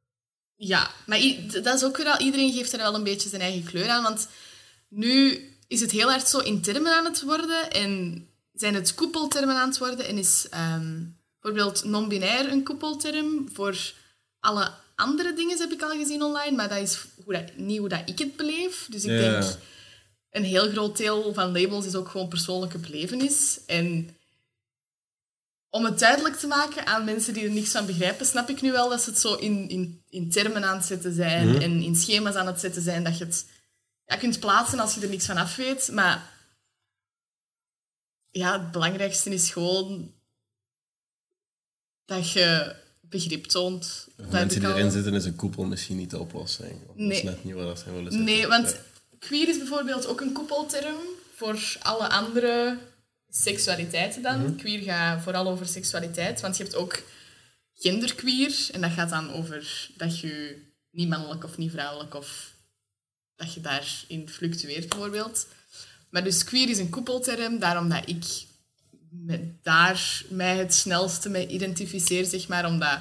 Ja, 0.57 0.91
maar 1.07 1.21
dat 1.63 1.75
is 1.75 1.85
ook 1.85 1.97
weer 1.97 2.07
al... 2.07 2.19
Iedereen 2.19 2.53
geeft 2.53 2.73
er 2.73 2.79
wel 2.79 2.95
een 2.95 3.03
beetje 3.05 3.29
zijn 3.29 3.43
eigen 3.43 3.65
kleur 3.65 3.89
aan, 3.89 4.03
want 4.03 4.29
nu 4.89 5.41
is 5.69 5.81
het 5.81 5.91
heel 5.91 6.11
hard 6.11 6.29
zo 6.29 6.39
in 6.39 6.63
termen 6.63 6.93
aan 6.93 7.05
het 7.05 7.23
worden 7.23 7.71
en 7.71 8.27
zijn 8.61 8.75
het 8.75 8.95
koepeltermen 8.95 9.57
aan 9.57 9.69
het 9.69 9.79
worden 9.79 10.07
en 10.07 10.19
is 10.19 10.47
ehm, 10.51 10.95
bijvoorbeeld 11.41 11.85
non-binair 11.85 12.53
een 12.53 12.63
koepelterm. 12.65 13.49
Voor 13.53 13.93
alle 14.41 14.71
andere 14.95 15.33
dingen 15.33 15.59
heb 15.59 15.71
ik 15.73 15.83
al 15.83 15.91
gezien 15.91 16.23
online, 16.23 16.57
maar 16.57 16.69
dat 16.69 16.79
is 16.79 17.05
hoe 17.25 17.33
dat, 17.35 17.57
niet 17.57 17.79
hoe 17.79 17.89
dat 17.89 18.03
ik 18.05 18.19
het 18.19 18.37
beleef. 18.37 18.87
Dus 18.91 19.05
ik 19.05 19.19
denk, 19.19 19.45
een 20.31 20.45
heel 20.45 20.71
groot 20.71 20.97
deel 20.97 21.35
van 21.35 21.61
labels 21.61 21.87
is 21.87 21.95
ook 21.95 22.09
gewoon 22.09 22.29
persoonlijke 22.29 22.79
belevenis. 22.79 23.61
En 23.67 24.17
om 25.71 25.85
het 25.85 25.99
duidelijk 25.99 26.37
te 26.37 26.47
maken 26.47 26.87
aan 26.87 27.05
mensen 27.05 27.35
die 27.35 27.45
er 27.45 27.51
niks 27.51 27.71
van 27.71 27.87
begrijpen, 27.87 28.27
snap 28.27 28.49
ik 28.49 28.61
nu 28.61 28.73
wel 28.73 28.89
dat 28.89 29.03
ze 29.03 29.11
het 29.11 29.19
zo 29.19 29.35
in, 29.35 29.69
in, 29.69 30.03
in 30.11 30.31
termen 30.31 30.65
aan 30.65 30.77
het 30.77 30.87
zetten 30.87 31.15
zijn 31.15 31.49
Mhm. 31.49 31.61
en 31.61 31.83
in 31.83 31.97
schema's 31.97 32.35
aan 32.35 32.47
het 32.47 32.61
zetten 32.61 32.83
zijn, 32.83 33.05
dat 33.05 33.19
je 33.19 33.25
het 33.25 33.47
ja, 34.05 34.17
kunt 34.17 34.41
plaatsen 34.41 34.79
als 34.79 34.95
je 34.95 35.01
er 35.01 35.09
niks 35.09 35.27
van 35.27 35.37
af 35.37 35.57
weet. 35.57 35.91
Maar 35.93 36.33
ja, 38.31 38.61
het 38.63 38.71
belangrijkste 38.71 39.31
is 39.31 39.51
gewoon 39.51 40.15
dat 42.05 42.33
je 42.33 42.77
begrip 43.01 43.45
toont. 43.45 44.09
Dat 44.17 44.31
mensen 44.31 44.61
die 44.61 44.69
al- 44.69 44.77
erin 44.77 44.91
zitten 44.91 45.15
is 45.15 45.25
een 45.25 45.37
koepel 45.37 45.65
misschien 45.65 45.97
niet 45.97 46.11
de 46.11 46.19
oplossing. 46.19 46.71
Want 46.87 46.87
Dat 46.99 47.07
Nee. 47.07 47.17
is 47.17 47.23
net 47.23 47.45
niet 47.45 47.55
waar 47.55 47.65
dat 47.65 47.85
willen 47.85 48.03
zitten. 48.03 48.25
Nee, 48.25 48.47
want 48.47 48.77
queer 49.19 49.49
is 49.49 49.59
bijvoorbeeld 49.59 50.07
ook 50.07 50.21
een 50.21 50.33
koepelterm 50.33 50.97
voor 51.35 51.77
alle 51.81 52.09
andere 52.09 52.79
seksualiteiten 53.29 54.23
dan. 54.23 54.43
Mhm. 54.43 54.57
Queer 54.57 54.83
gaat 54.83 55.23
vooral 55.23 55.49
over 55.49 55.67
seksualiteit, 55.67 56.41
want 56.41 56.57
je 56.57 56.63
hebt 56.63 56.75
ook 56.75 57.03
genderqueer. 57.75 58.69
En 58.73 58.81
dat 58.81 58.91
gaat 58.91 59.11
dan 59.11 59.33
over 59.33 59.89
dat 59.97 60.21
je 60.21 60.63
niet 60.91 61.09
mannelijk 61.09 61.45
of 61.45 61.57
niet 61.57 61.71
vrouwelijk 61.71 62.15
of 62.15 62.53
dat 63.37 63.55
je 63.55 63.61
daarin 63.61 64.29
fluctueert 64.29 64.89
bijvoorbeeld. 64.89 65.47
Maar 66.11 66.25
dus 66.25 66.45
queer 66.45 66.69
is 66.69 66.79
een 66.79 66.91
koepelterm, 66.91 67.59
daarom 67.59 67.89
dat 67.89 68.03
ik 68.09 68.25
met 69.11 69.41
daar 69.63 70.23
mij 70.29 70.57
het 70.57 70.75
snelste 70.75 71.29
mee 71.29 71.49
identificeer, 71.49 72.25
zeg 72.25 72.49
maar, 72.49 72.67
omdat 72.67 72.99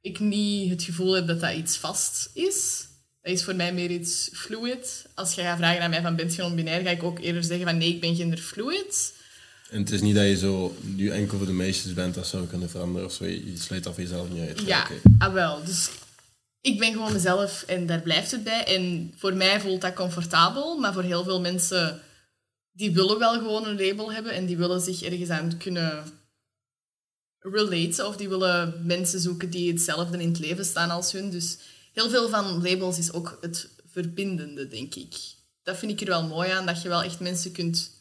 ik 0.00 0.20
niet 0.20 0.70
het 0.70 0.82
gevoel 0.82 1.12
heb 1.12 1.26
dat 1.26 1.40
dat 1.40 1.54
iets 1.54 1.76
vast 1.76 2.30
is. 2.34 2.86
Dat 3.22 3.32
is 3.32 3.44
voor 3.44 3.54
mij 3.54 3.72
meer 3.72 3.90
iets 3.90 4.30
fluid. 4.32 5.06
Als 5.14 5.34
je 5.34 5.42
gaat 5.42 5.58
vragen 5.58 5.82
aan 5.82 5.90
mij 5.90 6.02
van 6.02 6.16
bent 6.16 6.34
je 6.34 6.42
non-binair, 6.42 6.82
ga 6.82 6.90
ik 6.90 7.02
ook 7.02 7.18
eerder 7.18 7.44
zeggen 7.44 7.66
van 7.66 7.78
nee, 7.78 7.88
ik 7.88 8.00
ben 8.00 8.16
genderfluid. 8.16 9.12
En 9.70 9.78
het 9.78 9.90
is 9.90 10.00
niet 10.00 10.14
dat 10.14 10.24
je 10.24 10.36
zo 10.36 10.76
nu 10.80 11.10
enkel 11.10 11.38
voor 11.38 11.46
de 11.46 11.52
meisjes 11.52 11.94
bent, 11.94 12.14
dat 12.14 12.26
zou 12.26 12.46
kunnen 12.46 12.70
veranderen 12.70 13.06
of 13.06 13.12
zo. 13.14 13.24
Je 13.24 13.52
sluit 13.56 13.86
af 13.86 13.96
jezelf 13.96 14.28
niet 14.28 14.48
uit. 14.48 14.60
Ja, 14.60 14.82
Oké. 14.82 15.00
ah, 15.18 15.32
wel. 15.32 15.64
Dus 15.64 15.90
ik 16.60 16.78
ben 16.78 16.92
gewoon 16.92 17.12
mezelf 17.12 17.64
en 17.66 17.86
daar 17.86 18.00
blijft 18.00 18.30
het 18.30 18.44
bij. 18.44 18.64
En 18.64 19.12
voor 19.16 19.34
mij 19.34 19.60
voelt 19.60 19.80
dat 19.80 19.94
comfortabel, 19.94 20.78
maar 20.78 20.92
voor 20.92 21.02
heel 21.02 21.24
veel 21.24 21.40
mensen 21.40 22.00
die 22.72 22.92
willen 22.92 23.18
wel 23.18 23.32
gewoon 23.32 23.66
een 23.66 23.86
label 23.86 24.12
hebben 24.12 24.32
en 24.32 24.46
die 24.46 24.56
willen 24.56 24.80
zich 24.80 25.02
ergens 25.02 25.30
aan 25.30 25.56
kunnen 25.56 26.04
relaten 27.38 28.06
of 28.06 28.16
die 28.16 28.28
willen 28.28 28.86
mensen 28.86 29.20
zoeken 29.20 29.50
die 29.50 29.72
hetzelfde 29.72 30.18
in 30.18 30.28
het 30.28 30.38
leven 30.38 30.64
staan 30.64 30.90
als 30.90 31.12
hun. 31.12 31.30
Dus 31.30 31.58
heel 31.92 32.10
veel 32.10 32.28
van 32.28 32.62
labels 32.62 32.98
is 32.98 33.12
ook 33.12 33.38
het 33.40 33.68
verbindende, 33.86 34.68
denk 34.68 34.94
ik. 34.94 35.16
Dat 35.62 35.78
vind 35.78 35.92
ik 35.92 36.00
er 36.00 36.06
wel 36.06 36.26
mooi 36.26 36.50
aan, 36.50 36.66
dat 36.66 36.82
je 36.82 36.88
wel 36.88 37.02
echt 37.02 37.20
mensen 37.20 37.52
kunt 37.52 38.00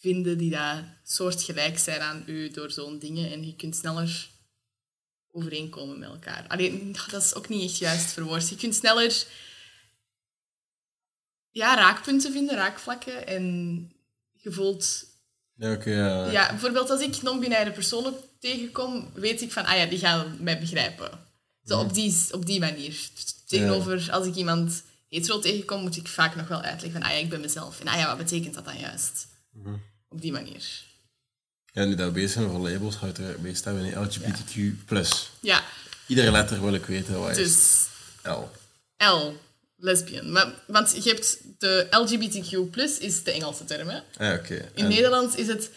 vinden 0.00 0.38
die 0.38 0.50
daar 0.50 1.00
soortgelijk 1.04 1.78
zijn 1.78 2.00
aan 2.00 2.22
u 2.26 2.50
door 2.50 2.70
zo'n 2.70 2.98
dingen 2.98 3.32
en 3.32 3.46
je 3.46 3.56
kunt 3.56 3.76
sneller 3.76 4.28
overeenkomen 5.30 5.98
met 5.98 6.08
elkaar. 6.08 6.44
Alleen, 6.48 6.96
dat 7.10 7.22
is 7.22 7.34
ook 7.34 7.48
niet 7.48 7.70
echt 7.70 7.78
juist 7.78 8.12
verwoord. 8.12 8.48
Je 8.48 8.56
kunt 8.56 8.74
sneller 8.74 9.26
ja, 11.50 11.74
raakpunten 11.74 12.32
vinden, 12.32 12.56
raakvlakken. 12.56 13.26
En 13.26 13.92
je 14.40 14.52
voelt... 14.52 15.04
Ja, 15.54 15.72
oké. 15.72 15.90
ja. 15.90 16.30
Ja, 16.30 16.48
bijvoorbeeld 16.48 16.90
als 16.90 17.00
ik 17.00 17.22
non-binaire 17.22 17.70
personen 17.70 18.14
tegenkom, 18.38 19.10
weet 19.14 19.42
ik 19.42 19.52
van, 19.52 19.64
ah 19.64 19.76
ja, 19.76 19.86
die 19.86 19.98
gaan 19.98 20.36
mij 20.40 20.58
begrijpen. 20.58 21.10
Zo 21.64 21.78
op 21.78 21.94
die, 21.94 22.16
op 22.30 22.46
die 22.46 22.60
manier. 22.60 23.08
Tegenover, 23.46 24.08
als 24.10 24.26
ik 24.26 24.34
iemand 24.34 24.82
hetero 25.08 25.38
tegenkom, 25.38 25.82
moet 25.82 25.96
ik 25.96 26.08
vaak 26.08 26.36
nog 26.36 26.48
wel 26.48 26.60
uitleggen 26.60 27.00
van, 27.00 27.10
ah 27.10 27.16
ja, 27.16 27.22
ik 27.22 27.28
ben 27.28 27.40
mezelf. 27.40 27.80
En 27.80 27.88
ah 27.88 27.98
ja, 27.98 28.06
wat 28.06 28.16
betekent 28.16 28.54
dat 28.54 28.64
dan 28.64 28.78
juist? 28.78 29.26
Op 30.08 30.20
die 30.20 30.32
manier. 30.32 30.86
Ja, 31.72 31.84
nu 31.84 31.94
dat 31.94 32.06
we 32.06 32.12
bezig 32.12 32.30
zijn 32.30 32.46
over 32.46 32.70
labels, 32.70 32.96
houdt 32.96 33.18
er 33.18 33.40
bezig 33.40 33.56
staan 33.56 33.78
in 33.78 34.02
LGBTQ+. 34.02 34.56
Ja, 35.40 35.64
Iedere 36.08 36.30
letter 36.30 36.62
wil 36.62 36.74
ik 36.74 36.84
weten 36.84 37.20
wat 37.20 37.36
is 37.36 37.36
dus... 37.36 37.86
L. 38.22 38.48
L, 39.04 39.32
lesbian. 39.78 40.32
Maar, 40.32 40.54
want 40.66 41.04
je 41.04 41.10
hebt 41.10 41.38
de 41.58 41.86
LGBTQ+, 41.90 42.76
is 43.02 43.22
de 43.22 43.30
Engelse 43.32 43.64
term. 43.64 43.88
Hè? 43.88 43.98
Ah, 44.16 44.38
oké. 44.38 44.54
In 44.54 44.84
En- 44.84 44.88
Nederlands 44.88 45.36
is 45.36 45.46
het 45.46 45.70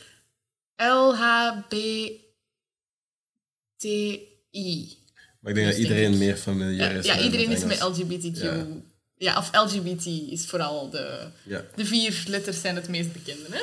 LHBTI. 3.82 5.00
Maar 5.40 5.52
ik 5.52 5.58
denk 5.58 5.68
dat 5.68 5.76
Dus 5.76 5.76
denk 5.76 5.78
iedereen 5.78 6.12
ik. 6.14 6.18
meer 6.20 6.36
familiair 6.38 6.96
is 6.96 7.06
ja, 7.06 7.20
iedereen 7.20 7.52
is 7.52 7.64
met. 7.64 7.80
LGBTQ. 7.80 8.38
Ja. 8.42 8.66
Ja. 9.18 9.38
of 9.38 9.50
LGBT 9.54 10.06
is 10.06 10.46
vooral 10.46 10.90
de... 10.90 11.28
Ja. 11.44 11.66
De 11.76 11.86
vier 11.86 12.24
letters 12.28 12.62
zijn 12.62 12.76
het 12.76 12.88
meest 12.88 13.14
bekende. 13.14 13.46
Hè? 13.52 13.62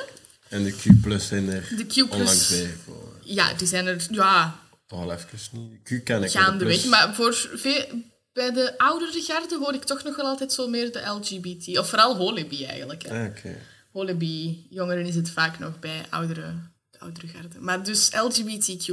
En 0.49 0.65
de 0.65 0.73
Q 0.73 1.21
zijn 1.21 1.49
er 1.49 1.69
De 1.77 1.87
Q+. 1.87 2.13
onlangs 2.13 2.49
bijgekomen. 2.49 3.13
Ja, 3.23 3.55
die 3.55 3.67
zijn 3.67 3.87
er... 3.87 4.07
Ja, 4.11 4.61
Toch 4.87 5.01
al 5.01 5.13
even 5.13 5.29
niet. 5.53 5.83
Q 5.83 6.05
ken 6.05 6.23
ik 6.23 6.31
gaandeweg. 6.31 6.77
plus- 6.77 6.91
Maar 6.91 7.15
voor 7.15 7.35
veel, 7.55 7.85
bij 8.33 8.53
de 8.53 8.79
oudere 8.79 9.21
garde 9.23 9.59
hoor 9.59 9.75
ik 9.75 9.85
toch 9.85 10.03
nog 10.03 10.17
wel 10.17 10.27
altijd 10.27 10.53
zo 10.53 10.69
meer 10.69 10.93
de 10.93 11.07
LGBT. 11.07 11.79
Of 11.79 11.89
vooral 11.89 12.17
holibi 12.17 12.65
eigenlijk. 12.65 13.03
Hè. 13.03 13.25
Ah, 13.25 13.31
oké. 13.31 13.59
Holibi, 13.93 14.67
jongeren 14.71 15.07
is 15.07 15.15
het 15.15 15.31
vaak 15.31 15.59
nog 15.59 15.79
bij 15.79 16.07
oudere, 16.11 16.55
de 16.91 16.99
oudere 16.99 17.27
garde. 17.27 17.61
Maar 17.61 17.85
dus 17.85 18.11
LGBTQ+. 18.13 18.87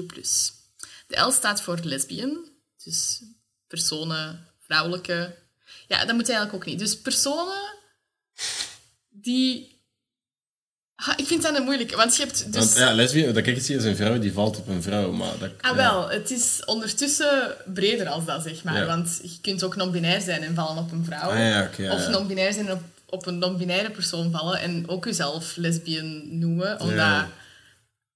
De 1.08 1.18
L 1.18 1.32
staat 1.32 1.62
voor 1.62 1.80
lesbian, 1.84 2.50
dus 2.84 3.24
personen, 3.68 4.48
vrouwelijke. 4.60 5.36
Ja, 5.88 6.06
dat 6.06 6.16
moet 6.16 6.30
eigenlijk 6.30 6.54
ook 6.54 6.66
niet. 6.66 6.80
Dus 6.80 7.02
personen 7.02 7.74
die... 9.10 9.74
Ha, 10.96 11.18
ik 11.18 11.26
vind 11.26 11.42
dat 11.42 11.58
een 11.58 11.64
moeilijke, 11.64 11.96
want 11.96 12.16
je 12.16 12.24
hebt 12.24 12.54
dus... 12.54 12.66
Want 12.66 12.78
ja, 12.78 12.94
lesbian, 12.94 13.34
dat 13.34 13.44
kijk 13.44 13.56
je 13.56 13.62
zie, 13.62 13.76
is 13.76 13.84
een 13.84 13.96
vrouw 13.96 14.20
die 14.20 14.34
valt 14.34 14.58
op 14.58 14.68
een 14.68 14.82
vrouw, 14.82 15.12
maar 15.12 15.38
dat... 15.40 15.52
Ah, 15.62 15.70
ja. 15.70 15.76
wel. 15.76 16.10
Het 16.10 16.32
is 16.32 16.62
ondertussen 16.66 17.56
breder 17.74 18.08
als 18.08 18.26
dat, 18.26 18.44
zeg 18.44 18.64
maar. 18.64 18.78
Ja. 18.78 18.86
Want 18.86 19.20
je 19.24 19.38
kunt 19.42 19.64
ook 19.64 19.76
non-binair 19.76 20.22
zijn 20.22 20.44
en 20.44 20.56
vallen 20.56 20.84
op 20.84 20.92
een 20.92 21.06
vrouw. 21.06 21.30
Ah, 21.30 21.78
ja, 21.78 21.94
of 21.94 22.10
non-binair 22.10 22.54
zijn 22.54 22.68
en 22.68 22.74
op, 22.74 22.82
op 23.06 23.26
een 23.26 23.38
non-binaire 23.38 23.92
persoon 23.92 24.32
vallen. 24.32 24.60
En 24.60 24.90
ook 24.90 25.06
jezelf 25.06 25.56
lesbian 25.56 26.40
noemen. 26.40 26.80
Omdat 26.80 27.26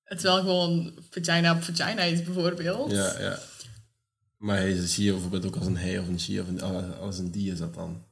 het 0.04 0.22
wel 0.22 0.38
gewoon 0.38 0.94
vagina 1.10 1.54
op 1.54 1.64
vagina 1.64 2.02
is, 2.02 2.24
bijvoorbeeld. 2.24 2.92
Ja, 2.92 3.20
ja. 3.20 3.40
Maar 4.38 4.58
hij 4.58 4.88
zie 4.88 5.06
je 5.06 5.12
bijvoorbeeld 5.12 5.46
ook 5.46 5.56
als 5.56 5.66
een 5.66 5.78
hij 5.78 6.00
of 6.00 6.08
een 6.08 6.20
she 6.20 6.42
of 6.42 6.48
een, 6.48 6.62
als 7.00 7.18
een 7.18 7.32
die 7.32 7.52
is 7.52 7.60
dat 7.60 7.74
dan. 7.74 8.04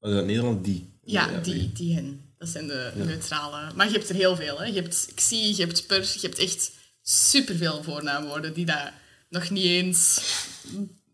Is 0.00 0.10
dat 0.10 0.24
Nederland? 0.24 0.64
Die. 0.64 0.92
Ja, 1.02 1.28
die. 1.42 1.72
die 1.72 1.94
hen. 1.94 2.25
Dat 2.38 2.48
zijn 2.48 2.66
de 2.66 2.92
neutrale. 2.94 3.72
Maar 3.74 3.86
je 3.86 3.92
hebt 3.92 4.08
er 4.08 4.14
heel 4.14 4.36
veel. 4.36 4.58
Hè. 4.58 4.64
Je 4.64 4.80
hebt 4.82 5.08
xi, 5.14 5.36
je 5.56 5.62
hebt 5.64 5.86
per, 5.86 6.00
je 6.02 6.18
hebt 6.20 6.38
echt 6.38 6.70
superveel 7.02 7.82
voornaamwoorden 7.82 8.52
die 8.54 8.66
daar 8.66 8.94
nog 9.28 9.50
niet 9.50 9.64
eens 9.64 10.20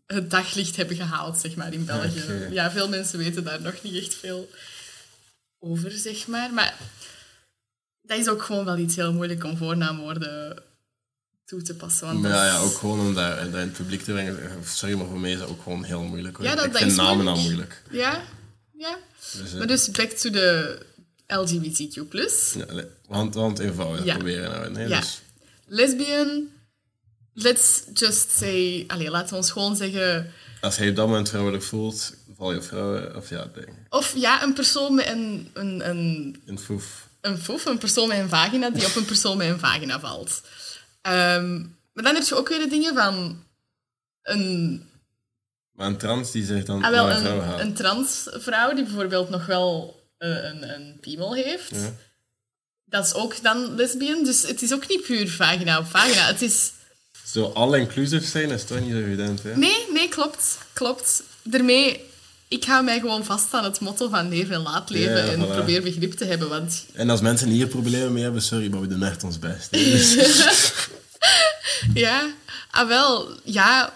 het 0.05 0.31
daglicht 0.31 0.75
hebben 0.75 0.95
gehaald, 0.95 1.37
zeg 1.37 1.55
maar, 1.55 1.73
in 1.73 1.85
België. 1.85 2.21
Oké. 2.23 2.47
Ja, 2.51 2.71
veel 2.71 2.89
mensen 2.89 3.17
weten 3.17 3.43
daar 3.43 3.61
nog 3.61 3.81
niet 3.81 4.03
echt 4.03 4.13
veel 4.15 4.49
over, 5.59 5.91
zeg 5.91 6.27
maar. 6.27 6.53
Maar 6.53 6.77
dat 8.01 8.17
is 8.17 8.29
ook 8.29 8.43
gewoon 8.43 8.65
wel 8.65 8.77
iets 8.77 8.95
heel 8.95 9.13
moeilijk 9.13 9.43
om 9.43 9.57
voornaamwoorden 9.57 10.63
toe 11.45 11.61
te 11.61 11.75
passen. 11.75 12.07
Want 12.07 12.21
Maar 12.21 12.31
ja, 12.31 12.45
ja, 12.45 12.57
ook 12.57 12.73
gewoon 12.77 12.99
om 12.99 13.13
dat, 13.13 13.37
dat 13.37 13.45
in 13.47 13.53
het 13.55 13.73
publiek 13.73 14.01
te 14.03 14.11
brengen. 14.11 14.63
Sorry, 14.65 14.95
maar 14.95 15.07
voor 15.07 15.19
mij 15.19 15.31
is 15.31 15.39
dat 15.39 15.47
ook 15.49 15.61
gewoon 15.63 15.83
heel 15.83 16.01
moeilijk. 16.03 16.37
Hoor. 16.37 16.45
Ja, 16.45 16.55
dat- 16.55 16.65
ik 16.65 16.71
dat 16.71 16.79
vind 16.81 16.91
is 16.91 16.97
namen 16.97 17.27
al 17.27 17.37
moeilijk. 17.37 17.81
moeilijk. 17.89 18.11
Ja, 18.13 18.23
ja. 18.77 18.97
Dus, 19.41 19.51
eh, 19.51 19.57
Maar 19.57 19.67
dus 19.67 19.91
back 19.91 20.09
to 20.09 20.29
de 20.29 20.77
LGBTQ+. 21.37 21.95
ja, 22.57 22.83
want, 23.07 23.33
want 23.35 23.59
eenvoudig 23.59 24.05
Ja. 24.05 24.13
proberen. 24.15 24.51
Nou, 24.51 24.71
nee, 24.71 24.87
Ja. 24.87 24.99
dus, 24.99 25.21
Lesbian, 25.67 26.47
let's 27.33 27.83
just 27.93 28.31
say... 28.31 28.83
Allee, 28.87 29.09
laten 29.09 29.29
we 29.29 29.35
ons 29.35 29.51
gewoon 29.51 29.75
zeggen... 29.75 30.31
als 30.61 30.77
hij 30.77 30.89
op 30.89 30.95
dat 30.95 31.07
moment 31.07 31.29
vrouwelijk 31.29 31.63
voelt, 31.63 32.13
val 32.37 32.51
je 32.51 32.57
op 32.57 32.63
vrouwen. 32.63 33.15
Of 33.15 33.29
ja, 33.29 33.47
ding. 33.53 33.69
Of 33.89 34.13
ja, 34.15 34.43
een 34.43 34.53
persoon 34.53 34.95
met 34.95 35.07
een, 35.07 35.49
een, 35.53 35.89
een, 35.89 36.41
het 36.45 36.61
foef. 36.61 37.07
een 37.21 37.37
foef, 37.37 37.65
een 37.65 37.77
persoon 37.77 38.07
met 38.07 38.17
een 38.17 38.29
vagina, 38.29 38.69
die 38.69 38.85
op 38.85 38.95
een 38.95 39.05
persoon 39.05 39.37
met 39.37 39.49
een 39.49 39.59
vagina 39.59 39.99
valt. 39.99 40.41
Ehm, 41.01 41.59
maar 41.93 42.03
dan 42.03 42.15
heb 42.15 42.23
je 42.23 42.35
ook 42.35 42.49
weer 42.49 42.59
de 42.59 42.67
dingen 42.69 42.93
van... 42.95 43.43
Een, 44.21 44.89
Maar 45.71 45.87
een 45.87 45.97
trans 45.97 46.31
die 46.31 46.45
zich 46.45 46.65
dan 46.65 46.83
ah, 46.83 46.89
wel, 46.91 47.09
een 47.09 47.25
een, 47.25 47.59
een 47.59 47.73
transvrouw 47.73 48.73
die 48.73 48.83
bijvoorbeeld 48.83 49.29
nog 49.29 49.45
wel 49.45 50.01
eh, 50.23 50.43
een, 50.43 50.73
een 50.73 50.97
piemel 51.01 51.33
heeft. 51.33 51.69
Ja. 51.69 51.93
Dat 52.85 53.05
is 53.05 53.13
ook 53.13 53.43
dan 53.43 53.75
lesbian. 53.75 54.23
Dus 54.23 54.47
het 54.47 54.61
is 54.61 54.73
ook 54.73 54.87
niet 54.87 55.01
puur 55.01 55.29
vagina 55.29 55.79
op 55.79 55.85
vagina. 55.85 56.25
Het 56.27 56.41
is... 56.41 56.71
Zo 57.25 57.45
all-inclusive 57.45 58.25
zijn 58.25 58.49
is 58.51 58.63
toch 58.63 58.79
niet 58.79 58.91
zo 58.91 58.97
evident, 58.97 59.43
hè? 59.43 59.57
Nee, 59.57 59.85
nee, 59.93 60.07
klopt. 60.09 60.57
Klopt. 60.73 61.23
Daarmee, 61.43 62.09
ik 62.47 62.63
hou 62.63 62.83
mij 62.83 62.99
gewoon 62.99 63.25
vast 63.25 63.53
aan 63.53 63.63
het 63.63 63.79
motto 63.79 64.09
van 64.09 64.29
leven 64.29 64.55
en 64.55 64.61
laat 64.61 64.89
leven 64.89 65.25
Ja, 65.25 65.31
en 65.31 65.45
voilà. 65.45 65.49
probeer 65.49 65.81
begrip 65.81 66.13
te 66.13 66.25
hebben. 66.25 66.49
Want 66.49 66.85
En 66.93 67.09
als 67.09 67.21
mensen 67.21 67.47
hier 67.47 67.67
problemen 67.67 68.13
mee 68.13 68.23
hebben, 68.23 68.41
sorry, 68.41 68.69
maar 68.69 68.81
we 68.81 68.87
doen 68.87 69.03
echt 69.03 69.23
ons 69.23 69.39
best. 69.39 69.69
ja, 72.05 72.33
ah 72.71 72.87
wel, 72.87 73.29
ja. 73.43 73.93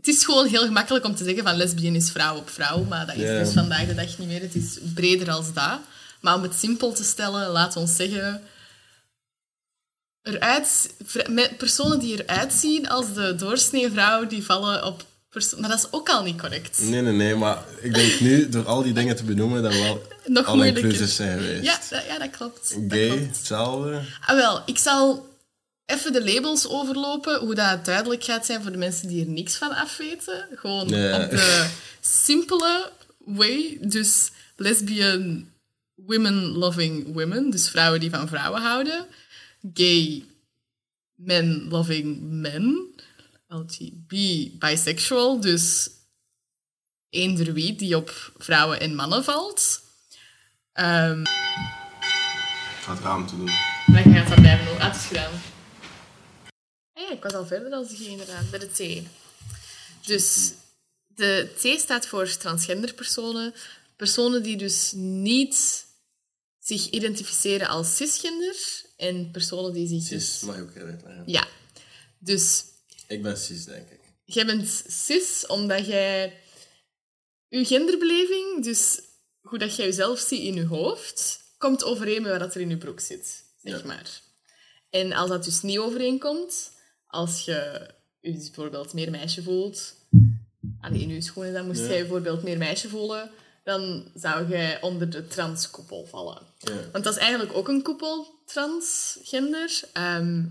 Het 0.00 0.08
is 0.08 0.24
gewoon 0.24 0.46
heel 0.46 0.64
gemakkelijk 0.64 1.04
om 1.04 1.14
te 1.14 1.24
zeggen 1.24 1.42
van 1.42 1.56
lesbien 1.56 1.94
is 1.94 2.10
vrouw 2.10 2.36
op 2.36 2.50
vrouw, 2.50 2.84
maar 2.84 3.06
dat 3.06 3.16
is 3.16 3.28
dus 3.44 3.52
vandaag 3.52 3.86
de 3.86 3.94
dag 3.94 4.18
niet 4.18 4.28
meer. 4.28 4.40
Het 4.40 4.54
is 4.54 4.78
breder 4.94 5.30
als 5.30 5.52
dat. 5.52 5.78
Maar 6.20 6.34
om 6.34 6.42
het 6.42 6.54
simpel 6.54 6.92
te 6.92 7.04
stellen, 7.04 7.50
laat 7.50 7.76
ons 7.76 7.96
zeggen... 7.96 8.42
Eruit, 10.22 10.94
personen 11.58 11.98
die 11.98 12.22
eruit 12.22 12.52
zien 12.52 12.88
als 12.88 13.14
de 13.14 13.34
doorsnee 13.34 13.90
vrouw, 13.90 14.26
die 14.26 14.44
vallen 14.44 14.84
op... 14.86 15.04
Maar 15.58 15.70
dat 15.70 15.78
is 15.78 15.86
ook 15.90 16.08
al 16.08 16.22
niet 16.22 16.40
correct. 16.40 16.78
nee, 16.82 17.00
nee, 17.02 17.12
nee, 17.12 17.34
maar 17.34 17.58
ik 17.80 17.94
denk 17.94 18.20
nu, 18.20 18.48
door 18.48 18.66
al 18.66 18.82
die 18.82 18.92
dingen 18.92 19.16
te 19.16 19.24
benoemen, 19.24 19.62
dat 19.62 19.72
we 19.72 19.78
wel 19.78 20.02
Nog 20.24 20.46
al 20.46 20.64
inclusief 20.64 21.10
zijn 21.10 21.38
geweest. 21.38 21.64
Ja, 21.64 21.78
dat, 21.90 22.04
ja, 22.06 22.18
dat 22.18 22.30
klopt. 22.30 22.74
Dat 22.74 22.98
Gay, 22.98 23.08
klopt. 23.08 23.36
hetzelfde. 23.36 24.00
Ah, 24.26 24.36
wel, 24.36 24.62
ik 24.66 24.78
zal 24.78 25.29
even 25.90 26.12
de 26.12 26.24
labels 26.32 26.68
overlopen, 26.68 27.38
hoe 27.40 27.54
dat 27.54 27.84
duidelijk 27.84 28.24
gaat 28.24 28.46
zijn 28.46 28.62
voor 28.62 28.72
de 28.72 28.78
mensen 28.78 29.08
die 29.08 29.24
er 29.24 29.30
niks 29.30 29.56
van 29.56 29.70
afweten. 29.76 30.46
Gewoon 30.54 30.88
Ja. 30.88 31.24
op 31.24 31.30
de 31.30 31.70
simpele 32.00 32.92
way. 33.18 33.78
Dus 33.80 34.30
lesbian, 34.56 35.48
women-loving 35.94 37.12
women, 37.14 37.50
dus 37.50 37.68
vrouwen 37.68 38.00
die 38.00 38.10
van 38.10 38.28
vrouwen 38.28 38.62
houden. 38.62 39.06
Gay, 39.74 40.24
men-loving 41.14 42.18
men. 42.20 42.88
LGB, 43.48 44.10
bisexual, 44.58 45.40
dus 45.40 45.90
eender 47.08 47.52
wie 47.52 47.76
die 47.76 47.96
op 47.96 48.32
vrouwen 48.38 48.80
en 48.80 48.94
mannen 48.94 49.24
valt. 49.24 49.80
Ehm, 50.72 51.20
Ik 51.20 52.86
ga 52.86 52.92
het 52.94 53.02
raam 53.02 53.26
te 53.26 53.36
doen. 53.36 53.50
dan 53.86 54.14
gaat 54.14 54.28
dat 54.28 54.40
blijven 54.40 54.64
nog 54.64 54.78
uit 54.78 54.96
is 54.96 55.04
gedaan. 55.04 55.30
Ja, 57.00 57.10
ik 57.10 57.22
was 57.22 57.32
al 57.32 57.46
verder 57.46 57.72
als 57.72 57.88
G 57.94 58.00
inderdaad, 58.00 58.50
bij 58.50 58.58
de 58.58 58.66
T. 58.68 59.06
Dus 60.06 60.52
de 61.06 61.48
T 61.58 61.80
staat 61.80 62.06
voor 62.06 62.36
transgender 62.36 62.94
personen. 62.94 63.54
Personen 63.96 64.42
die 64.42 64.56
dus 64.56 64.92
niet 64.94 65.86
zich 66.58 66.90
identificeren 66.90 67.68
als 67.68 67.96
cisgender. 67.96 68.56
En 68.96 69.30
personen 69.30 69.72
die 69.72 69.88
zich 69.88 70.02
Cis, 70.02 70.08
dus... 70.10 70.40
mag 70.40 70.56
je 70.56 70.62
ook 70.62 70.76
uitleggen. 70.76 71.22
Ja. 71.26 71.48
Dus 72.18 72.64
Ik 73.08 73.22
ben 73.22 73.36
cis, 73.38 73.64
denk 73.64 73.90
ik. 73.90 74.00
jij 74.24 74.46
bent 74.46 74.84
cis 74.88 75.46
omdat 75.46 75.86
jij... 75.86 76.38
Je 77.48 77.64
genderbeleving, 77.64 78.64
dus 78.64 79.00
hoe 79.40 79.58
dat 79.58 79.76
jij 79.76 79.86
jezelf 79.86 80.18
ziet 80.18 80.42
in 80.42 80.54
je 80.54 80.66
hoofd, 80.66 81.40
komt 81.58 81.84
overeen 81.84 82.22
met 82.22 82.38
wat 82.38 82.54
er 82.54 82.60
in 82.60 82.68
je 82.68 82.76
broek 82.76 83.00
zit, 83.00 83.44
zeg 83.62 83.80
Ja. 83.80 83.86
maar. 83.86 84.20
En 84.90 85.12
als 85.12 85.28
dat 85.30 85.44
dus 85.44 85.60
niet 85.62 85.78
overeenkomt, 85.78 86.70
als 87.10 87.44
je 87.44 87.90
je 88.20 88.32
dus 88.32 88.44
bijvoorbeeld 88.50 88.92
meer 88.92 89.10
meisje 89.10 89.42
voelt, 89.42 89.94
aan 90.80 90.94
in 90.94 91.08
je 91.08 91.20
schoenen, 91.20 91.52
dan 91.52 91.66
moest 91.66 91.80
Ja. 91.80 91.86
jij 91.88 91.98
bijvoorbeeld 92.00 92.42
meer 92.42 92.58
meisje 92.58 92.88
voelen, 92.88 93.30
dan 93.64 94.10
zou 94.14 94.48
jij 94.48 94.82
onder 94.82 95.10
de 95.10 95.26
transkoepel 95.26 96.06
vallen. 96.06 96.42
Ja. 96.58 96.90
Want 96.92 97.04
dat 97.04 97.14
is 97.14 97.20
eigenlijk 97.20 97.52
ook 97.52 97.68
een 97.68 97.82
koepel, 97.82 98.26
transgender, 98.44 99.80
ehm, 99.92 100.44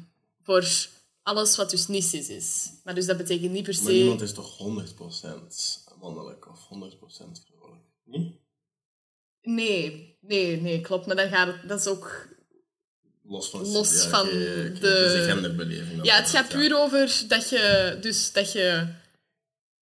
voor 0.44 0.88
alles 1.24 1.56
wat 1.56 1.70
dus 1.70 1.88
niet 1.88 2.04
cis 2.04 2.30
is. 2.30 2.72
Maar 2.84 2.96
dus 2.96 3.06
dat 3.06 3.18
betekent 3.18 3.52
niet 3.52 3.64
per 3.64 3.74
se... 3.74 3.84
Maar 3.84 3.94
niemand 3.94 4.22
is 4.22 4.34
toch 4.34 4.58
100% 4.58 5.84
mannelijk 6.00 6.50
of 6.50 6.68
100% 6.68 7.42
vrouwelijk? 7.46 7.84
Niet? 8.04 8.34
Nee, 9.42 10.18
nee, 10.22 10.62
nee, 10.62 10.82
klopt. 10.82 11.06
Maar 11.06 11.16
dan 11.16 11.30
gaat 11.30 11.48
het, 11.48 11.70
dat 11.70 11.80
is 11.80 11.88
ook... 11.88 12.28
Los 13.30 13.50
van, 13.50 13.68
Los 13.68 14.04
ja, 14.04 14.10
van 14.10 14.26
de- 14.28 14.72
Dus 14.80 15.12
de 15.12 15.24
genderbeleving. 15.28 16.06
Ja, 16.06 16.16
het 16.16 16.30
gaat 16.30 16.48
puur 16.48 16.78
over 16.78 17.22
dat 17.28 17.50
je, 17.50 17.98
dus 18.02 18.32
dat 18.32 18.52
je 18.52 18.88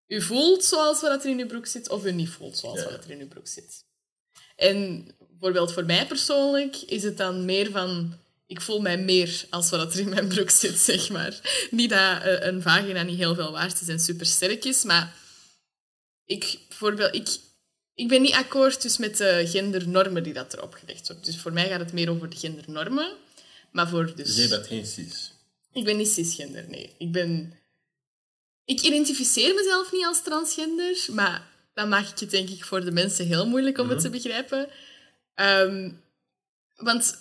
je 0.05 0.21
voelt 0.21 0.63
zoals 0.63 1.01
wat 1.01 1.23
er 1.23 1.29
in 1.29 1.37
je 1.37 1.45
broek 1.45 1.65
zit, 1.65 1.89
of 1.89 2.03
je 2.03 2.11
niet 2.11 2.29
voelt 2.29 2.57
zoals 2.57 2.83
wat 2.83 3.03
er 3.03 3.11
in 3.11 3.17
je 3.17 3.25
broek 3.25 3.47
zit. 3.47 3.85
En 4.55 5.07
bijvoorbeeld 5.29 5.73
voor 5.73 5.85
mij 5.85 6.07
persoonlijk 6.07 6.75
is 6.75 7.03
het 7.03 7.17
dan 7.17 7.45
meer 7.45 7.71
van... 7.71 8.17
Ik 8.47 8.61
voel 8.61 8.79
mij 8.79 8.97
meer 8.97 9.45
als 9.49 9.69
wat 9.69 9.93
er 9.93 9.99
in 9.99 10.09
mijn 10.09 10.27
broek 10.27 10.49
zit, 10.49 10.77
zeg 10.77 11.09
maar. 11.09 11.67
Niet 11.71 11.89
dat 11.89 12.21
eh, 12.21 12.45
een 12.45 12.61
vagina 12.61 13.03
niet 13.03 13.17
heel 13.17 13.35
veel 13.35 13.51
waard 13.51 13.81
is 13.81 13.87
en 13.87 13.99
super 13.99 14.25
sterk 14.25 14.65
is, 14.65 14.83
maar 14.83 15.13
ik, 16.25 16.59
bijvoorbeeld, 16.67 17.15
ik, 17.15 17.27
ik 17.93 18.07
ben 18.07 18.21
niet 18.21 18.33
akkoord 18.33 18.81
dus 18.81 18.97
met 18.97 19.17
de 19.17 19.43
gendernormen 19.47 20.23
die 20.23 20.33
dat 20.33 20.53
erop 20.53 20.73
gelegd 20.73 21.07
wordt. 21.07 21.25
Dus 21.25 21.37
voor 21.37 21.53
mij 21.53 21.67
gaat 21.67 21.79
het 21.79 21.93
meer 21.93 22.09
over 22.09 22.29
de 22.29 22.35
gendernormen. 22.37 23.07
Maar 23.78 23.89
voor 23.89 24.15
dus... 24.15 24.25
Dus 24.25 24.36
jij 24.36 24.47
bent 24.47 24.67
geen 24.67 24.86
cis. 24.86 25.32
Ik 25.71 25.84
ben 25.84 25.97
niet 25.97 26.07
cisgender, 26.07 26.69
nee. 26.69 26.95
Ik 26.97 27.11
ben... 27.11 27.53
Ik 28.65 28.82
identificeer 28.82 29.55
mezelf 29.55 29.91
niet 29.91 30.05
als 30.05 30.23
transgender, 30.23 31.05
maar 31.11 31.47
dan 31.73 31.89
maak 31.89 32.07
ik 32.07 32.19
het 32.19 32.30
denk 32.30 32.49
ik 32.49 32.65
voor 32.65 32.86
de 32.86 32.91
mensen 32.91 33.25
heel 33.25 33.47
moeilijk 33.47 33.78
om 33.78 33.89
het 33.89 33.99
te 33.99 34.09
begrijpen. 34.09 34.69
Ehm, 35.34 35.91
want 36.75 37.17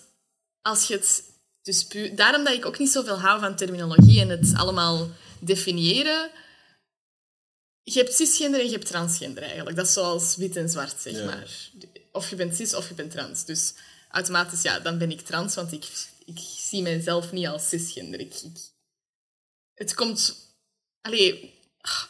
als 0.63 0.87
je 0.87 0.95
het... 0.95 1.23
Dus 1.63 1.87
daarom 2.15 2.45
dat 2.45 2.55
ik 2.55 2.67
ook 2.67 2.79
niet 2.79 2.91
zoveel 2.91 3.21
hou 3.21 3.41
van 3.41 3.57
terminologie 3.57 4.21
en 4.21 4.29
het 4.29 4.53
allemaal 4.57 5.11
definiëren. 5.41 6.31
Je 7.83 7.99
hebt 7.99 8.15
cisgender 8.15 8.61
en 8.61 8.67
je 8.67 8.73
hebt 8.73 8.87
transgender 8.87 9.43
eigenlijk. 9.43 9.77
Dat 9.77 9.87
is 9.87 9.93
zoals 9.93 10.37
wit 10.37 10.57
en 10.57 10.69
zwart, 10.69 11.01
zeg 11.01 11.13
Ja. 11.13 11.25
maar. 11.25 11.71
Of 12.13 12.31
je 12.31 12.37
bent 12.37 12.57
cis 12.57 12.75
of 12.75 12.89
je 12.89 12.95
bent 12.95 13.11
trans. 13.11 13.45
Dus 13.45 13.75
automatisch, 14.11 14.63
ja, 14.63 14.81
dan 14.81 14.99
ben 14.99 15.11
ik 15.11 15.21
trans, 15.21 15.55
want 15.55 15.73
ik, 15.73 15.85
ik 16.27 16.39
zie 16.59 16.83
mezelf 16.83 17.33
niet 17.33 17.47
als 17.47 17.68
cisgender. 17.68 18.20
Ik, 18.20 18.35
ik, 18.35 18.59
het 19.74 19.95
komt... 19.95 20.45
Allee, 21.01 21.61
ah, 21.81 22.03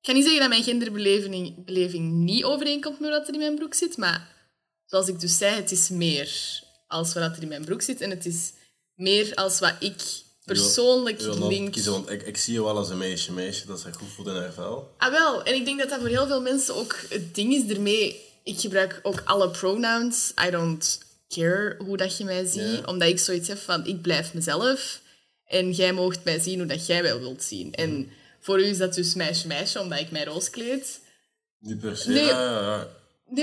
ik 0.00 0.06
ga 0.06 0.12
niet 0.12 0.22
zeggen 0.22 0.40
dat 0.40 0.48
mijn 0.48 0.62
genderbeleving 0.62 1.64
beleving 1.64 2.12
niet 2.12 2.44
overeenkomt 2.44 3.00
met 3.00 3.10
wat 3.10 3.28
er 3.28 3.34
in 3.34 3.40
mijn 3.40 3.54
broek 3.54 3.74
zit, 3.74 3.96
maar 3.96 4.50
zoals 4.84 5.08
ik 5.08 5.20
dus 5.20 5.36
zei, 5.36 5.54
het 5.54 5.70
is 5.70 5.88
meer 5.88 6.62
als 6.86 7.14
wat 7.14 7.36
er 7.36 7.42
in 7.42 7.48
mijn 7.48 7.64
broek 7.64 7.82
zit 7.82 8.00
en 8.00 8.10
het 8.10 8.26
is 8.26 8.52
meer 8.94 9.34
als 9.34 9.58
wat 9.58 9.74
ik 9.80 10.02
persoonlijk 10.44 11.20
wil 11.20 11.48
link... 11.48 11.72
kiezen, 11.72 11.92
want 11.92 12.10
ik, 12.10 12.22
ik 12.22 12.36
zie 12.36 12.52
je 12.52 12.62
wel 12.62 12.76
als 12.76 12.88
een 12.88 12.98
meisje, 12.98 13.32
meisje 13.32 13.66
dat 13.66 13.80
zich 13.80 13.96
goed 13.96 14.08
voelt 14.08 14.28
in 14.28 14.34
haar 14.34 14.52
vel. 14.52 14.94
Ah, 14.98 15.10
wel. 15.10 15.42
En 15.42 15.54
ik 15.54 15.64
denk 15.64 15.78
dat 15.78 15.88
dat 15.88 16.00
voor 16.00 16.08
heel 16.08 16.26
veel 16.26 16.42
mensen 16.42 16.74
ook 16.74 16.96
het 17.08 17.34
ding 17.34 17.54
is 17.54 17.74
ermee. 17.74 18.24
Ik 18.44 18.60
gebruik 18.60 19.00
ook 19.02 19.22
alle 19.24 19.50
pronouns. 19.50 20.32
I 20.46 20.50
don't 20.50 20.98
care 21.28 21.74
hoe 21.78 21.96
dat 21.96 22.16
je 22.16 22.24
mij 22.24 22.44
ziet. 22.44 22.78
Ja. 22.78 22.82
Omdat 22.86 23.08
ik 23.08 23.18
zoiets 23.18 23.48
heb 23.48 23.58
van, 23.58 23.86
ik 23.86 24.02
blijf 24.02 24.34
mezelf. 24.34 25.00
En 25.46 25.72
jij 25.72 25.92
moogt 25.92 26.24
mij 26.24 26.38
zien 26.38 26.58
hoe 26.58 26.66
dat 26.68 26.86
jij 26.86 27.02
mij 27.02 27.18
wilt 27.18 27.42
zien. 27.42 27.74
En 27.74 28.10
voor 28.40 28.60
u 28.60 28.64
is 28.64 28.78
dat 28.78 28.94
dus 28.94 29.14
meisje-meisje, 29.14 29.80
omdat 29.80 29.98
ik 30.00 30.10
mij 30.10 30.24
roos 30.24 30.50
kleed. 30.50 31.00
Niet 31.58 31.80
per 31.80 31.96
se. 31.96 32.08
Nee. 32.10 32.24
Ja, 32.24 32.88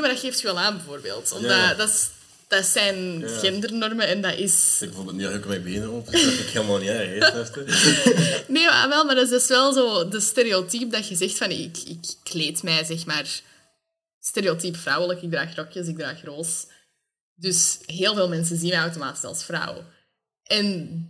maar 0.02 0.10
dat 0.10 0.20
geeft 0.20 0.40
je 0.40 0.46
wel 0.48 0.60
aan, 0.60 0.76
bijvoorbeeld. 0.76 1.32
Omdat 1.32 1.52
Ja. 1.52 1.74
dat, 1.74 1.90
is, 1.90 2.10
dat 2.48 2.66
zijn 2.66 3.24
gendernormen 3.28 4.08
en 4.08 4.22
dat 4.22 4.38
is... 4.38 4.78
Ik 4.80 4.88
bijvoorbeeld 4.88 5.18
nu 5.18 5.28
ook 5.28 5.46
mijn 5.46 5.64
benen 5.64 5.90
op, 5.92 6.06
dat 6.06 6.20
vind 6.20 6.40
ik 6.40 6.48
helemaal 6.48 6.78
niet 6.78 6.90
erg. 6.90 7.44
Nee, 8.48 8.66
maar 8.66 8.90
wel, 8.90 9.06
maar 9.06 9.16
dat 9.16 9.24
is 9.24 9.30
dus 9.30 9.48
wel 9.48 9.74
zo 9.74 10.08
de 10.08 10.20
stereotype 10.20 10.88
dat 10.88 11.08
je 11.08 11.16
zegt 11.16 11.38
van 11.38 11.52
ik, 11.52 11.78
ik 11.78 12.14
kleed 12.24 12.64
mij, 12.64 12.84
zeg 12.84 13.06
maar, 13.06 13.42
stereotype 14.20 14.78
vrouwelijk. 14.78 15.22
Ik 15.22 15.30
draag 15.32 15.56
rokjes, 15.56 15.88
ik 15.88 15.98
draag 15.98 16.24
roos. 16.24 16.66
Dus 17.36 17.80
heel 17.86 18.14
veel 18.16 18.28
mensen 18.30 18.58
zien 18.58 18.70
mij 18.70 18.80
automatisch 18.80 19.24
als 19.24 19.44
vrouw. 19.44 19.84
En 20.44 21.08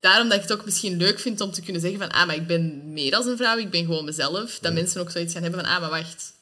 daarom 0.00 0.28
dat 0.28 0.36
ik 0.36 0.48
het 0.48 0.52
ook 0.52 0.64
misschien 0.64 0.96
leuk 0.96 1.18
vind 1.18 1.40
om 1.40 1.50
te 1.50 1.62
kunnen 1.62 1.82
zeggen 1.82 2.00
van 2.00 2.10
ah, 2.10 2.26
maar 2.26 2.36
ik 2.36 2.46
ben 2.46 2.92
meer 2.92 3.14
als 3.14 3.26
een 3.26 3.36
vrouw, 3.36 3.58
ik 3.58 3.70
ben 3.70 3.84
gewoon 3.84 4.04
mezelf. 4.04 4.58
Dat 4.58 4.72
mensen 4.72 5.00
ook 5.00 5.10
zoiets 5.10 5.32
gaan 5.32 5.42
hebben 5.42 5.60
van 5.60 5.70
ah, 5.70 5.80
maar 5.80 5.90
wacht. 5.90 6.34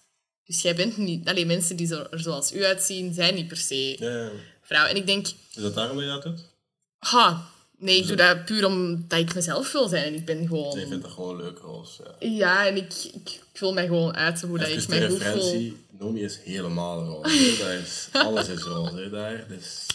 Dus 0.44 0.62
jij 0.62 0.74
bent 0.74 0.96
niet... 0.96 1.28
Alleen 1.28 1.46
mensen 1.46 1.76
die 1.76 1.86
zo, 1.86 2.06
er 2.10 2.20
zoals 2.20 2.52
u 2.52 2.64
uitzien, 2.64 3.14
zijn 3.14 3.34
niet 3.34 3.48
per 3.48 3.56
se 3.56 3.96
vrouw. 4.62 4.86
En 4.86 4.96
ik 4.96 5.06
denk, 5.06 5.26
Is 5.26 5.62
dat 5.62 5.74
daarom 5.74 5.96
dat 5.96 6.04
je 6.04 6.10
dat 6.10 6.22
doet? 6.22 6.40
ha, 6.98 7.52
nee, 7.84 7.98
ik 7.98 8.06
doe 8.06 8.16
dat 8.16 8.44
puur 8.44 8.66
omdat 8.66 9.18
ik 9.18 9.34
mezelf 9.34 9.72
wil 9.72 9.88
zijn. 9.88 10.04
En 10.04 10.14
ik 10.14 10.24
ben 10.24 10.46
gewoon... 10.46 10.78
Ik 10.78 10.88
vind 10.88 11.02
dat 11.02 11.10
gewoon 11.10 11.36
leuk 11.36 11.58
als. 11.58 12.00
Ja. 12.18 12.28
Ja, 12.28 12.66
en 12.66 12.76
ik, 12.76 12.92
ik, 13.12 13.40
ik 13.52 13.60
wil 13.60 13.72
mij 13.72 13.86
gewoon 13.86 14.14
uiten 14.14 14.48
hoe 14.48 14.58
dat 14.58 14.68
ik 14.68 14.88
mij 14.88 15.08
goed 15.08 15.22
voel. 15.22 15.32
referentie, 15.32 15.76
Nomi 15.98 16.22
is 16.22 16.38
helemaal 16.44 17.04
roze. 17.04 17.56
Dat 17.64 17.68
is, 17.68 18.08
alles 18.12 18.48
is 18.48 18.62
roze 18.62 19.10
daar. 19.10 19.48
Dus 19.48 19.86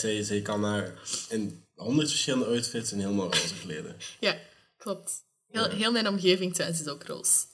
zij, 0.00 0.22
zij 0.22 0.40
kan 0.40 0.62
daar 0.62 0.92
in 1.28 1.64
honderd 1.74 2.08
verschillende 2.08 2.46
outfits 2.46 2.92
en 2.92 2.98
helemaal 2.98 3.32
roze 3.32 3.54
kleden. 3.66 3.96
Ja, 4.20 4.38
klopt. 4.78 5.12
Heel, 5.50 5.70
heel 5.70 5.92
mijn 5.92 6.08
omgeving 6.08 6.54
thuis 6.54 6.80
is 6.80 6.88
ook 6.88 7.04
roos. 7.04 7.46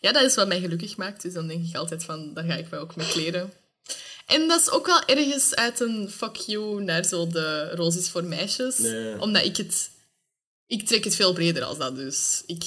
Ja, 0.00 0.12
dat 0.12 0.22
is 0.22 0.34
wat 0.34 0.48
mij 0.48 0.60
gelukkig 0.60 0.96
maakt. 0.96 1.22
Dus 1.22 1.32
dan 1.32 1.46
denk 1.46 1.64
ik 1.66 1.76
altijd 1.76 2.04
van, 2.04 2.34
daar 2.34 2.44
ga 2.44 2.54
ik 2.54 2.70
mij 2.70 2.80
ook 2.80 2.96
mee 2.96 3.08
kleden. 3.08 3.52
En 4.26 4.48
dat 4.48 4.60
is 4.60 4.70
ook 4.70 4.86
wel 4.86 5.04
ergens 5.04 5.54
uit 5.54 5.80
een 5.80 6.10
fuck 6.10 6.36
you 6.36 6.82
naar 6.82 7.04
zo 7.04 7.26
de 7.26 7.70
roos 7.74 7.96
is 7.96 8.10
voor 8.10 8.24
meisjes. 8.24 8.78
Nee. 8.78 9.20
Omdat 9.20 9.44
ik 9.44 9.56
het... 9.56 9.90
Ik 10.66 10.86
trek 10.86 11.04
het 11.04 11.16
veel 11.16 11.32
breder 11.32 11.64
als 11.64 11.78
dat, 11.78 11.96
dus. 11.96 12.42
Ik 12.46 12.64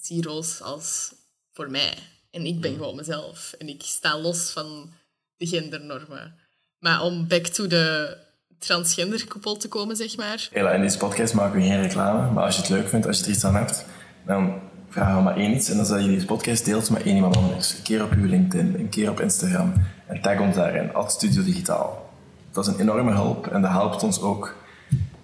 zie 0.00 0.22
roos 0.22 0.60
als 0.60 1.12
voor 1.52 1.70
mij. 1.70 1.94
En 2.30 2.46
ik 2.46 2.60
ben 2.60 2.72
gewoon 2.74 2.96
mezelf. 2.96 3.54
En 3.58 3.68
ik 3.68 3.82
sta 3.84 4.20
los 4.20 4.50
van 4.50 4.92
de 5.36 5.46
gendernormen. 5.46 6.38
Maar 6.78 7.02
om 7.02 7.28
back 7.28 7.46
to 7.46 7.66
de 7.66 8.16
transgenderkoepel 8.58 9.56
te 9.56 9.68
komen, 9.68 9.96
zeg 9.96 10.16
maar. 10.16 10.48
Hela, 10.50 10.70
in 10.70 10.80
deze 10.80 10.98
podcast 10.98 11.34
maken 11.34 11.60
we 11.60 11.66
geen 11.66 11.82
reclame, 11.82 12.30
maar 12.30 12.44
als 12.44 12.54
je 12.54 12.60
het 12.60 12.70
leuk 12.70 12.88
vindt, 12.88 13.06
als 13.06 13.18
je 13.18 13.24
er 13.24 13.30
iets 13.30 13.44
aan 13.44 13.54
hebt, 13.54 13.84
dan 14.26 14.60
vragen 14.94 15.16
we 15.16 15.22
maar 15.22 15.36
één 15.36 15.54
iets. 15.54 15.68
En 15.70 15.76
dat 15.76 15.86
is 15.86 15.92
dat 15.92 16.04
je 16.04 16.10
deze 16.10 16.26
podcast 16.26 16.64
deelt 16.64 16.90
met 16.90 17.02
één 17.02 17.14
iemand 17.14 17.36
anders. 17.36 17.74
Een 17.76 17.82
keer 17.82 18.04
op 18.04 18.12
uw 18.12 18.26
LinkedIn, 18.26 18.74
een 18.78 18.88
keer 18.88 19.10
op 19.10 19.20
Instagram. 19.20 19.72
En 20.06 20.22
tag 20.22 20.40
ons 20.40 20.56
daarin, 20.56 20.94
at 20.94 21.12
Studio 21.12 21.44
Digitaal. 21.44 22.10
Dat 22.52 22.66
is 22.66 22.72
een 22.72 22.80
enorme 22.80 23.12
hulp 23.12 23.46
en 23.46 23.62
dat 23.62 23.70
helpt 23.70 24.02
ons 24.02 24.20
ook 24.20 24.54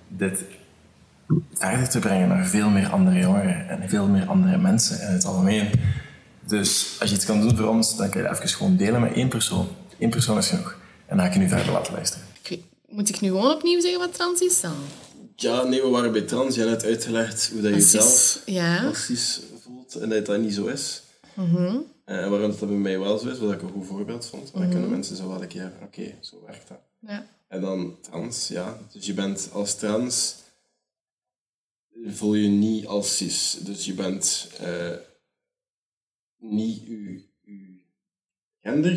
dit 0.08 0.44
verder 1.54 1.88
te 1.88 1.98
brengen 1.98 2.28
naar 2.28 2.46
veel 2.46 2.68
meer 2.68 2.88
andere 2.88 3.18
jongeren 3.18 3.68
en 3.68 3.88
veel 3.88 4.06
meer 4.06 4.26
andere 4.26 4.58
mensen 4.58 5.00
in 5.00 5.12
het 5.12 5.24
algemeen. 5.24 5.70
Dus 6.46 6.96
als 7.00 7.10
je 7.10 7.16
iets 7.16 7.24
kan 7.24 7.40
doen 7.40 7.56
voor 7.56 7.68
ons, 7.68 7.96
dan 7.96 8.10
kan 8.10 8.22
je 8.22 8.28
dat 8.28 8.36
even 8.36 8.48
gewoon 8.48 8.76
delen 8.76 9.00
met 9.00 9.12
één 9.12 9.28
persoon. 9.28 9.68
Eén 9.98 10.10
persoon 10.10 10.38
is 10.38 10.48
genoeg. 10.48 10.76
En 11.06 11.16
dan 11.16 11.18
ga 11.18 11.26
ik 11.26 11.32
je 11.32 11.38
nu 11.38 11.48
verder 11.48 11.72
laten 11.72 11.92
luisteren. 11.92 12.26
Moet 12.88 13.08
ik 13.08 13.20
nu 13.20 13.28
gewoon 13.28 13.50
opnieuw 13.50 13.80
zeggen 13.80 14.00
wat 14.00 14.14
trans 14.14 14.40
is 14.40 14.60
dan? 14.60 14.74
Ja, 15.36 15.62
nee, 15.62 15.82
we 15.82 15.88
waren 15.88 16.12
bij 16.12 16.20
trans. 16.20 16.54
Je 16.54 16.60
hebt 16.60 16.72
net 16.72 16.84
uitgelegd 16.84 17.50
hoe 17.52 17.60
dat 17.60 17.70
je 17.70 17.76
jezelf 17.76 18.42
ja. 18.46 18.84
als 18.84 19.40
en 19.96 20.08
dat 20.08 20.26
dat 20.26 20.40
niet 20.40 20.54
zo 20.54 20.66
is. 20.66 21.02
Eh, 21.36 21.74
En 22.04 22.30
waarom 22.30 22.50
dat 22.50 22.58
bij 22.68 22.68
mij 22.68 22.98
wel 22.98 23.18
zo 23.18 23.28
is, 23.28 23.38
wat 23.38 23.52
ik 23.52 23.62
een 23.62 23.70
goed 23.70 23.86
voorbeeld 23.86 24.26
vond. 24.26 24.52
Maar 24.52 24.62
dan 24.62 24.70
kunnen 24.70 24.90
mensen 24.90 25.16
zo 25.16 25.28
wel 25.28 25.42
een 25.42 25.48
keer, 25.48 25.72
oké, 25.82 26.14
zo 26.20 26.42
werkt 26.46 26.68
dat. 26.68 26.80
ja. 26.98 27.26
En 27.48 27.60
dan 27.60 27.98
trans, 28.00 28.48
ja. 28.48 28.78
Dus 28.92 29.06
je 29.06 29.14
bent 29.14 29.48
als 29.52 29.74
trans, 29.74 30.34
voel 32.06 32.34
je 32.34 32.48
niet 32.48 32.86
als 32.86 33.16
cis. 33.16 33.58
Dus 33.60 33.84
je 33.84 33.94
bent 33.94 34.50
eh, 34.58 34.94
niet 36.38 36.82
je, 36.86 37.22
je, 37.42 37.82
gender, 38.60 38.92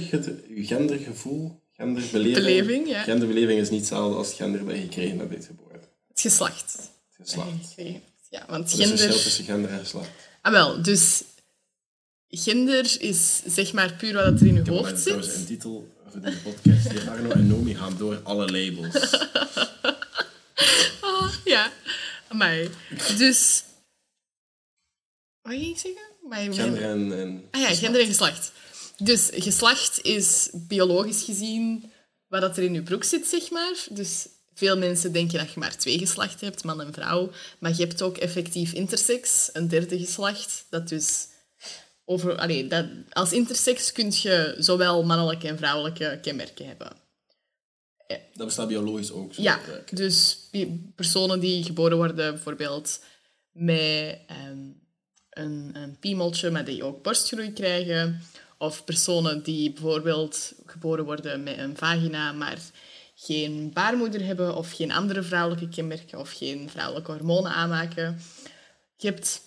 je 0.56 0.66
gendergevoel, 0.66 1.62
genderbeleving. 1.72 2.36
Beleving, 2.46 2.88
ja. 2.88 3.04
Genderbeleving 3.04 3.60
is 3.60 3.70
niet 3.70 3.80
hetzelfde 3.80 4.18
als 4.18 4.28
het 4.28 4.36
gender 4.36 4.66
dat 4.66 4.76
je 4.76 4.82
gekregen 4.82 5.18
hebt 5.18 5.30
bij 5.30 5.38
het 5.38 5.48
geboorte. 5.48 5.88
Het 6.08 6.22
geslacht. 6.22 6.74
Het 6.74 7.28
geslacht. 7.28 7.76
Ja, 8.30 8.46
want 8.48 8.66
is 8.66 8.72
het 8.78 8.88
verschil 8.88 8.98
gender... 8.98 9.24
tussen 9.24 9.44
gender 9.46 9.70
en 9.72 9.80
geslacht? 9.80 10.10
Ah, 10.44 10.52
wel, 10.52 10.82
dus 10.82 11.24
gender 12.28 13.02
is 13.02 13.42
zeg 13.46 13.74
maar 13.74 13.94
puur 13.94 14.14
wat 14.14 14.42
er 14.42 14.48
in 14.48 14.56
heb 14.56 14.68
hoofd 14.68 15.00
zit. 15.00 15.36
een 15.36 15.46
titel 15.46 15.94
voor 16.08 16.22
deze 16.22 16.38
podcast. 16.38 16.90
Die 16.90 17.10
Arno 17.10 17.30
en 17.30 17.48
Nomi 17.48 17.76
gaan 17.76 17.98
door 17.98 18.22
alle 18.24 18.52
labels. 18.52 18.96
Ah, 21.02 21.34
ja, 21.44 21.72
amai. 22.28 22.70
Dus... 23.18 23.64
Wat 25.42 25.54
ging 25.54 25.66
ik 25.66 25.78
zeggen? 25.78 26.02
Maar, 26.30 26.40
Gender 26.40 26.84
en... 26.84 27.20
en 27.20 27.44
Ah 27.52 27.62
ja, 27.62 27.76
gender 27.76 28.02
en 28.02 28.08
geslacht. 28.08 28.52
Dus 28.98 29.30
geslacht 29.34 30.02
is 30.02 30.50
biologisch 30.54 31.24
gezien 31.24 31.92
wat 32.28 32.42
dat 32.42 32.58
er 32.58 32.64
in 32.64 32.74
je 32.74 32.84
broek 32.84 33.04
zit, 33.04 33.28
zeg 33.28 33.50
maar. 33.52 33.86
Dus 33.90 34.28
veel 34.54 34.78
mensen 34.78 35.12
denken 35.12 35.38
dat 35.38 35.54
je 35.54 35.60
maar 35.60 35.78
twee 35.78 35.98
geslachten 35.98 36.48
hebt, 36.48 36.64
man 36.64 36.82
en 36.82 36.94
vrouw. 36.94 37.32
Maar 37.60 37.72
je 37.72 37.84
hebt 37.84 38.02
ook 38.02 38.18
effectief 38.18 38.74
intersex, 38.74 39.50
een 39.54 39.68
derde 39.68 40.00
geslacht. 40.00 40.66
Dat 40.70 40.90
dus 40.90 41.28
over, 42.06 42.38
allee, 42.38 42.68
dat, 42.68 42.86
als 43.10 43.34
intersex 43.34 43.92
kun 43.92 44.12
je 44.22 44.56
zowel 44.58 45.04
mannelijke 45.04 45.48
en 45.48 45.58
vrouwelijke 45.58 46.20
kenmerken 46.22 46.68
hebben. 46.68 47.02
Dat 48.34 48.46
bestaat 48.46 48.68
biologisch 48.68 49.12
ook. 49.12 49.34
Zo. 49.34 49.42
Ja, 49.42 49.60
dus 49.90 50.50
personen 50.96 51.40
die 51.40 51.64
geboren 51.64 51.98
worden 51.98 52.34
bijvoorbeeld 52.34 53.00
met 53.52 54.20
ehm, 54.28 54.60
een, 55.30 55.70
een 55.74 55.98
piemeltje, 56.00 56.50
maar 56.50 56.66
die 56.66 56.84
ook 56.84 57.04
borstgroei 57.04 57.54
krijgen. 57.54 58.22
Of 58.58 58.84
personen 58.84 59.44
die 59.44 59.72
bijvoorbeeld 59.72 60.54
geboren 60.66 61.06
worden 61.06 61.44
met 61.44 61.58
een 61.58 61.78
vagina, 61.78 62.32
maar 62.32 62.58
geen 63.26 63.74
baarmoeder 63.74 64.26
hebben 64.26 64.56
of 64.56 64.72
geen 64.72 64.92
andere 64.92 65.24
vrouwelijke 65.24 65.70
kenmerken 65.70 66.20
of 66.20 66.32
geen 66.32 66.70
vrouwelijke 66.70 67.12
hormonen 67.12 67.52
aanmaken. 67.52 68.20
Je 68.98 69.08
hebt, 69.08 69.42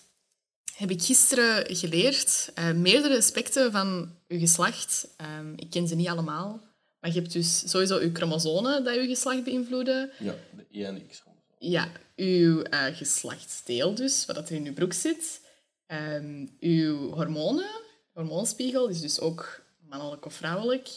heb 0.77 0.91
ik 0.91 1.03
gisteren 1.03 1.77
geleerd, 1.77 2.51
eh, 2.55 2.73
meerdere 2.73 3.17
aspecten 3.17 3.73
van 3.73 4.15
je 4.27 4.39
geslacht. 4.39 5.09
Ehm, 5.17 5.53
ik 5.57 5.71
ken 5.71 5.89
ze 5.89 5.95
niet 5.95 6.09
allemaal. 6.09 6.61
Maar 7.01 7.13
je 7.13 7.21
hebt 7.21 7.33
dus 7.33 7.71
sowieso 7.71 8.01
je 8.01 8.11
chromosomen 8.13 8.85
dat 8.85 8.95
je 8.95 9.07
geslacht 9.07 9.45
beïnvloeden. 9.45 10.11
Ja, 10.19 10.35
de 10.57 10.67
E 10.71 10.85
en 10.85 11.07
X. 11.09 11.23
Ja, 11.59 11.89
uw 12.17 12.63
eh, 12.63 12.97
geslachtsdeel 12.97 13.95
dus, 13.95 14.27
wat 14.27 14.37
dat 14.37 14.49
er 14.49 14.57
in 14.57 14.67
uw 14.67 14.73
broek 14.73 14.93
zit. 14.93 15.41
Ehm, 15.87 16.47
uw 16.61 17.11
hormonen, 17.11 17.71
hormoonspiegel, 18.13 18.89
is 18.89 19.01
dus 19.01 19.21
ook 19.21 19.63
mannelijk 19.89 20.27
of 20.27 20.35
vrouwelijk. 20.35 20.89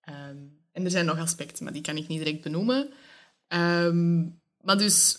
Ehm, 0.00 0.36
en 0.76 0.84
er 0.84 0.90
zijn 0.90 1.06
nog 1.06 1.18
aspecten, 1.18 1.64
maar 1.64 1.72
die 1.72 1.82
kan 1.82 1.96
ik 1.96 2.08
niet 2.08 2.24
direct 2.24 2.42
benoemen. 2.42 2.92
Ehm, 3.48 4.22
maar 4.60 4.78
dus, 4.78 5.18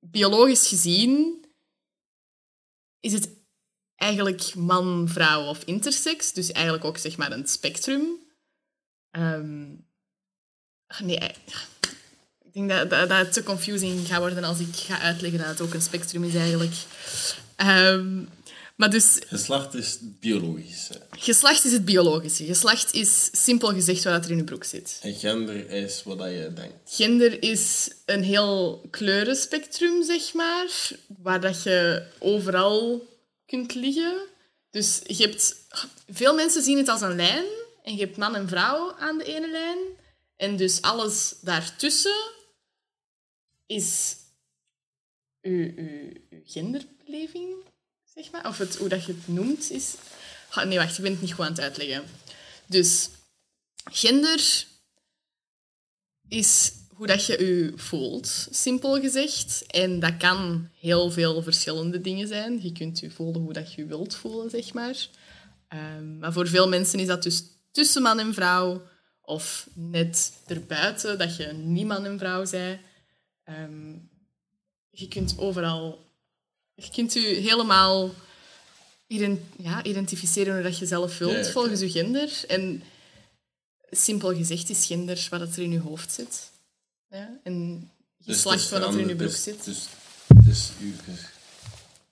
biologisch 0.00 0.68
gezien 0.68 1.44
is 3.00 3.12
het 3.12 3.28
eigenlijk 3.96 4.54
man, 4.54 5.08
vrouw 5.08 5.44
of 5.44 5.64
intersex. 5.64 6.32
Dus 6.32 6.52
eigenlijk 6.52 6.84
ook 6.84 6.98
zeg 6.98 7.16
maar 7.16 7.32
een 7.32 7.48
spectrum. 7.48 8.02
Ehm, 9.10 9.66
nee, 10.98 11.18
eh, 11.18 11.36
ik 12.42 12.52
denk 12.52 12.68
dat, 12.68 12.90
dat, 12.90 13.08
het 13.10 13.32
te 13.32 13.42
confusing 13.42 14.06
gaat 14.06 14.20
worden 14.20 14.44
als 14.44 14.58
ik 14.58 14.76
ga 14.76 14.98
uitleggen 14.98 15.38
dat 15.38 15.48
het 15.48 15.60
ook 15.60 15.74
een 15.74 15.82
spectrum 15.82 16.24
is 16.24 16.34
eigenlijk. 16.34 16.74
Ehm, 17.56 18.24
maar 18.82 18.90
dus, 18.90 19.18
Geslacht 19.26 19.74
is 19.74 19.98
biologisch. 20.00 20.88
hè. 20.88 21.18
geslacht 21.18 21.64
is 21.64 21.72
het 21.72 21.84
biologische. 21.84 22.44
Geslacht 22.44 22.92
is 22.92 23.28
simpel 23.32 23.68
gezegd 23.68 24.04
wat 24.04 24.24
er 24.24 24.30
in 24.30 24.36
je 24.36 24.44
broek 24.44 24.64
zit. 24.64 24.98
En 25.02 25.14
gender 25.14 25.70
is 25.70 26.02
wat 26.02 26.18
dat 26.18 26.28
je 26.28 26.52
denkt. 26.54 26.74
Gender 26.84 27.42
is 27.42 27.90
een 28.06 28.22
heel 28.22 28.82
kleurenspectrum, 28.90 30.02
zeg 30.02 30.34
maar, 30.34 30.90
waar 31.06 31.40
dat 31.40 31.62
je 31.62 32.06
overal 32.18 33.08
kunt 33.46 33.74
liggen. 33.74 34.14
Dus 34.70 35.00
je 35.06 35.22
hebt... 35.22 35.56
Veel 36.08 36.34
mensen 36.34 36.62
zien 36.62 36.78
het 36.78 36.88
als 36.88 37.00
een 37.00 37.16
lijn 37.16 37.44
en 37.82 37.94
je 37.94 38.00
hebt 38.00 38.16
man 38.16 38.34
en 38.34 38.48
vrouw 38.48 38.94
aan 38.98 39.18
de 39.18 39.24
ene 39.24 39.50
lijn. 39.50 39.78
En 40.36 40.56
dus 40.56 40.80
alles 40.80 41.34
daartussen 41.40 42.30
is 43.66 44.16
uw, 45.42 45.72
uw 45.76 46.12
genderbeleving, 46.44 47.70
zeg 48.14 48.30
maar. 48.30 48.48
Of 48.48 48.58
het, 48.58 48.76
hoe 48.76 48.88
dat 48.88 49.04
je 49.04 49.12
het 49.12 49.28
noemt 49.28 49.70
is... 49.70 49.94
Nee, 50.64 50.78
wacht, 50.78 50.96
ik 50.96 51.02
ben 51.02 51.12
het 51.12 51.20
niet 51.20 51.32
goed 51.32 51.44
aan 51.44 51.50
het 51.50 51.60
uitleggen. 51.60 52.04
Dus 52.66 53.08
gender 53.84 54.64
is 56.28 56.72
hoe 57.02 57.06
dat 57.06 57.26
je 57.26 57.44
je 57.44 57.72
voelt, 57.76 58.48
simpel 58.50 59.00
gezegd. 59.00 59.64
En 59.66 60.00
dat 60.00 60.16
kan 60.16 60.68
heel 60.78 61.10
veel 61.10 61.42
verschillende 61.42 62.00
dingen 62.00 62.28
zijn. 62.28 62.62
Je 62.62 62.72
kunt 62.72 62.98
je 62.98 63.10
voelen 63.10 63.42
hoe 63.42 63.52
dat 63.52 63.72
je 63.72 63.86
wilt 63.86 64.14
voelen, 64.14 64.50
zeg 64.50 64.72
maar. 64.72 65.08
Ehm, 65.68 66.18
maar 66.18 66.32
voor 66.32 66.48
veel 66.48 66.68
mensen 66.68 66.98
is 66.98 67.06
dat 67.06 67.22
dus 67.22 67.42
tussen 67.70 68.02
man 68.02 68.18
en 68.18 68.34
vrouw. 68.34 68.82
Of 69.20 69.68
net 69.74 70.32
erbuiten, 70.46 71.18
dat 71.18 71.36
je 71.36 71.46
niet 71.46 71.86
man 71.86 72.04
en 72.04 72.18
vrouw 72.18 72.50
bent. 72.50 72.80
Ehm, 73.44 73.92
je 74.90 75.08
kunt 75.08 75.34
overal... 75.38 76.10
Je 76.74 76.90
kunt 76.92 77.12
je 77.12 77.20
helemaal 77.20 78.10
ident- 79.06 79.40
ja, 79.58 79.84
identificeren 79.84 80.54
hoe 80.54 80.62
dat 80.62 80.78
je 80.78 80.86
zelf 80.86 81.18
wilt, 81.18 81.46
Ja, 81.46 81.52
volgens 81.52 81.80
je 81.80 81.90
gender. 81.90 82.44
En 82.48 82.82
simpel 83.90 84.34
gezegd 84.34 84.70
is 84.70 84.86
gender 84.86 85.26
wat 85.30 85.40
dat 85.40 85.56
er 85.56 85.62
in 85.62 85.70
je 85.72 85.80
hoofd 85.80 86.12
zit. 86.12 86.50
Ja? 87.08 87.40
En 87.42 87.90
Dus 88.18 88.34
geslacht 88.36 88.68
wat 88.68 88.80
dat 88.80 88.94
er 88.94 89.00
in 89.00 89.08
je 89.08 89.16
broek 89.16 89.30
Dus- 89.30 89.42
zit. 89.42 89.64
Dus, 89.64 89.86
dus 90.44 90.70
uw 90.80 90.92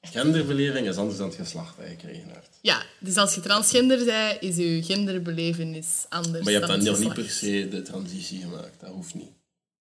genderbeleving 0.03 0.89
is 0.89 0.97
anders 0.97 1.19
dan 1.19 1.27
het 1.29 1.37
geslacht 1.37 1.77
dat 1.77 1.87
je 1.87 1.91
gekregen 1.97 2.29
hebt. 2.29 2.49
Ja, 2.61 2.83
dus 2.99 3.17
als 3.17 3.35
je 3.35 3.41
transgender 3.41 4.05
bent, 4.05 4.43
is 4.43 4.57
je 4.57 4.83
genderbelevenis 4.83 6.05
anders 6.09 6.45
Maar 6.45 6.53
je 6.53 6.59
hebt 6.59 6.71
dan 6.71 6.85
dan 6.85 6.93
nog 6.93 6.99
niet 6.99 7.13
per 7.15 7.31
se 7.31 7.69
de 7.71 7.83
transitie 7.83 8.41
gemaakt. 8.41 8.81
Dat 8.81 8.91
hoeft 8.91 9.15
niet 9.15 9.31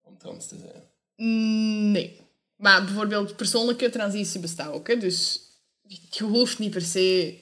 om 0.02 0.18
trans 0.18 0.48
te 0.48 0.56
zijn. 0.58 0.84
Mm, 1.16 1.92
Nee. 1.92 2.20
Maar 2.60 2.86
bijvoorbeeld 2.86 3.36
persoonlijke 3.36 3.90
transitie 3.90 4.40
bestaat 4.40 4.74
ook. 4.74 4.88
Hè? 4.88 4.98
Dus 4.98 5.42
je 6.10 6.24
hoeft 6.24 6.60
niet 6.60 6.72
per 6.72 6.82
se 6.82 7.38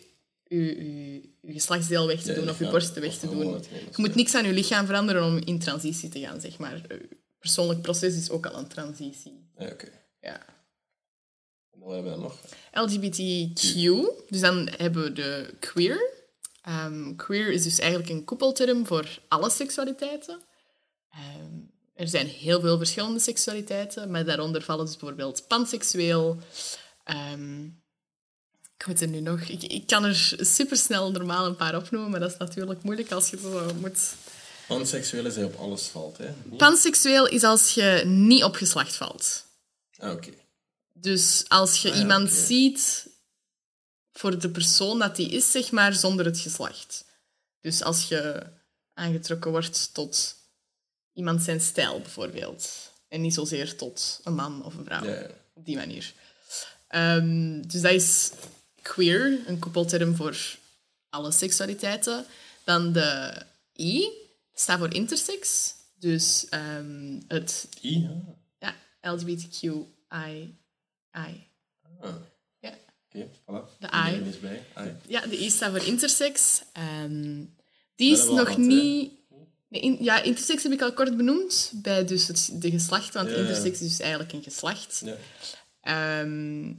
je, 0.47 0.65
je, 0.65 1.21
je 1.41 1.53
geslachtsdeel 1.53 2.07
weg 2.07 2.21
te 2.21 2.31
Ja, 2.31 2.39
doen 2.39 2.49
of 2.49 2.59
je 2.59 2.69
borsten 2.69 3.01
weg 3.01 3.17
te 3.17 3.29
doen. 3.29 3.63
Je 3.71 3.93
moet 3.95 4.15
niks 4.15 4.35
aan 4.35 4.45
je 4.45 4.53
lichaam 4.53 4.85
veranderen 4.85 5.23
om 5.23 5.37
in 5.37 5.59
transitie 5.59 6.09
te 6.09 6.19
gaan, 6.19 6.41
zeg 6.41 6.57
maar. 6.57 6.75
Je 6.87 7.09
persoonlijk 7.39 7.81
proces 7.81 8.15
is 8.15 8.29
ook 8.29 8.45
al 8.45 8.59
een 8.59 8.67
transitie. 8.67 9.49
Ja, 9.57 9.67
oké. 9.67 9.89
Ja. 10.21 10.45
En 11.71 11.79
wat 11.79 11.93
hebben 11.93 12.11
we 12.11 12.19
dan 12.19 12.19
nog? 12.19 12.39
LGBTQ, 12.71 13.73
dus 14.29 14.39
dan 14.39 14.69
hebben 14.77 15.03
we 15.03 15.13
de 15.13 15.53
queer. 15.59 16.11
Ehm, 16.61 17.15
queer 17.15 17.51
is 17.51 17.63
dus 17.63 17.79
eigenlijk 17.79 18.09
een 18.09 18.23
koepelterm 18.23 18.85
voor 18.85 19.19
alle 19.27 19.49
seksualiteiten. 19.49 20.39
Ehm, 21.11 21.59
er 21.97 22.07
zijn 22.07 22.27
heel 22.27 22.59
veel 22.59 22.77
verschillende 22.77 23.19
seksualiteiten, 23.19 24.11
maar 24.11 24.25
daaronder 24.25 24.61
vallen 24.61 24.85
dus 24.85 24.97
bijvoorbeeld 24.97 25.47
panseksueel, 25.47 26.37
ehm, 27.03 27.65
Ik 28.77 28.87
moet 28.87 29.01
er 29.01 29.07
nu 29.07 29.19
nog... 29.19 29.41
Ik, 29.41 29.63
ik 29.63 29.87
kan 29.87 30.03
er 30.03 30.33
supersnel 30.39 31.11
normaal 31.11 31.45
een 31.45 31.55
paar 31.55 31.75
opnoemen, 31.75 32.11
maar 32.11 32.19
dat 32.19 32.31
is 32.31 32.37
natuurlijk 32.37 32.83
moeilijk 32.83 33.11
als 33.11 33.29
je 33.29 33.37
zo 33.37 33.73
moet... 33.73 34.13
Panseksueel 34.67 35.25
is 35.25 35.35
hij 35.35 35.43
op 35.43 35.55
alles 35.55 35.81
valt, 35.87 36.17
hè? 36.17 36.33
Panseksueel 36.57 37.27
is 37.27 37.43
als 37.43 37.73
je 37.73 38.01
niet 38.05 38.43
op 38.43 38.55
geslacht 38.55 38.95
valt. 38.95 39.45
Ah, 39.97 40.11
oké. 40.11 40.29
Dus 40.93 41.45
als 41.47 41.81
je 41.81 41.89
Ah 41.89 41.95
ja, 41.95 42.01
iemand 42.01 42.31
ziet 42.31 43.07
voor 44.11 44.39
de 44.39 44.49
persoon 44.49 44.99
dat 44.99 45.15
die 45.15 45.29
is, 45.29 45.51
zeg 45.51 45.71
maar, 45.71 45.93
zonder 45.93 46.25
het 46.25 46.39
geslacht. 46.39 47.05
Dus 47.61 47.83
als 47.83 48.07
je 48.07 48.43
aangetrokken 48.93 49.51
wordt 49.51 49.93
tot 49.93 50.35
iemand 51.17 51.43
zijn 51.43 51.61
stijl, 51.61 52.01
bijvoorbeeld. 52.01 52.91
En 53.07 53.21
niet 53.21 53.33
zozeer 53.33 53.75
tot 53.75 54.19
een 54.23 54.35
man 54.35 54.63
of 54.63 54.75
een 54.75 54.85
vrouw. 54.85 55.03
Ja, 55.03 55.13
ja. 55.13 55.29
Op 55.53 55.65
die 55.65 55.75
manier. 55.75 56.13
Ehm, 56.87 57.61
dus 57.61 57.81
dat 57.81 57.91
is 57.91 58.31
queer, 58.81 59.39
een 59.47 59.59
koepelterm 59.59 60.15
voor 60.15 60.57
alle 61.09 61.31
seksualiteiten. 61.31 62.25
Dan 62.63 62.91
de 62.93 63.41
I 63.79 64.09
staat 64.53 64.79
voor 64.79 64.93
intersex. 64.93 65.73
Dus 65.99 66.45
ehm, 66.49 67.19
het 67.27 67.67
I, 67.81 68.09
ah. 68.09 68.27
ja, 68.59 68.75
LGBTQI. 69.11 70.57
I. 71.17 71.47
Ja. 72.59 72.77
Oké, 73.09 73.29
voilà. 73.41 73.77
De 73.79 73.87
I. 74.09 74.27
Is 74.29 74.39
bij. 74.39 74.63
I. 74.77 74.91
Ja, 75.07 75.21
de 75.21 75.43
I 75.43 75.49
staat 75.49 75.71
voor 75.71 75.85
intersex. 75.85 76.61
Ehm, 76.71 77.43
die 77.95 78.11
is 78.11 78.25
nog 78.25 78.57
niet... 78.57 79.16
In- 79.69 79.97
ja, 80.03 80.21
intersex 80.21 80.63
heb 80.63 80.71
ik 80.71 80.81
al 80.81 80.93
kort 80.93 81.17
benoemd 81.17 81.71
bij 81.75 82.05
dus 82.05 82.27
het, 82.27 82.49
de 82.53 82.69
geslacht, 82.71 83.13
want 83.13 83.29
Ja, 83.29 83.35
ja. 83.35 83.41
intersex 83.41 83.81
is 83.81 83.87
dus 83.89 83.99
eigenlijk 83.99 84.33
een 84.33 84.43
geslacht. 84.43 85.01
Ja. 85.05 85.15
Ehm, 85.81 86.73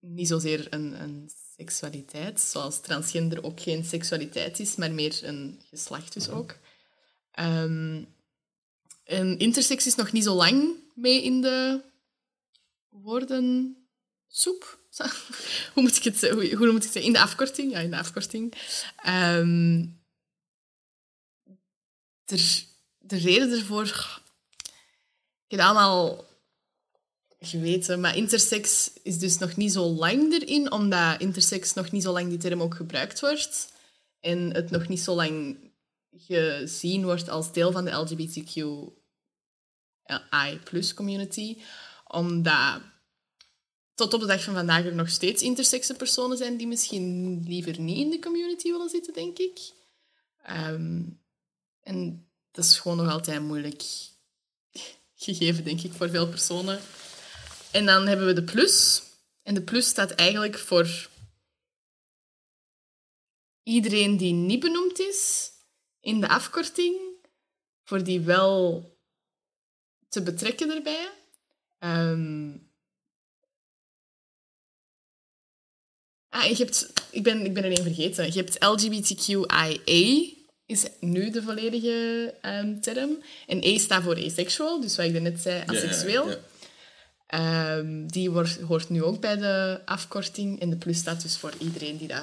niet 0.00 0.28
zozeer 0.28 0.66
een, 0.70 1.02
een 1.02 1.30
seksualiteit, 1.56 2.40
zoals 2.40 2.80
transgender 2.80 3.44
ook 3.44 3.60
geen 3.60 3.84
seksualiteit 3.84 4.60
is, 4.60 4.76
maar 4.76 4.92
meer 4.92 5.18
een 5.22 5.60
geslacht 5.70 6.12
dus 6.12 6.28
ook. 6.28 6.56
Ehm, 7.30 8.02
en 9.04 9.38
intersex 9.38 9.86
is 9.86 9.94
nog 9.94 10.12
niet 10.12 10.24
zo 10.24 10.34
lang 10.34 10.74
mee 10.94 11.22
in 11.22 11.40
de 11.40 11.80
woordensoep. 12.88 14.80
Hoe, 15.74 15.82
moet 15.82 15.96
ik 15.96 16.02
het, 16.04 16.20
hoe, 16.30 16.54
hoe 16.54 16.66
moet 16.72 16.76
ik 16.76 16.82
het 16.82 16.92
zeggen? 16.92 17.02
In 17.02 17.12
de 17.12 17.20
afkorting. 17.20 17.72
Ja, 17.72 17.78
in 17.78 17.90
de 17.90 17.96
afkorting. 17.98 18.52
Ehm, 18.96 19.84
de 22.24 23.16
reden 23.16 23.50
ervoor... 23.50 24.20
Ik 25.46 25.58
heb 25.58 25.66
allemaal 25.66 26.24
geweten, 27.40 28.00
maar 28.00 28.16
intersex 28.16 28.92
is 29.02 29.18
dus 29.18 29.38
nog 29.38 29.56
niet 29.56 29.72
zo 29.72 29.84
lang 29.84 30.32
erin, 30.32 30.72
omdat 30.72 31.20
intersex 31.20 31.74
nog 31.74 31.90
niet 31.90 32.02
zo 32.02 32.12
lang 32.12 32.28
die 32.28 32.38
term 32.38 32.62
ook 32.62 32.74
gebruikt 32.74 33.20
wordt. 33.20 33.72
En 34.20 34.54
het 34.54 34.70
nog 34.70 34.88
niet 34.88 35.00
zo 35.00 35.14
lang 35.14 35.56
gezien 36.10 37.04
wordt 37.04 37.28
als 37.28 37.52
deel 37.52 37.72
van 37.72 37.84
de 37.84 37.90
LGBTQI 37.90 38.92
community. 40.94 41.58
Omdat 42.06 42.80
tot 43.94 44.14
op 44.14 44.20
de 44.20 44.26
dag 44.26 44.42
van 44.42 44.54
vandaag 44.54 44.84
er 44.84 44.94
nog 44.94 45.08
steeds 45.08 45.42
intersexe 45.42 45.94
personen 45.94 46.36
zijn 46.36 46.56
die 46.56 46.66
misschien 46.66 47.42
liever 47.46 47.80
niet 47.80 47.98
in 47.98 48.10
de 48.10 48.18
community 48.18 48.70
willen 48.70 48.88
zitten, 48.88 49.12
denk 49.12 49.38
ik. 49.38 49.72
Ehm, 50.42 51.02
en 51.82 52.30
dat 52.50 52.64
is 52.64 52.78
gewoon 52.78 52.96
nog 52.96 53.10
altijd 53.10 53.42
moeilijk 53.42 53.82
gegeven, 55.14 55.64
denk 55.64 55.80
ik, 55.80 55.92
voor 55.92 56.10
veel 56.10 56.28
personen. 56.28 56.80
En 57.70 57.86
dan 57.86 58.06
hebben 58.06 58.26
we 58.26 58.32
de 58.32 58.44
plus. 58.44 59.02
En 59.42 59.54
de 59.54 59.62
plus 59.62 59.86
staat 59.86 60.10
eigenlijk 60.10 60.58
voor 60.58 61.08
iedereen 63.62 64.16
die 64.16 64.32
niet 64.32 64.60
benoemd 64.60 64.98
is 64.98 65.50
in 66.00 66.20
de 66.20 66.28
afkorting, 66.28 66.96
voor 67.82 68.04
die 68.04 68.20
wel 68.20 68.84
te 70.08 70.22
betrekken 70.22 70.70
erbij. 70.70 71.10
Ehm, 71.78 72.50
Ah, 76.32 76.48
je 76.48 76.56
hebt, 76.56 76.92
ik, 77.10 77.22
ben, 77.22 77.44
ik 77.44 77.54
ben 77.54 77.64
er 77.64 77.72
één 77.72 77.82
vergeten. 77.82 78.26
Je 78.26 78.32
hebt 78.32 78.64
LGBTQIA, 78.64 79.78
is 80.66 80.84
nu 81.00 81.30
de 81.30 81.42
volledige 81.42 82.34
ehm, 82.40 82.80
term. 82.80 83.10
En 83.46 83.64
A 83.64 83.78
staat 83.78 84.02
voor 84.02 84.24
asexual, 84.24 84.80
dus 84.80 84.96
wat 84.96 85.06
ik 85.06 85.20
net 85.20 85.40
zei, 85.40 85.62
asexueel. 85.66 86.24
Ja, 86.28 86.30
ja, 86.32 86.38
Ehm, 87.26 88.06
die 88.06 88.30
wordt, 88.30 88.60
hoort 88.60 88.88
nu 88.88 89.02
ook 89.02 89.20
bij 89.20 89.36
de 89.36 89.80
afkorting. 89.84 90.60
En 90.60 90.70
de 90.70 90.76
plus 90.76 90.98
staat 90.98 91.22
dus 91.22 91.36
voor 91.36 91.52
iedereen 91.58 91.96
die 91.96 92.08
dat 92.08 92.22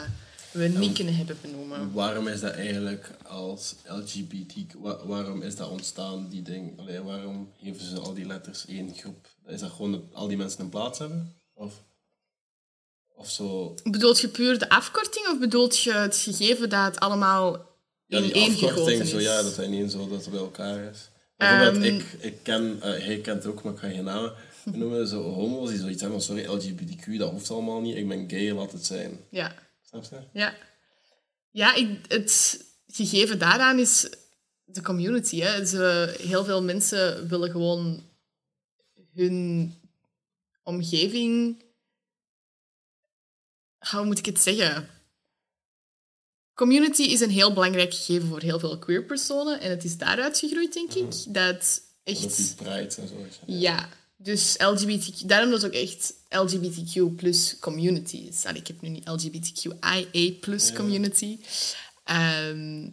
we 0.52 0.68
niet 0.68 0.94
kunnen 0.94 1.16
hebben 1.16 1.38
benoemen. 1.42 1.94
Waarom 1.94 2.28
is 2.28 2.40
dat 2.40 2.54
eigenlijk 2.54 3.12
als 3.28 3.76
LGBT... 3.86 4.74
wa- 4.78 5.06
waarom 5.06 5.42
is 5.42 5.56
dat 5.56 5.70
ontstaan, 5.70 6.28
die 6.30 6.42
ding? 6.42 6.80
Allee, 6.80 7.02
waarom 7.02 7.52
geven 7.62 7.86
ze 7.86 8.00
al 8.00 8.14
die 8.14 8.26
letters 8.26 8.66
één 8.66 8.94
groep? 8.96 9.28
Is 9.48 9.60
dat 9.60 9.72
gewoon 9.72 9.92
dat 9.92 10.02
al 10.14 10.28
die 10.28 10.38
mensen 10.38 10.60
een 10.62 10.70
plaats 10.70 11.00
hebben? 11.00 11.36
Of, 11.54 11.74
of 13.16 13.30
zo... 13.30 13.76
Bedoelt 13.84 14.20
je 14.20 14.28
puur 14.30 14.60
de 14.60 14.70
afkorting 14.70 15.28
of 15.28 15.40
bedoelt 15.40 15.80
je 15.80 15.92
het 15.94 16.18
gegeven 16.18 16.70
dat 16.70 16.86
het 16.86 17.00
allemaal 17.00 17.69
Ja, 18.10 18.22
die 18.22 18.36
afkorting, 18.36 19.08
zo, 19.08 19.20
ja, 19.20 19.42
dat 19.42 19.56
hij 19.56 19.68
niet 19.68 19.92
zo 19.92 20.08
dat 20.08 20.22
het 20.22 20.30
bij 20.30 20.40
elkaar 20.40 20.84
is. 20.92 21.10
Bijvoorbeeld, 21.38 21.76
Ehm. 21.86 21.96
ik, 21.96 22.04
ik 22.20 22.44
ken, 22.44 22.82
eh, 22.82 23.06
hij 23.06 23.20
kent 23.22 23.46
ook, 23.46 23.64
maar 23.64 23.74
ik 23.74 23.80
ga 23.80 23.88
geen 23.90 24.04
namen 24.04 24.34
noemen, 24.80 25.08
zo 25.08 25.22
homo's 25.24 25.70
die 25.70 25.80
zoiets 25.80 26.02
hebben 26.02 26.22
sorry, 26.22 26.46
LGBTQ, 26.46 27.18
dat 27.18 27.32
hoeft 27.32 27.52
allemaal 27.52 27.82
niet, 27.82 27.96
ik 27.96 28.08
ben 28.08 28.30
gay, 28.30 28.52
laat 28.52 28.72
het 28.72 28.86
zijn. 28.86 29.20
Ja, 29.30 29.56
Snap 29.82 30.04
je? 30.04 30.20
ja. 30.40 30.56
Ja, 31.52 31.76
ik, 31.76 32.06
het 32.08 32.64
gegeven 32.88 33.40
daaraan 33.40 33.80
is 33.80 34.10
de 34.64 34.82
community. 34.82 35.40
Hè. 35.40 35.66
Ze, 35.66 36.16
heel 36.22 36.44
veel 36.44 36.64
mensen 36.64 37.28
willen 37.28 37.52
gewoon 37.52 38.04
hun 39.14 39.74
omgeving... 40.64 41.64
Hoe 43.92 44.06
moet 44.06 44.18
ik 44.20 44.26
het 44.26 44.40
zeggen? 44.40 44.88
Community 46.60 47.02
is 47.02 47.20
een 47.20 47.30
heel 47.30 47.54
belangrijk 47.54 47.94
gegeven 47.94 48.28
voor 48.28 48.42
heel 48.42 48.60
veel 48.60 48.80
queer 48.80 49.04
personen. 49.04 49.62
En 49.62 49.70
het 49.70 49.84
is 49.84 49.98
daaruit 49.98 50.40
gegroeid, 50.40 50.74
denk 50.74 50.94
ik. 50.94 51.34
Dat 51.34 51.34
Dat 51.34 51.82
echt... 52.04 52.56
pride 52.56 52.96
en 52.96 53.08
zo. 53.08 53.16
Ja, 53.46 53.90
dus 54.18 54.56
LGBTQ, 54.58 55.26
daarom 55.26 55.52
dat 55.52 55.66
ook 55.66 55.74
echt 55.74 56.14
LGBTQ 56.30 57.16
plus 57.16 57.60
community 57.60 58.18
is. 58.18 58.46
Allee, 58.46 58.62
ik 58.62 58.68
heb 58.68 58.82
nu 58.82 58.90
niet 58.90 59.08
LGBTQIA 59.08 60.32
plus 60.40 60.74
community. 60.74 61.40
Ehm, 62.04 62.90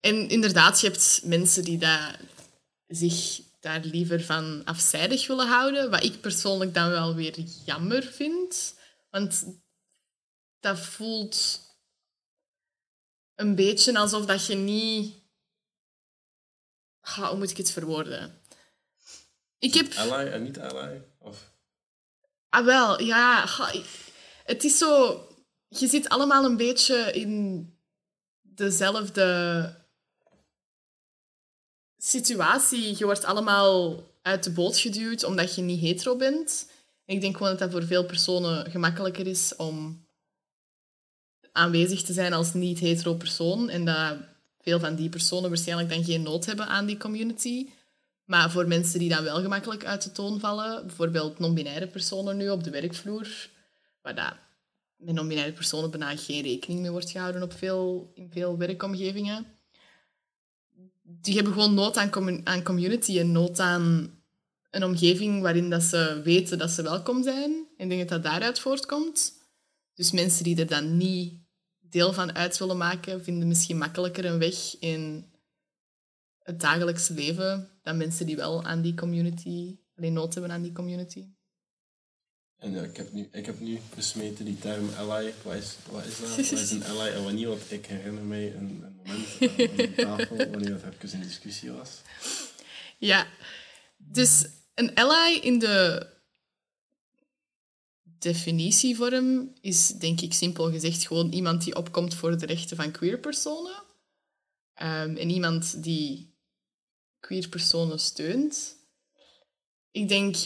en 0.00 0.28
inderdaad, 0.28 0.80
je 0.80 0.86
hebt 0.86 1.20
mensen 1.24 1.64
die 1.64 1.78
daar 1.78 2.20
zich 2.86 3.40
daar 3.60 3.80
liever 3.84 4.22
van 4.22 4.64
afzijdig 4.64 5.26
willen 5.26 5.48
houden. 5.48 5.90
Wat 5.90 6.04
ik 6.04 6.20
persoonlijk 6.20 6.74
dan 6.74 6.90
wel 6.90 7.14
weer 7.14 7.34
jammer 7.64 8.02
vind. 8.02 8.74
Want 9.10 9.44
dat 10.60 10.78
voelt 10.78 11.66
een 13.38 13.54
beetje 13.54 13.98
alsof 13.98 14.26
dat 14.26 14.46
je 14.46 14.54
niet... 14.54 15.16
Hoe 17.00 17.36
moet 17.36 17.50
ik 17.50 17.56
het 17.56 17.70
verwoorden? 17.70 18.42
Ik 19.58 19.74
heb... 19.74 19.92
Ally 19.92 20.26
en 20.26 20.42
niet 20.42 20.58
ally? 20.58 21.04
Of... 21.18 21.52
Ah, 22.48 22.64
wel, 22.64 23.02
ja. 23.02 23.46
Het 24.44 24.64
is 24.64 24.78
zo... 24.78 25.20
Je 25.68 25.86
zit 25.86 26.08
allemaal 26.08 26.44
een 26.44 26.56
beetje 26.56 27.12
in 27.12 27.66
dezelfde 28.40 29.74
situatie. 31.96 32.98
Je 32.98 33.04
wordt 33.04 33.24
allemaal 33.24 34.04
uit 34.22 34.44
de 34.44 34.52
boot 34.52 34.78
geduwd 34.78 35.24
omdat 35.24 35.54
je 35.54 35.62
niet 35.62 35.80
hetero 35.80 36.16
bent. 36.16 36.70
En 37.04 37.14
ik 37.14 37.20
denk 37.20 37.36
gewoon 37.36 37.50
dat 37.50 37.58
dat 37.58 37.70
voor 37.70 37.86
veel 37.86 38.04
personen 38.04 38.70
gemakkelijker 38.70 39.26
is 39.26 39.56
om 39.56 40.06
aanwezig 41.58 42.02
te 42.02 42.12
zijn 42.12 42.32
als 42.32 42.54
niet-hetero 42.54 43.14
persoon. 43.14 43.68
En 43.68 43.84
dat 43.84 44.16
veel 44.60 44.80
van 44.80 44.94
die 44.94 45.08
personen 45.08 45.48
waarschijnlijk 45.48 45.88
dan 45.88 46.04
geen 46.04 46.22
nood 46.22 46.46
hebben 46.46 46.66
aan 46.66 46.86
die 46.86 46.96
community. 46.96 47.68
Maar 48.24 48.50
voor 48.50 48.68
mensen 48.68 48.98
die 48.98 49.08
dan 49.08 49.24
wel 49.24 49.40
gemakkelijk 49.40 49.84
uit 49.84 50.02
de 50.02 50.12
toon 50.12 50.40
vallen, 50.40 50.86
bijvoorbeeld 50.86 51.38
non-binaire 51.38 51.86
personen 51.86 52.36
nu 52.36 52.50
op 52.50 52.64
de 52.64 52.70
werkvloer, 52.70 53.48
waar 54.02 54.14
dat 54.14 54.34
met 54.96 55.14
non-binaire 55.14 55.52
personen 55.52 55.90
bijna 55.90 56.16
geen 56.16 56.42
rekening 56.42 56.80
mee 56.80 56.90
wordt 56.90 57.10
gehouden 57.10 57.42
op 57.42 57.52
veel, 57.52 58.12
in 58.14 58.30
veel 58.32 58.58
werkomgevingen, 58.58 59.46
die 61.02 61.34
hebben 61.34 61.52
gewoon 61.52 61.74
nood 61.74 61.96
aan, 61.96 62.40
aan 62.46 62.62
community 62.62 63.18
en 63.18 63.32
nood 63.32 63.60
aan 63.60 64.10
een 64.70 64.84
omgeving 64.84 65.42
waarin 65.42 65.70
dat 65.70 65.82
ze 65.82 66.20
weten 66.24 66.58
dat 66.58 66.70
ze 66.70 66.82
welkom 66.82 67.22
zijn. 67.22 67.66
En 67.76 67.88
denk 67.88 68.08
dat 68.08 68.22
daaruit 68.22 68.58
voortkomt. 68.58 69.32
Dus 69.94 70.10
mensen 70.10 70.44
die 70.44 70.56
er 70.56 70.66
dan 70.66 70.96
niet 70.96 71.34
deel 71.90 72.12
van 72.12 72.34
uit 72.34 72.58
willen 72.58 72.76
maken, 72.76 73.24
vinden 73.24 73.48
misschien 73.48 73.78
makkelijker 73.78 74.24
een 74.24 74.38
weg 74.38 74.78
in 74.78 75.30
het 76.38 76.60
dagelijkse 76.60 77.12
leven 77.12 77.70
dan 77.82 77.96
mensen 77.96 78.26
die 78.26 78.36
wel 78.36 78.64
aan 78.64 78.82
die 78.82 78.94
community, 78.94 79.78
alleen 79.96 80.12
nood 80.12 80.34
hebben 80.34 80.52
aan 80.52 80.62
die 80.62 80.72
community. 80.72 81.26
En 82.58 82.72
ja, 82.72 82.82
ik 82.82 82.96
heb 82.96 83.12
nu, 83.12 83.28
ik 83.32 83.46
heb 83.46 83.60
nu 83.60 83.78
besmeten 83.94 84.44
die 84.44 84.58
term 84.58 84.88
ally. 84.96 85.34
Wat 85.42 85.54
is, 85.54 85.76
wat 85.90 86.04
is 86.04 86.20
dat? 86.20 86.28
Wat 86.28 86.38
is 86.38 86.70
een 86.70 86.84
ally 86.92 87.12
en 87.12 87.24
wat 87.24 87.32
niet? 87.32 87.46
Want 87.46 87.72
ik 87.72 87.86
herinner 87.86 88.22
mij 88.22 88.54
een, 88.54 88.84
een 88.84 88.94
moment 88.96 89.26
aan 89.70 89.76
de 89.76 89.92
tafel 89.96 90.36
wanneer 90.36 90.70
dat 90.70 90.82
even 91.02 91.20
een 91.20 91.26
discussie 91.26 91.70
was. 91.70 91.90
Ja, 92.98 93.26
dus 93.96 94.46
een 94.74 94.94
ally 94.94 95.38
in 95.38 95.58
de 95.58 96.06
definitievorm 98.18 99.52
is 99.60 99.88
denk 99.88 100.20
ik 100.20 100.32
simpel 100.32 100.70
gezegd 100.70 101.06
gewoon 101.06 101.32
iemand 101.32 101.64
die 101.64 101.76
opkomt 101.76 102.14
voor 102.14 102.38
de 102.38 102.46
rechten 102.46 102.76
van 102.76 102.90
queer 102.90 103.18
personen. 103.18 103.82
Ehm, 104.74 105.16
en 105.16 105.30
iemand 105.30 105.82
die 105.82 106.34
queer 107.20 107.48
personen 107.48 107.98
steunt. 107.98 108.76
Ik 109.90 110.08
denk 110.08 110.36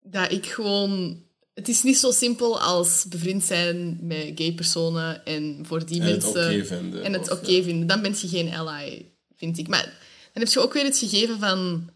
dat 0.00 0.32
ik 0.32 0.46
gewoon... 0.46 1.22
Het 1.54 1.68
is 1.68 1.82
niet 1.82 1.98
zo 1.98 2.10
simpel 2.10 2.60
als 2.60 3.04
bevriend 3.08 3.44
zijn 3.44 3.98
met 4.00 4.32
gay 4.34 4.52
personen 4.52 5.24
en 5.24 5.66
voor 5.66 5.86
die 5.86 6.00
En 6.00 6.06
het 6.06 6.22
mensen... 6.22 6.44
oké 6.44 6.64
vinden, 6.64 7.04
En 7.04 7.12
het 7.12 7.30
oké 7.30 7.62
vinden. 7.62 7.86
Dan 7.86 8.02
ben 8.02 8.14
je 8.20 8.28
geen 8.28 8.54
ally, 8.54 9.12
vind 9.36 9.58
ik. 9.58 9.68
Maar 9.68 9.84
dan 10.32 10.42
heb 10.42 10.48
je 10.48 10.60
ook 10.60 10.72
weer 10.72 10.84
het 10.84 10.98
gegeven 10.98 11.38
van 11.38 11.90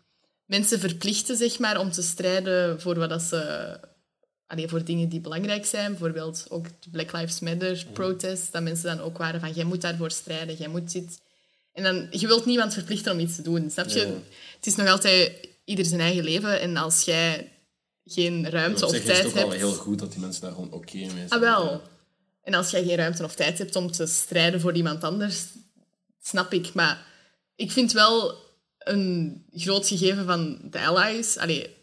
mensen 0.45 0.81
verplichten, 0.81 1.37
zeg 1.37 1.59
maar, 1.59 1.81
om 1.81 1.91
te 1.91 2.03
strijden 2.03 2.81
voor 2.81 2.99
wat 2.99 3.09
dat 3.09 3.22
ze... 3.22 3.81
Allee, 4.47 4.69
voor 4.69 4.85
dingen 4.85 5.09
die 5.09 5.21
belangrijk 5.21 5.67
zijn. 5.67 5.91
Bijvoorbeeld 5.91 6.47
ook 6.49 6.65
de 6.81 6.91
Black 6.91 7.13
Lives 7.13 7.41
Matter 7.41 7.87
protest. 7.93 8.53
Dat 8.53 8.63
mensen 8.63 8.97
dan 8.97 9.05
ook 9.05 9.19
waren 9.19 9.41
van, 9.41 9.53
jij 9.53 9.65
moet 9.65 9.81
daarvoor 9.81 10.11
strijden, 10.11 10.57
jij 10.57 10.69
moet 10.69 10.93
dit... 10.93 11.21
En 11.73 11.83
dan, 11.83 12.07
je 12.11 12.27
wilt 12.27 12.47
niemand 12.47 12.75
verplichten 12.75 13.13
om 13.13 13.19
iets 13.19 13.37
te 13.37 13.43
doen, 13.43 13.71
snap 13.71 13.89
je? 13.89 13.99
Ja. 13.99 14.13
Het 14.57 14.67
is 14.67 14.77
nog 14.77 14.89
altijd 14.89 15.49
ieder 15.65 15.85
zijn 15.85 16.01
eigen 16.01 16.25
leven. 16.25 16.61
En 16.61 16.77
als 16.77 17.03
jij 17.03 17.53
geen 18.05 18.51
ruimte 18.51 18.85
of 18.85 18.91
zich 18.91 19.03
is 19.03 19.09
het 19.09 19.17
tijd 19.17 19.27
ook 19.27 19.35
wel 19.35 19.49
hebt... 19.49 19.61
heel 19.61 19.73
goed 19.73 19.99
dat 19.99 20.13
die 20.13 20.21
mensen 20.21 20.43
daar 20.43 20.53
gewoon 20.53 20.73
oké 20.73 20.97
mee 20.97 21.09
zijn. 21.09 21.29
Ah, 21.29 21.41
wel. 21.41 21.83
En 22.43 22.55
als 22.55 22.71
jij 22.71 22.85
geen 22.85 22.97
ruimte 22.97 23.25
of 23.25 23.35
tijd 23.35 23.59
hebt 23.59 23.77
om 23.77 23.93
te 23.93 24.07
strijden 24.07 24.61
voor 24.61 24.75
iemand 24.75 25.05
anders, 25.05 25.45
snap 26.23 26.53
ik. 26.53 26.73
Maar 26.73 27.07
ik 27.57 27.73
vind 27.73 27.93
wel 27.93 28.35
een 28.79 29.45
groot 29.53 29.87
gegeven 29.87 30.25
van 30.25 30.59
de 30.71 30.87
allies. 30.87 31.37
Allee, 31.37 31.77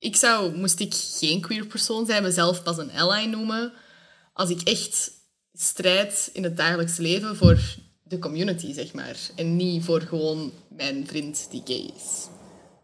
ik 0.00 0.16
zou, 0.16 0.56
moest 0.56 0.80
ik 0.80 0.94
geen 0.94 1.40
queer 1.40 1.66
persoon 1.66 2.06
zijn, 2.06 2.22
mezelf 2.22 2.62
pas 2.62 2.78
een 2.78 2.92
ally 2.92 3.24
noemen. 3.24 3.72
Als 4.32 4.50
ik 4.50 4.60
echt 4.60 5.10
strijd 5.52 6.30
in 6.32 6.42
het 6.42 6.56
dagelijks 6.56 6.96
leven 6.96 7.36
voor 7.36 7.58
de 8.02 8.18
community, 8.18 8.72
zeg 8.72 8.92
maar. 8.92 9.16
En 9.36 9.56
niet 9.56 9.84
voor 9.84 10.00
gewoon 10.00 10.52
mijn 10.68 11.06
vriend 11.06 11.46
die 11.50 11.62
gay 11.64 11.90
is. 11.96 12.26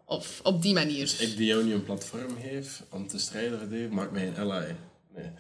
Of 0.05 0.41
op 0.43 0.63
die 0.63 0.75
manier. 0.75 1.15
Ik 1.19 1.37
die 1.37 1.47
jou 1.47 1.65
nu 1.65 1.73
een 1.73 1.85
platform 1.85 2.37
geef 2.41 2.83
om 2.91 3.09
te 3.09 3.19
strijden 3.19 3.59
voor 3.59 3.69
dit, 3.69 3.91
maakt 3.91 4.13
mij 4.13 4.27
een 4.27 4.37
ally. 4.37 4.77
Nee. 5.15 5.31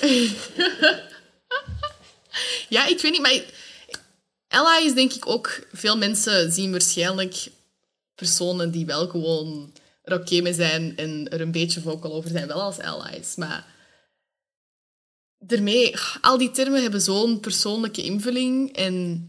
Ja, 2.68 2.86
ik 2.86 3.00
weet 3.00 3.12
niet, 3.12 3.20
maar 3.20 3.42
ally 4.48 4.86
is 4.86 4.94
denk 4.94 5.12
ik 5.12 5.26
ook... 5.26 5.66
Veel 5.72 5.96
mensen 5.96 6.52
zien 6.52 6.70
waarschijnlijk 6.70 7.50
personen 8.14 8.70
die 8.70 8.86
wel 8.86 9.08
gewoon 9.08 9.72
er 10.02 10.20
oké 10.20 10.40
mee 10.40 10.54
zijn 10.54 10.96
en 10.96 11.30
er 11.30 11.40
een 11.40 11.52
beetje 11.52 11.80
vocal 11.80 12.12
over 12.12 12.30
zijn, 12.30 12.46
wel 12.46 12.62
als 12.62 12.78
allies. 12.78 13.36
Maar 13.36 13.66
daarmee, 15.38 15.94
al 16.20 16.38
die 16.38 16.50
termen 16.50 16.82
hebben 16.82 17.00
zo'n 17.00 17.40
persoonlijke 17.40 18.02
invulling 18.02 18.76
en 18.76 19.26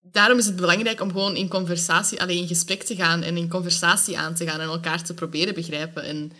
daarom 0.00 0.38
is 0.38 0.46
het 0.46 0.56
belangrijk 0.56 1.00
om 1.00 1.10
gewoon 1.10 1.36
in 1.36 1.48
conversatie, 1.48 2.20
alleen 2.20 2.38
in 2.38 2.46
gesprek 2.46 2.82
te 2.82 2.94
gaan 2.94 3.22
en 3.22 3.36
in 3.36 3.48
conversatie 3.48 4.18
aan 4.18 4.34
te 4.34 4.46
gaan 4.46 4.60
en 4.60 4.66
elkaar 4.66 5.04
te 5.04 5.14
proberen 5.14 5.54
begrijpen 5.54 6.02
en 6.02 6.32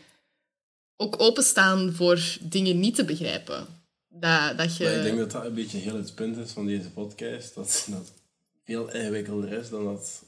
ook 0.97 1.21
openstaan 1.21 1.93
voor 1.93 2.39
dingen 2.41 2.81
niet 2.81 2.95
te 2.95 3.05
begrijpen. 3.05 3.67
Dat, 4.09 4.59
dat 4.59 4.77
je... 4.77 4.97
Ik 4.97 5.03
denk 5.03 5.19
dat 5.19 5.31
dat 5.31 5.45
een 5.45 5.55
beetje 5.55 5.79
heel 5.79 5.97
het 5.97 6.15
punt 6.15 6.37
is 6.37 6.51
van 6.51 6.67
deze 6.67 6.91
podcast. 6.91 7.55
Dat 7.55 7.87
dat 7.91 8.13
veel 8.65 8.93
ingewikkelder 8.93 9.53
is 9.53 9.69
dan 9.69 9.85
dat, 9.85 10.24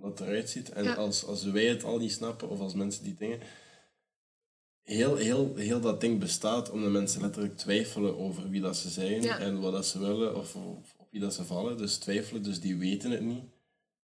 dat 0.00 0.20
eruit 0.20 0.50
ziet. 0.50 0.68
En 0.72 0.84
Ja. 0.84 0.94
als, 0.94 1.24
als 1.24 1.44
wij 1.44 1.66
het 1.66 1.84
al 1.84 1.98
niet 1.98 2.12
snappen, 2.12 2.48
of 2.48 2.60
als 2.60 2.74
mensen 2.74 3.04
die 3.04 3.14
dingen... 3.14 3.40
Heel, 4.82 5.16
heel, 5.16 5.54
heel 5.56 5.80
dat 5.80 6.00
ding 6.00 6.18
bestaat 6.20 6.70
omdat 6.70 6.90
mensen 6.90 7.20
letterlijk 7.20 7.56
twijfelen 7.56 8.18
over 8.18 8.50
wie 8.50 8.60
dat 8.60 8.76
ze 8.76 8.88
zijn 8.88 9.22
Ja. 9.22 9.38
en 9.38 9.60
wat 9.60 9.72
dat 9.72 9.86
ze 9.86 9.98
willen 9.98 10.36
of, 10.36 10.54
of 10.56 10.94
op 10.96 11.08
wie 11.10 11.20
dat 11.20 11.34
ze 11.34 11.44
vallen. 11.44 11.76
Dus 11.76 11.96
twijfelen, 11.96 12.42
dus 12.42 12.60
die 12.60 12.76
weten 12.76 13.10
het 13.10 13.20
niet. 13.20 13.44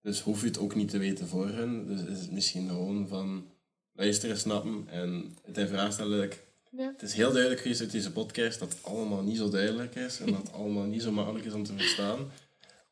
Dus 0.02 0.20
hoef 0.20 0.40
je 0.40 0.46
het 0.46 0.58
ook 0.58 0.74
niet 0.74 0.88
te 0.90 0.98
weten 0.98 1.28
voor 1.28 1.48
hen. 1.48 1.86
Dus 1.86 2.00
is 2.00 2.20
het 2.20 2.30
misschien 2.30 2.68
gewoon 2.68 3.08
van 3.08 3.50
luisteren, 3.92 4.38
snappen 4.38 4.84
en 4.88 5.36
het 5.44 5.58
in 5.58 5.68
vraag 5.68 5.92
stellen. 5.92 6.30
Ja. 6.70 6.92
het 6.92 7.02
is 7.02 7.12
heel 7.12 7.30
duidelijk 7.32 7.60
geweest 7.62 7.80
uit 7.80 7.90
deze 7.90 8.12
podcast 8.12 8.58
dat 8.58 8.68
het 8.72 8.82
allemaal 8.82 9.22
niet 9.22 9.36
zo 9.36 9.48
duidelijk 9.48 9.94
is 9.94 10.20
en 10.20 10.26
dat 10.26 10.42
het 10.42 10.52
allemaal 10.52 10.84
niet 10.86 11.02
zo 11.02 11.12
makkelijk 11.12 11.44
is 11.44 11.52
om 11.52 11.64
te 11.64 11.72
verstaan. 11.76 12.30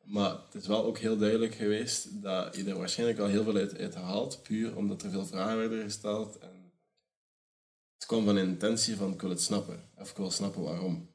Maar 0.06 0.30
het 0.30 0.62
is 0.62 0.66
wel 0.66 0.84
ook 0.84 0.98
heel 0.98 1.16
duidelijk 1.16 1.54
geweest 1.54 2.22
dat 2.22 2.56
je 2.56 2.64
er 2.64 2.78
waarschijnlijk 2.78 3.18
al 3.18 3.26
heel 3.26 3.44
veel 3.44 3.56
uit, 3.56 3.78
uit 3.78 3.94
haalt, 3.94 4.42
puur 4.42 4.76
omdat 4.76 5.02
er 5.02 5.10
veel 5.10 5.26
vragen 5.26 5.58
werden 5.58 5.82
gesteld. 5.82 6.38
En 6.38 6.72
het 7.94 8.06
kwam 8.06 8.24
van 8.24 8.36
een 8.36 8.48
intentie 8.48 8.96
van 8.96 9.12
ik 9.12 9.20
wil 9.20 9.30
het 9.30 9.40
snappen, 9.40 9.90
of 9.96 10.10
ik 10.10 10.16
wil 10.16 10.30
snappen 10.30 10.62
waarom. 10.62 11.14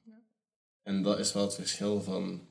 En 0.82 1.04
dat 1.04 1.20
is 1.20 1.34
wel 1.34 1.44
het 1.44 1.56
verschil 1.56 2.02
van, 2.02 2.50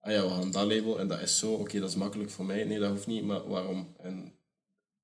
ah 0.00 0.12
ja, 0.12 0.22
we 0.22 0.28
gaan 0.28 0.50
dat 0.50 0.66
label 0.66 0.98
en 0.98 1.08
dat 1.08 1.20
is 1.20 1.38
zo, 1.38 1.52
oké, 1.52 1.80
dat 1.80 1.88
is 1.88 1.96
makkelijk 1.96 2.30
voor 2.30 2.44
mij. 2.44 2.64
Nee, 2.64 2.78
dat 2.78 2.90
hoeft 2.90 3.06
niet, 3.06 3.24
maar 3.24 3.48
waarom? 3.48 3.94
En 3.96 4.34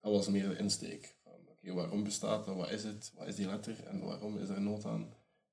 dat 0.00 0.12
was 0.12 0.28
meer 0.28 0.48
de 0.48 0.56
insteek. 0.56 1.16
Van, 1.22 1.32
oké, 1.48 1.72
waarom 1.72 2.04
bestaat 2.04 2.44
dat? 2.44 2.56
Wat 2.56 2.70
is 2.70 2.82
het? 2.82 3.12
Wat 3.14 3.26
is 3.26 3.34
die 3.34 3.46
letter? 3.46 3.84
En 3.84 4.00
waarom 4.00 4.38
is 4.38 4.48
er 4.48 4.60
nood 4.60 4.84
aan? 4.84 5.02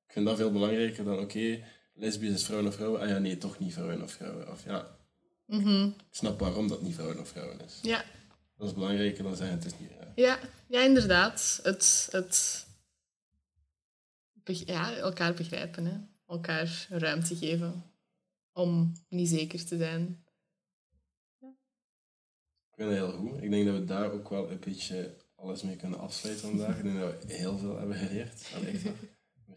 Ik 0.07 0.13
vind 0.13 0.25
dat 0.25 0.37
veel 0.37 0.51
belangrijker 0.51 1.03
dan, 1.03 1.19
oké, 1.19 1.63
lesbisch 1.93 2.33
is 2.33 2.45
vrouwen 2.45 2.69
of 2.69 2.75
vrouwen. 2.75 3.01
Ah 3.01 3.07
ja, 3.07 3.17
nee, 3.17 3.37
toch 3.37 3.59
niet 3.59 3.73
vrouwen 3.73 4.01
of 4.01 4.11
vrouwen. 4.11 4.51
Of 4.51 4.63
ja, 4.63 4.99
Mhm. 5.59 5.85
ik 5.85 5.93
snap 6.11 6.39
waarom 6.39 6.67
dat 6.67 6.81
niet 6.81 6.93
vrouwen 6.93 7.19
of 7.19 7.27
vrouwen 7.27 7.59
is. 7.59 7.79
Ja. 7.81 8.05
Dat 8.57 8.67
is 8.67 8.73
belangrijker 8.73 9.23
dan 9.23 9.35
zeggen 9.35 9.55
het 9.57 9.65
is 9.65 9.79
niet. 9.79 9.89
Ja. 9.89 10.11
Ja, 10.15 10.39
ja 10.67 10.81
inderdaad. 10.83 11.59
Het, 11.63 12.07
het 12.11 12.65
beg- 14.33 14.65
ja, 14.65 14.95
elkaar 14.95 15.33
begrijpen, 15.33 15.85
hè. 15.85 15.97
elkaar 16.27 16.85
ruimte 16.89 17.35
geven 17.35 17.83
om 18.53 18.91
niet 19.09 19.29
zeker 19.29 19.65
te 19.65 19.77
zijn. 19.77 20.25
Ik 22.71 22.77
vind 22.77 22.89
dat 22.89 22.97
heel 22.97 23.11
goed. 23.17 23.41
Ik 23.43 23.49
denk 23.51 23.65
dat 23.65 23.75
we 23.75 23.85
daar 23.85 24.11
ook 24.11 24.29
wel 24.29 24.51
een 24.51 24.59
beetje 24.59 25.17
alles 25.35 25.61
mee 25.61 25.75
kunnen 25.75 25.99
afsluiten 25.99 26.47
vandaag. 26.49 26.77
Ik 26.77 26.83
denk 26.83 26.99
dat 26.99 27.23
we 27.25 27.33
heel 27.33 27.57
veel 27.57 27.77
hebben 27.77 27.97
geleerd. 27.97 28.47
Allee. 28.55 28.81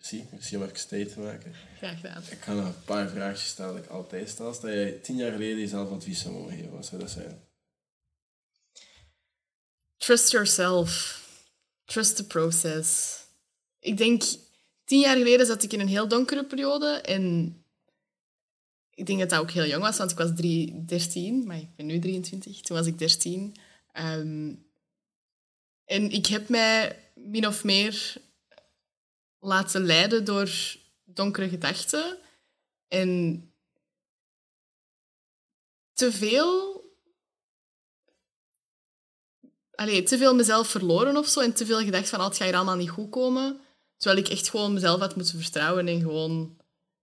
Merci. 0.05 0.29
Merci 0.31 0.57
om 0.57 0.63
even 0.63 0.89
tijd 0.89 1.13
te 1.13 1.21
maken. 1.21 1.55
Graag 1.77 2.01
gedaan. 2.01 2.23
Ik 2.31 2.41
ga 2.41 2.53
nog 2.53 2.67
een 2.67 2.85
paar 2.85 3.09
vraagjes 3.09 3.49
stellen 3.49 3.75
dat 3.75 3.85
ik 3.85 3.91
altijd 3.91 4.29
stel. 4.29 4.55
Stel 4.55 4.71
jij 4.71 4.93
tien 4.93 5.17
jaar 5.17 5.33
geleden 5.33 5.59
jezelf 5.59 5.91
advies 5.91 6.21
zou 6.21 6.35
mogen 6.35 6.57
geven, 6.57 6.71
wat 6.71 6.87
zou 6.87 7.01
dat 7.01 7.11
zijn? 7.11 7.41
Trust 9.97 10.31
yourself. 10.31 11.23
Trust 11.85 12.17
the 12.17 12.27
process. 12.27 13.19
Ik 13.79 13.97
denk, 13.97 14.23
tien 14.85 15.01
jaar 15.01 15.17
geleden 15.17 15.47
zat 15.47 15.63
ik 15.63 15.73
in 15.73 15.81
een 15.81 15.89
heel 15.89 16.09
donkere 16.09 16.45
periode 16.45 16.87
en 16.87 17.57
ik 18.95 19.07
denk 19.07 19.19
dat 19.19 19.31
dat 19.31 19.41
ook 19.41 19.51
heel 19.51 19.67
jong 19.67 19.83
was, 19.83 19.99
want 19.99 20.11
ik 20.11 20.19
was 20.19 20.31
drie, 20.35 20.85
13, 20.85 21.47
maar 21.47 21.57
ik 21.59 21.77
ben 21.77 21.87
nu 21.87 21.99
23. 21.99 22.61
Toen 22.61 22.77
was 22.77 22.87
ik 22.87 22.99
13. 22.99 23.57
Ehm, 23.93 24.55
en 25.85 26.11
ik 26.11 26.27
heb 26.27 26.49
mij 26.49 26.99
min 27.15 27.47
of 27.47 27.65
meer 27.65 28.23
laten 29.45 29.85
leiden 29.85 30.25
door 30.25 30.51
donkere 31.05 31.49
gedachten 31.49 32.19
en 32.89 33.43
te 35.93 36.13
veel 36.13 36.75
allee, 39.75 40.03
te 40.03 40.19
veel 40.19 40.35
mezelf 40.35 40.69
verloren 40.69 41.17
of 41.17 41.29
zo 41.29 41.41
en 41.41 41.53
te 41.53 41.67
veel 41.67 41.81
gedacht 41.81 42.09
van, 42.09 42.19
oh, 42.21 42.27
het 42.27 42.37
gaat 42.37 42.47
hier 42.47 42.57
allemaal 42.57 42.77
niet 42.77 42.91
goed 42.91 43.11
komen. 43.11 43.61
Terwijl 43.97 44.25
ik 44.25 44.31
echt 44.31 44.51
gewoon 44.51 44.73
mezelf 44.73 45.01
had 45.01 45.17
moeten 45.17 45.41
vertrouwen 45.41 45.89
en 45.89 46.01
gewoon 46.01 46.61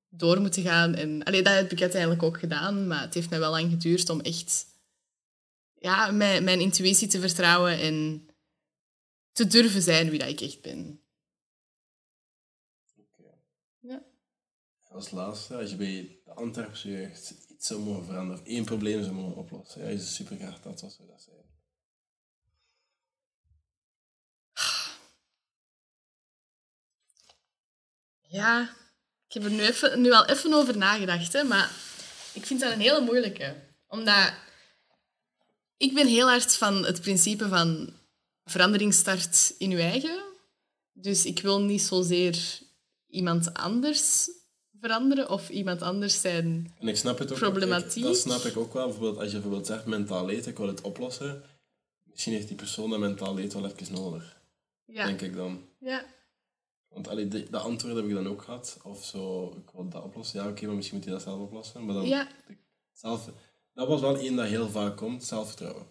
door 0.09 0.41
moeten 0.41 0.63
gaan. 0.63 0.95
En, 0.95 1.23
allee, 1.23 1.41
dat 1.41 1.53
heb 1.53 1.71
ik 1.71 1.81
uiteindelijk 1.81 2.23
ook 2.23 2.39
gedaan, 2.39 2.87
maar 2.87 3.01
het 3.01 3.13
heeft 3.13 3.29
mij 3.29 3.39
wel 3.39 3.51
lang 3.51 3.69
geduurd 3.69 4.09
om 4.09 4.21
echt 4.21 4.65
ja, 5.79 6.11
mijn, 6.11 6.43
mijn 6.43 6.59
intuïtie 6.59 7.07
te 7.07 7.19
vertrouwen 7.19 7.79
en 7.79 8.27
te 9.31 9.47
durven 9.47 9.81
zijn 9.81 10.09
wie 10.09 10.19
dat 10.19 10.27
ik 10.27 10.41
echt 10.41 10.61
ben. 10.61 11.01
Ja. 13.79 14.03
Als 14.91 15.11
laatste, 15.11 15.55
als 15.57 15.69
je 15.69 15.75
bij 15.75 16.19
de 16.25 16.69
jeugd 16.73 17.33
iets 17.47 17.67
zou 17.67 17.79
mogen 17.79 18.05
veranderen 18.05 18.41
of 18.41 18.47
één 18.47 18.65
probleem 18.65 19.03
zou 19.03 19.15
mogen 19.15 19.35
oplossen, 19.35 19.81
ja, 19.81 19.87
is 19.87 20.15
super 20.15 20.37
graag 20.37 20.61
dat, 20.61 20.81
wat 20.81 20.93
zou 20.93 21.07
dat 21.07 21.21
zijn? 21.21 21.39
Ja, 28.21 28.75
ik 29.27 29.33
heb 29.33 29.43
er 29.43 29.51
nu, 29.51 29.61
even, 29.61 30.01
nu 30.01 30.11
al 30.11 30.25
even 30.25 30.53
over 30.53 30.77
nagedacht, 30.77 31.33
hè, 31.33 31.43
maar 31.43 31.71
ik 32.33 32.45
vind 32.45 32.59
dat 32.59 32.71
een 32.71 32.79
hele 32.79 33.01
moeilijke. 33.01 33.55
Omdat 33.87 34.33
ik 35.77 35.93
ben 35.93 36.07
heel 36.07 36.29
hard 36.29 36.55
van 36.55 36.85
het 36.85 37.01
principe 37.01 37.47
van 37.47 37.93
verandering 38.43 38.93
start 38.93 39.53
in 39.57 39.69
je 39.69 39.81
eigen. 39.81 40.23
Dus 40.91 41.25
ik 41.25 41.39
wil 41.39 41.61
niet 41.61 41.81
zozeer 41.81 42.59
iemand 43.07 43.53
anders 43.53 44.29
veranderen 44.81 45.29
of 45.29 45.49
iemand 45.49 45.81
anders 45.81 46.21
zijn. 46.21 46.73
En 46.79 46.87
ik 46.87 46.95
snap 46.97 47.17
het 47.17 47.31
ook. 47.31 47.37
Problematiek. 47.37 48.03
dat 48.03 48.17
snap 48.17 48.41
ik 48.41 48.57
ook 48.57 48.73
wel. 48.73 48.85
Bijvoorbeeld, 48.85 49.17
als 49.17 49.25
je 49.25 49.31
bijvoorbeeld 49.33 49.65
zegt 49.67 49.85
mentaal 49.85 50.25
leed, 50.25 50.45
ik 50.47 50.57
wil 50.57 50.67
het 50.67 50.81
oplossen. 50.81 51.43
Misschien 52.03 52.33
heeft 52.33 52.47
die 52.47 52.57
persoon 52.57 52.89
dat 52.89 52.99
mentaal 52.99 53.33
leed 53.35 53.53
wel 53.53 53.65
even 53.65 53.93
nodig. 53.93 54.41
Ja. 54.85 55.05
Denk 55.05 55.21
ik 55.21 55.35
dan. 55.35 55.61
ja. 55.79 56.05
Want 56.87 57.07
allee, 57.07 57.27
de, 57.27 57.47
dat 57.49 57.63
antwoord 57.63 57.95
heb 57.95 58.05
ik 58.05 58.13
dan 58.13 58.27
ook 58.27 58.41
gehad. 58.41 58.77
Of 58.83 59.05
zo, 59.05 59.47
ik 59.57 59.69
wil 59.73 59.89
dat 59.89 60.03
oplossen. 60.03 60.39
Ja, 60.43 60.49
oké, 60.49 60.65
maar 60.65 60.75
misschien 60.75 60.97
moet 60.97 61.05
je 61.05 61.11
dat 61.11 61.21
zelf 61.21 61.39
oplossen. 61.39 61.85
Maar 61.85 61.95
dan, 61.95 62.07
Ja. 62.07 62.27
zelf, 62.91 63.29
dat 63.73 63.87
was 63.87 64.01
wel 64.01 64.17
één 64.17 64.35
dat 64.35 64.47
heel 64.47 64.69
vaak 64.69 64.97
komt, 64.97 65.23
zelfvertrouwen. 65.23 65.85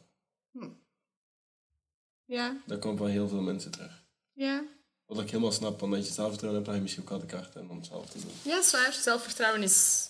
Ja. 2.25 2.61
Dat 2.67 2.79
komt 2.79 2.99
van 2.99 3.09
heel 3.09 3.29
veel 3.29 3.41
mensen 3.41 3.71
terug. 3.71 4.05
Ja. 4.33 4.65
Wat 5.11 5.21
ik 5.21 5.31
helemaal 5.31 5.53
snap, 5.53 5.81
want 5.81 5.95
als 5.95 6.07
je 6.07 6.13
zelfvertrouwen 6.13 6.63
hebt, 6.63 6.65
dan 6.65 6.75
heb 6.75 6.75
je 6.75 6.81
misschien 6.83 7.03
ook 7.03 7.11
al 7.11 7.19
de 7.19 7.27
kaart 7.27 7.57
en 7.57 7.71
om 7.71 7.77
het 7.77 7.87
zelf 7.87 8.11
te 8.11 8.21
doen. 8.21 8.31
Ja, 8.43 8.59
is 8.59 8.71
waar. 8.71 8.93
Zelfvertrouwen 8.93 9.63
is 9.63 10.09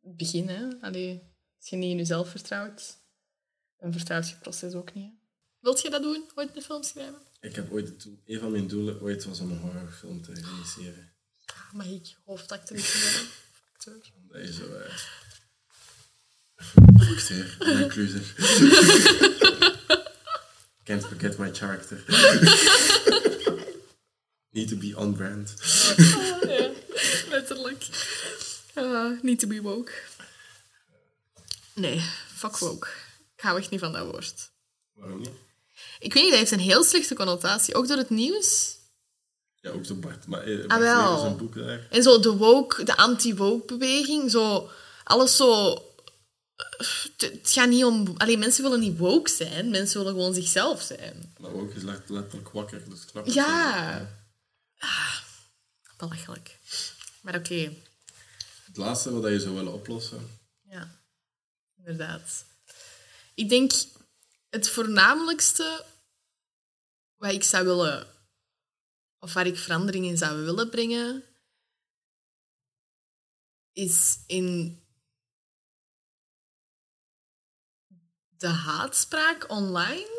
het 0.00 0.16
begin. 0.16 0.48
Hè? 0.48 0.68
Allee, 0.80 1.22
als 1.58 1.68
je 1.68 1.76
niet 1.76 1.90
in 1.90 1.96
jezelf 1.96 2.28
vertrouwt, 2.28 2.96
dan 3.76 3.92
vertrouwt 3.92 4.26
je 4.26 4.32
het 4.32 4.42
proces 4.42 4.74
ook 4.74 4.94
niet. 4.94 5.04
Hè? 5.04 5.10
Wilt 5.60 5.80
je 5.80 5.90
dat 5.90 6.02
doen? 6.02 6.30
Ooit 6.34 6.56
een 6.56 6.62
film 6.62 6.82
schrijven? 6.82 7.20
Ik 7.40 7.56
heb 7.56 7.72
ooit 7.72 7.88
het 7.88 8.02
doel, 8.02 8.20
een 8.26 8.40
van 8.40 8.50
mijn 8.50 8.66
doelen 8.66 9.00
ooit 9.00 9.24
was 9.24 9.40
om 9.40 9.50
een 9.50 9.58
horrorfilm 9.58 10.22
te 10.22 10.32
realiseren. 10.32 11.12
Mag 11.72 11.86
ik 11.86 12.16
hoofdactrice 12.24 12.98
worden? 12.98 13.28
Acteur. 13.72 14.10
Dat 14.28 14.40
is 14.40 14.56
zo... 14.56 14.62
acteur, 17.14 17.56
inclusive. 17.80 18.34
Can't 20.84 21.06
forget 21.06 21.38
my 21.38 21.54
character. 21.54 22.04
Need 24.50 24.68
to 24.68 24.76
be 24.76 24.96
on 24.96 25.14
brand. 25.14 25.54
ja, 26.48 26.70
letterlijk. 27.30 27.86
Uh, 28.74 29.22
need 29.22 29.38
to 29.38 29.46
be 29.48 29.62
woke. 29.62 29.92
Nee, 31.74 32.00
fuck 32.34 32.56
woke. 32.58 32.88
Ik 33.36 33.42
hou 33.42 33.58
echt 33.58 33.70
niet 33.70 33.80
van 33.80 33.92
dat 33.92 34.04
woord. 34.06 34.50
Waarom 34.94 35.18
niet? 35.20 35.30
Ik 35.98 36.12
weet 36.14 36.22
niet, 36.22 36.30
dat 36.30 36.38
heeft 36.40 36.52
een 36.52 36.58
heel 36.58 36.84
slechte 36.84 37.14
connotatie. 37.14 37.74
Ook 37.74 37.88
door 37.88 37.96
het 37.96 38.10
nieuws. 38.10 38.76
Ja, 39.60 39.70
ook 39.70 39.84
zo 39.86 39.94
Bart. 39.94 40.26
Maar 40.26 40.42
eh, 40.42 40.56
Bart 40.56 40.70
Ah, 40.72 40.78
wel. 40.78 41.36
Boek 41.36 41.54
daar. 41.54 41.86
En 41.90 42.02
zo 42.02 42.20
de 42.20 42.36
woke, 42.36 42.82
de 42.84 42.96
anti-woke-beweging. 42.96 44.30
Zo, 44.30 44.70
alles 45.04 45.36
zo... 45.36 45.72
Het 46.76 47.20
het 47.20 47.50
gaat 47.52 47.68
niet 47.68 47.84
om... 47.84 48.14
Alleen 48.16 48.38
mensen 48.38 48.62
willen 48.62 48.80
niet 48.80 48.98
woke 48.98 49.30
zijn. 49.30 49.70
Mensen 49.70 49.98
willen 49.98 50.12
gewoon 50.14 50.34
zichzelf 50.34 50.82
zijn. 50.82 51.34
Maar 51.38 51.52
ook 51.52 51.74
is 51.74 51.82
let- 51.82 52.08
letterlijk 52.08 52.48
wakker, 52.48 52.82
dus 52.88 53.00
het 53.12 53.34
Ja. 53.34 54.18
Ah, 54.80 55.22
belachelijk. 55.96 56.58
Maar 57.22 57.34
oké. 57.34 57.72
Het 58.64 58.76
laatste 58.76 59.20
wat 59.20 59.30
je 59.30 59.40
zou 59.40 59.54
willen 59.54 59.72
oplossen. 59.72 60.38
Ja, 60.62 61.00
inderdaad. 61.76 62.44
Ik 63.34 63.48
denk 63.48 63.72
het 64.48 64.68
voornamelijkste 64.68 65.84
wat 67.16 67.32
ik 67.32 67.42
zou 67.42 67.64
willen, 67.64 68.14
of 69.18 69.32
waar 69.32 69.46
ik 69.46 69.56
verandering 69.58 70.04
in 70.06 70.18
zou 70.18 70.44
willen 70.44 70.70
brengen, 70.70 71.24
is 73.72 74.18
in 74.26 74.78
de 78.28 78.48
haatspraak 78.48 79.50
online. 79.50 80.18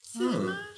Zeg 0.00 0.32
Hmm. 0.32 0.44
maar. 0.44 0.70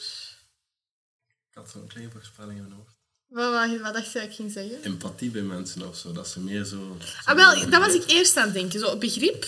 Ik 1.48 1.54
had 1.54 1.70
zo'n 1.70 1.86
kleine 1.88 2.10
voorspelling 2.10 2.58
in 2.58 2.64
mijn 2.68 2.76
hoofd. 2.80 3.03
Wat, 3.28 3.52
wat, 3.80 3.94
dacht 3.94 4.12
je 4.12 4.18
dat 4.18 4.28
ik 4.28 4.34
ging 4.34 4.52
zeggen? 4.52 4.82
Empathie 4.82 5.30
bij 5.30 5.42
mensen 5.42 5.88
of 5.88 5.96
zo, 5.96 6.12
dat 6.12 6.28
ze 6.28 6.40
meer 6.40 6.64
zo... 6.64 6.96
Ah, 7.24 7.36
wel, 7.36 7.70
dat 7.70 7.80
was 7.80 7.94
ik 7.94 8.10
eerst 8.10 8.36
aan 8.36 8.44
het 8.44 8.54
denken. 8.54 8.80
Zo, 8.80 8.96
begrip. 8.96 9.46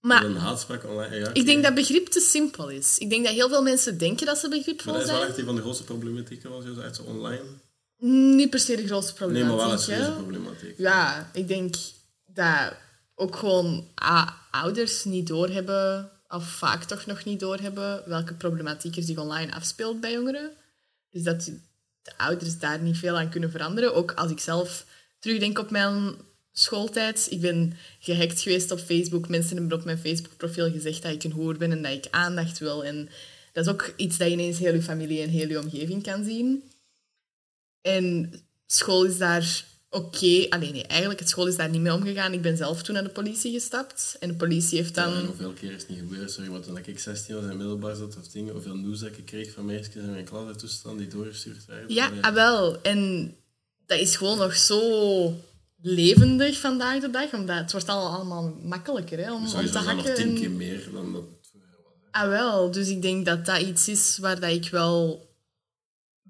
Maar 0.00 0.24
Een 0.24 0.36
haatspraak 0.36 0.84
online, 0.84 1.16
ja. 1.16 1.30
Ik 1.32 1.46
denk 1.46 1.62
dat 1.62 1.74
begrip 1.74 2.06
te 2.06 2.20
simpel 2.20 2.68
is. 2.68 2.98
Ik 2.98 3.10
denk 3.10 3.24
dat 3.24 3.34
heel 3.34 3.48
veel 3.48 3.62
mensen 3.62 3.98
denken 3.98 4.26
dat 4.26 4.38
ze 4.38 4.48
Maar 4.48 4.58
begripvol 4.58 4.92
dat 4.92 5.02
is 5.02 5.08
wel 5.08 5.16
zijn. 5.16 5.28
echt 5.28 5.38
een 5.38 5.44
van 5.44 5.54
de 5.54 5.60
grootste 5.60 5.84
problematieken, 5.84 6.50
was 6.50 6.64
je 6.64 6.74
zo 6.74 6.80
echt 6.80 6.96
zo 6.96 7.02
online. 7.02 7.44
Niet 8.36 8.50
per 8.50 8.58
se 8.60 8.76
de 8.76 8.86
grootste 8.86 9.26
Nee, 9.26 9.44
maar 9.44 9.56
wel 9.56 9.72
een 9.72 9.78
problematiek. 9.78 9.84
serieuze 9.94 10.12
problematiek. 10.12 10.78
Ja, 10.78 11.30
ik 11.32 11.48
denk 11.48 11.74
dat 12.26 12.72
ook 13.14 13.36
gewoon 13.36 13.88
a, 14.02 14.36
ouders 14.50 15.04
niet 15.04 15.26
doorhebben, 15.26 16.10
of 16.28 16.44
vaak 16.44 16.84
toch 16.84 17.06
nog 17.06 17.24
niet 17.24 17.40
doorhebben, 17.40 18.02
welke 18.06 18.34
problematiek 18.34 18.96
er 18.96 19.02
zich 19.02 19.18
online 19.18 19.54
afspeelt 19.54 20.00
bij 20.00 20.12
jongeren. 20.12 20.50
Dus 21.10 21.22
dat 21.22 21.50
de 22.02 22.12
ouders 22.16 22.58
daar 22.58 22.80
niet 22.80 22.98
veel 22.98 23.18
aan 23.18 23.30
kunnen 23.30 23.50
veranderen. 23.50 23.94
Ook 23.94 24.12
als 24.12 24.30
ik 24.30 24.38
zelf 24.38 24.86
terugdenk 25.18 25.58
op 25.58 25.70
mijn 25.70 26.14
schooltijd. 26.52 27.26
Ik 27.30 27.40
ben 27.40 27.76
gehackt 27.98 28.40
geweest 28.40 28.70
op 28.70 28.78
Facebook. 28.78 29.28
Mensen 29.28 29.56
hebben 29.56 29.78
op 29.78 29.84
mijn 29.84 29.98
Facebook-profiel 29.98 30.70
gezegd 30.70 31.02
dat 31.02 31.12
ik 31.12 31.24
een 31.24 31.32
hoer 31.32 31.56
ben 31.56 31.72
en 31.72 31.82
dat 31.82 31.92
ik 31.92 32.06
aandacht 32.10 32.58
wil. 32.58 32.84
En 32.84 33.08
dat 33.52 33.66
is 33.66 33.72
ook 33.72 33.92
iets 33.96 34.18
dat 34.18 34.26
je 34.28 34.32
ineens 34.32 34.58
heel 34.58 34.74
je 34.74 34.82
familie 34.82 35.22
en 35.22 35.28
heel 35.28 35.48
je 35.48 35.58
omgeving 35.58 36.02
kan 36.02 36.24
zien. 36.24 36.70
En 37.80 38.32
school 38.66 39.04
is 39.04 39.18
daar 39.18 39.64
oké. 39.90 40.46
Alleen 40.48 40.72
nee, 40.72 40.86
eigenlijk, 40.86 41.20
het 41.20 41.28
school 41.28 41.46
is 41.46 41.56
daar 41.56 41.70
niet 41.70 41.80
mee 41.80 41.94
omgegaan. 41.94 42.32
Ik 42.32 42.42
ben 42.42 42.56
zelf 42.56 42.82
toen 42.82 42.94
naar 42.94 43.04
de 43.04 43.10
politie 43.10 43.52
gestapt. 43.52 44.16
En 44.20 44.28
de 44.28 44.34
politie 44.34 44.78
heeft 44.78 44.94
dan... 44.94 45.26
hoeveel 45.26 45.52
keer 45.52 45.72
is 45.72 45.82
het 45.82 45.88
niet 45.88 45.98
gebeurd? 45.98 46.30
Sorry, 46.30 46.50
maar 46.50 46.60
toen 46.60 46.76
ik 46.76 46.98
16 46.98 47.34
was 47.34 47.44
en 47.44 47.56
middelbaar 47.56 47.96
zat 47.96 48.16
of 48.16 48.28
dingen, 48.28 48.52
hoeveel 48.52 48.76
nieuws 48.76 49.00
dat 49.00 49.16
ik 49.16 49.24
kreeg 49.26 49.52
van 49.52 49.64
meisjes 49.64 49.94
in 49.94 50.10
mijn 50.10 50.24
klas 50.24 50.56
toestand 50.56 50.98
die 50.98 51.08
doorgestuurd 51.08 51.64
werden. 51.66 51.94
Ja, 51.94 52.10
ah, 52.20 52.34
wel. 52.34 52.82
En 52.82 53.34
dat 53.86 53.98
is 53.98 54.16
gewoon 54.16 54.38
nog 54.38 54.56
zo 54.56 55.34
levendig 55.82 56.58
vandaag 56.58 57.00
de 57.00 57.10
dag. 57.10 57.32
Omdat 57.32 57.56
het 57.58 57.72
wordt 57.72 57.88
al 57.88 58.06
allemaal 58.08 58.56
makkelijker 58.62 59.18
hè, 59.18 59.32
om, 59.32 59.42
om 59.42 59.48
sowieso 59.48 59.82
te 59.82 59.94
nog 59.94 60.04
tien 60.10 60.28
en- 60.28 60.34
keer 60.34 60.50
meer 60.50 60.88
dan 60.92 61.12
dat 61.12 61.22
het 61.22 61.48
vroeger 61.50 61.78
was. 61.84 61.92
hè. 62.10 62.20
Ah, 62.20 62.28
wel. 62.28 62.70
Dus 62.70 62.88
ik 62.88 63.02
denk 63.02 63.26
dat 63.26 63.46
dat 63.46 63.60
iets 63.60 63.88
is 63.88 64.18
waar 64.20 64.40
dat 64.40 64.50
ik 64.50 64.68
wel 64.70 65.28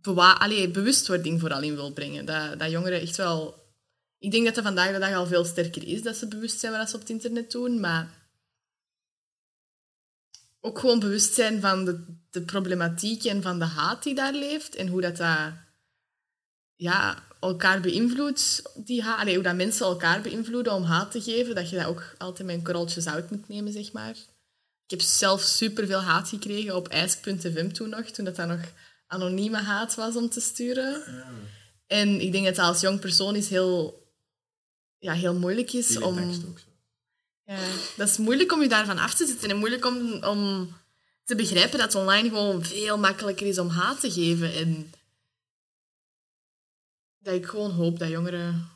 bewa 0.03 0.48
bewustwording 0.72 1.40
vooral 1.40 1.62
in 1.62 1.74
wil 1.74 1.92
brengen. 1.92 2.24
Dat, 2.24 2.59
dat 2.59 2.70
jongeren 2.70 3.01
echt 3.01 3.16
wel... 3.16 3.59
Ik 4.18 4.30
denk 4.30 4.44
dat 4.44 4.55
dat 4.55 4.64
vandaag 4.64 4.92
de 4.92 4.98
dag 4.98 5.14
al 5.14 5.26
veel 5.26 5.44
sterker 5.44 5.86
is, 5.86 6.03
dat 6.03 6.16
ze 6.16 6.28
bewust 6.28 6.61
zijn 6.61 6.72
wat 6.72 6.88
ze 6.88 6.94
op 6.94 7.01
het 7.01 7.11
internet 7.11 7.51
doen, 7.51 7.80
maar 7.80 8.20
ook 10.61 10.78
gewoon 10.78 11.01
bewust 11.01 11.34
zijn 11.34 11.61
van 11.61 11.84
de, 11.84 12.05
de 12.30 12.42
problematiek 12.42 13.24
en 13.24 13.42
van 13.42 13.59
de 13.59 13.64
haat 13.64 14.03
die 14.03 14.14
daar 14.14 14.34
leeft 14.34 14.74
en 14.74 14.88
hoe 14.88 15.01
dat, 15.01 15.16
dat 15.16 15.53
ja, 16.74 17.22
elkaar 17.40 17.80
beïnvloedt. 17.80 18.62
Die 18.74 19.03
haat. 19.03 19.18
Allee, 19.20 19.34
hoe 19.34 19.42
dat 19.42 19.55
mensen 19.55 19.86
elkaar 19.86 20.20
beïnvloeden 20.20 20.72
om 20.72 20.82
haat 20.82 21.11
te 21.11 21.20
geven, 21.20 21.55
dat 21.55 21.70
je 21.70 21.76
dat 21.76 21.86
ook 21.86 22.14
altijd 22.18 22.46
met 22.46 22.57
een 22.57 22.62
korreltje 22.62 23.01
zout 23.01 23.30
moet 23.30 23.48
nemen, 23.48 23.72
zeg 23.72 23.92
maar. 23.92 24.16
Ik 24.84 24.98
heb 24.98 25.01
zelf 25.01 25.42
superveel 25.42 26.01
haat 26.01 26.28
gekregen 26.28 26.76
op 26.76 26.88
ijsk.fm 26.88 27.70
toen 27.70 27.88
nog, 27.88 28.05
toen 28.05 28.24
dat, 28.24 28.36
dat 28.36 28.48
nog 28.48 28.61
anonieme 29.11 29.59
haat 29.59 29.95
was 29.95 30.17
om 30.17 30.29
te 30.29 30.41
sturen. 30.41 31.03
En 31.87 32.21
ik 32.21 32.33
denk 32.33 32.45
dat 32.45 32.55
dat 32.55 32.67
als 32.67 32.81
jong 32.81 33.01
persoon 33.01 33.37
is 33.37 33.49
heel, 33.49 34.07
ja, 34.99 35.13
heel 35.13 35.35
moeilijk 35.35 35.73
is 35.73 35.87
Die 35.87 36.05
om... 36.05 36.17
tekst 36.17 36.47
ook 36.47 36.59
zo. 36.59 36.69
Ja, 37.45 37.59
dat 37.97 38.09
is 38.09 38.17
moeilijk 38.17 38.53
om 38.53 38.63
je 38.63 38.69
daarvan 38.69 38.99
af 38.99 39.15
te 39.15 39.27
zetten 39.27 39.51
en 39.51 39.57
moeilijk 39.57 39.85
om, 39.85 40.25
om 40.25 40.73
te 41.25 41.35
begrijpen 41.35 41.79
dat 41.79 41.95
online 41.95 42.29
gewoon 42.29 42.65
veel 42.65 42.99
makkelijker 42.99 43.47
is 43.47 43.59
om 43.59 43.69
haat 43.69 44.01
te 44.01 44.11
geven. 44.11 44.55
En 44.55 44.93
dat 47.19 47.35
ik 47.35 47.47
gewoon 47.47 47.71
hoop 47.71 47.99
dat 47.99 48.09
jongeren 48.09 48.69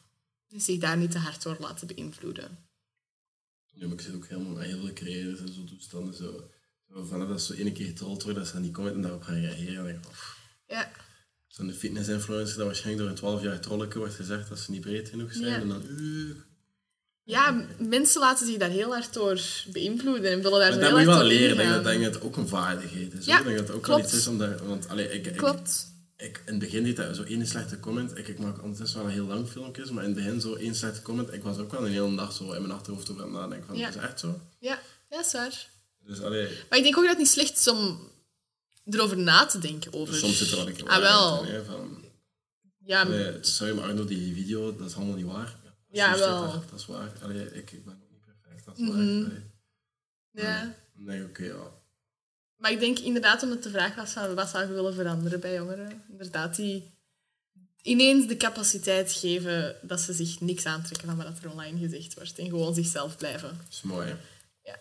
zich 0.49 0.79
daar 0.79 0.97
niet 0.97 1.11
te 1.11 1.19
hard 1.19 1.43
door 1.43 1.57
laten 1.61 1.87
beïnvloeden. 1.87 2.59
Ja, 3.73 3.87
maar 3.87 3.97
ik 3.97 4.01
zit 4.01 4.15
ook 4.15 4.27
helemaal 4.27 4.57
aan 4.57 4.63
heel 4.63 4.81
veel 4.81 4.93
creators 4.93 5.41
en 5.41 5.55
zo 5.55 5.65
toestanden. 5.65 6.15
Zo 6.15 6.51
vanaf 7.03 7.29
dat 7.29 7.43
ze 7.43 7.55
zo 7.55 7.61
ene 7.61 7.73
keer 7.73 7.87
getrold 7.87 8.23
worden, 8.23 8.43
dat 8.43 8.53
ze 8.53 8.61
die 8.61 8.71
comment 8.71 8.95
en 8.97 9.03
daarop 9.03 9.23
gaan 9.23 9.41
reageren. 9.41 9.75
Dan 9.75 9.85
denk 9.85 9.99
ik, 9.99 10.09
of, 10.11 10.39
Ja, 10.67 10.91
Zo'n 11.47 11.73
fitness-influencer 11.73 12.57
dat 12.57 12.67
waarschijnlijk 12.67 13.03
door 13.03 13.09
een 13.13 13.19
12 13.19 13.43
jaar 13.43 13.61
trolletje 13.61 13.99
wordt 13.99 14.15
gezegd 14.15 14.49
dat 14.49 14.59
ze 14.59 14.71
niet 14.71 14.81
breed 14.81 15.09
genoeg 15.09 15.33
zijn. 15.33 15.47
Ja. 15.47 15.61
En 15.61 15.69
dan, 15.69 15.83
uh, 15.89 16.35
ja 17.23 17.65
mensen 17.79 18.21
laten 18.21 18.47
zich 18.47 18.57
daar 18.57 18.71
heel 18.71 18.93
hard 18.93 19.13
door 19.13 19.41
beïnvloeden 19.73 20.31
en 20.31 20.43
willen 20.43 20.59
daar 20.59 20.71
Maar 20.71 20.73
zo 20.73 20.79
dat 20.79 20.89
heel 20.89 20.97
moet 20.97 21.07
je 21.07 21.11
hard 21.11 21.21
wel 21.21 21.29
leren. 21.29 21.51
Ik 21.51 21.57
denk 21.57 21.69
ingaan. 21.69 21.83
dat, 21.83 21.93
denk 21.93 22.05
dat 22.05 22.15
het 22.15 22.23
ook 22.23 22.37
een 22.37 22.49
vaardigheid 22.49 23.13
is. 23.13 23.25
Ja. 23.25 23.39
Ik 23.39 23.45
denk 23.45 23.57
dat 23.59 23.67
het 23.67 23.77
ook 23.77 23.87
wel 23.87 23.97
klopt. 23.97 24.13
iets 24.13 24.21
is 24.21 24.27
om 24.27 24.39
daar... 24.39 24.67
Want 24.67 24.89
allee, 24.89 25.11
ik, 25.11 25.27
ik, 25.27 25.37
Klopt. 25.37 25.87
ik, 26.17 26.43
in 26.47 26.53
het 26.53 26.59
begin 26.59 26.85
deed 26.85 26.97
dat 26.97 27.17
zo 27.17 27.23
één 27.23 27.47
slechte 27.47 27.81
comment. 27.81 28.19
Ik, 28.19 28.29
ik 28.29 28.39
maak 28.39 28.63
ondertussen 28.63 28.99
wel 28.99 29.07
een 29.09 29.13
heel 29.15 29.27
lang 29.27 29.49
filmpjes, 29.49 29.91
maar 29.91 30.05
in 30.05 30.15
het 30.15 30.25
begin 30.25 30.41
zo 30.41 30.55
één 30.55 30.75
slechte 30.75 31.03
comment. 31.03 31.33
Ik 31.33 31.43
was 31.43 31.59
ook 31.59 31.71
wel 31.73 31.87
een 31.87 31.93
hele 31.93 32.17
dag 32.17 32.33
zo 32.33 32.53
in 32.53 32.61
mijn 32.63 32.75
achterhoofd 32.75 33.11
over 33.11 33.23
aan 33.23 33.29
het 33.33 33.41
nadenken 33.41 33.67
van, 33.67 33.77
Ja. 33.77 33.89
is 33.89 33.95
dat 33.95 34.03
echt 34.05 34.21
zo? 34.21 34.41
Ja, 34.59 34.79
ja, 35.11 35.17
dat 35.17 35.27
is 35.27 35.33
waar. 35.33 35.73
Dus 36.07 36.21
allee, 36.21 36.49
Maar 36.69 36.79
ik 36.79 36.85
denk 36.85 36.97
ook 36.97 37.03
dat 37.03 37.11
het 37.11 37.19
niet 37.19 37.29
slecht 37.29 37.57
is 37.59 37.69
om 37.69 38.11
erover 38.85 39.19
na 39.19 39.47
te 39.47 39.59
denken. 39.59 39.93
Over... 39.93 40.15
soms 40.15 40.39
zit 40.39 40.51
er 40.51 40.57
wel 40.57 40.67
een 40.69 40.75
keer 40.75 40.89
Ah, 40.89 40.99
wel. 40.99 41.45
in, 41.45 41.65
van, 41.65 42.05
Ja, 42.79 43.03
allee, 43.03 43.39
sorry, 43.41 43.75
maar 43.75 43.85
Arno, 43.85 44.05
die 44.05 44.35
video, 44.35 44.77
dat 44.77 44.89
is 44.91 44.97
allemaal 44.97 45.15
niet 45.17 45.27
waar. 45.27 45.57
Ja, 45.91 46.19
wel. 46.19 46.45
er- 46.45 46.63
dat 46.71 46.81
is 46.81 46.87
waar. 46.87 47.13
Allee, 47.23 47.53
ik, 47.53 47.71
ik 47.73 47.85
ben 47.85 47.95
ook 48.03 48.11
niet 48.11 48.21
perfect, 48.25 48.65
dat 48.65 48.79
is 48.79 48.83
Mhm. 48.83 48.97
waar. 49.23 49.31
Allee, 49.31 49.43
ja. 50.31 50.75
denk 51.07 51.23
ik, 51.23 51.29
oké, 51.29 51.45
ja. 51.45 51.71
Maar 52.57 52.71
ik 52.73 52.81
denk 52.81 52.99
inderdaad, 52.99 53.43
omdat 53.43 53.63
de 53.63 53.71
vraag 53.71 53.95
was 53.95 54.11
van 54.13 54.35
wat 54.35 54.49
zou 54.49 54.67
je 54.67 54.73
willen 54.73 54.95
veranderen 54.95 55.41
bij 55.41 55.55
jongeren, 55.55 56.03
inderdaad 56.11 56.57
die 56.57 56.93
ineens 57.83 58.27
de 58.27 58.37
capaciteit 58.37 59.13
geven 59.13 59.77
dat 59.83 60.01
ze 60.01 60.13
zich 60.13 60.41
niks 60.41 60.65
aantrekken 60.67 61.07
van 61.09 61.17
wat 61.17 61.39
er 61.43 61.51
online 61.51 61.79
gezegd 61.79 62.15
wordt 62.15 62.39
en 62.39 62.47
gewoon 62.49 62.75
zichzelf 62.75 63.17
blijven. 63.17 63.49
Dat 63.49 63.67
is 63.71 63.83
mooi, 63.83 64.09
hè? 64.09 64.17
Ja. 64.63 64.79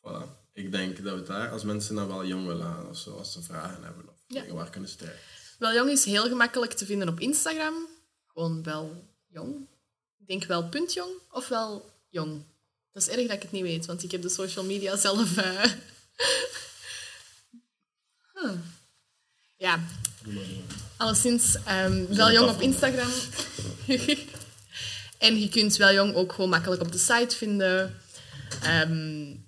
Voilà. 0.00 0.42
Ik 0.54 0.72
denk 0.72 1.02
dat 1.04 1.18
we 1.18 1.22
daar, 1.22 1.50
als 1.50 1.62
mensen 1.62 1.94
nou 1.94 2.08
wel 2.08 2.26
jong 2.26 2.46
willen 2.46 2.66
gaan, 2.66 2.88
of 2.88 2.98
zo, 2.98 3.16
als 3.16 3.32
ze 3.32 3.42
vragen 3.42 3.84
hebben, 3.84 4.08
of 4.08 4.14
Ja. 4.26 4.46
waar 4.46 4.70
kunnen 4.70 4.90
ze 4.90 4.96
terecht. 4.96 5.22
Wel 5.58 5.72
jong 5.74 5.90
is 5.90 6.04
heel 6.04 6.28
gemakkelijk 6.28 6.72
te 6.72 6.86
vinden 6.86 7.08
op 7.08 7.20
Instagram. 7.20 7.74
Gewoon 8.26 8.62
wel 8.62 9.04
jong. 9.28 9.66
Ik 10.18 10.26
denk 10.26 10.44
wel 10.44 10.68
punt 10.68 10.92
jong 10.92 11.10
of 11.30 11.48
wel 11.48 11.90
jong. 12.08 12.42
Dat 12.92 13.02
is 13.02 13.08
erg 13.08 13.26
dat 13.26 13.36
ik 13.36 13.42
het 13.42 13.52
niet 13.52 13.62
weet, 13.62 13.86
want 13.86 14.02
ik 14.02 14.10
heb 14.10 14.22
de 14.22 14.28
social 14.28 14.64
media 14.64 14.96
zelf... 14.96 15.36
eh, 15.36 15.64
huh. 18.34 18.52
Ja, 19.56 19.80
alleszins 20.96 21.56
ehm, 21.64 22.06
wel 22.14 22.32
jong 22.32 22.50
op 22.50 22.60
Instagram. 22.60 23.10
en 25.18 25.40
je 25.40 25.48
kunt 25.48 25.76
wel 25.76 25.92
jong 25.92 26.14
ook 26.14 26.32
gewoon 26.32 26.50
makkelijk 26.50 26.82
op 26.82 26.92
de 26.92 26.98
site 26.98 27.36
vinden. 27.36 28.00
Ehm 28.62 29.42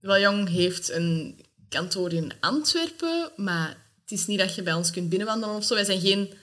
wel 0.00 0.18
jong 0.18 0.48
heeft 0.48 0.90
een 0.90 1.40
kantoor 1.68 2.12
in 2.12 2.32
Antwerpen, 2.40 3.30
maar 3.36 3.68
het 4.00 4.18
is 4.18 4.26
niet 4.26 4.38
dat 4.38 4.54
je 4.54 4.62
bij 4.62 4.72
ons 4.74 4.90
kunt 4.90 5.08
binnenwandelen 5.08 5.56
of 5.56 5.64
zo. 5.64 5.74
Wij 5.74 5.84
zijn 5.84 6.00
geen 6.00 6.34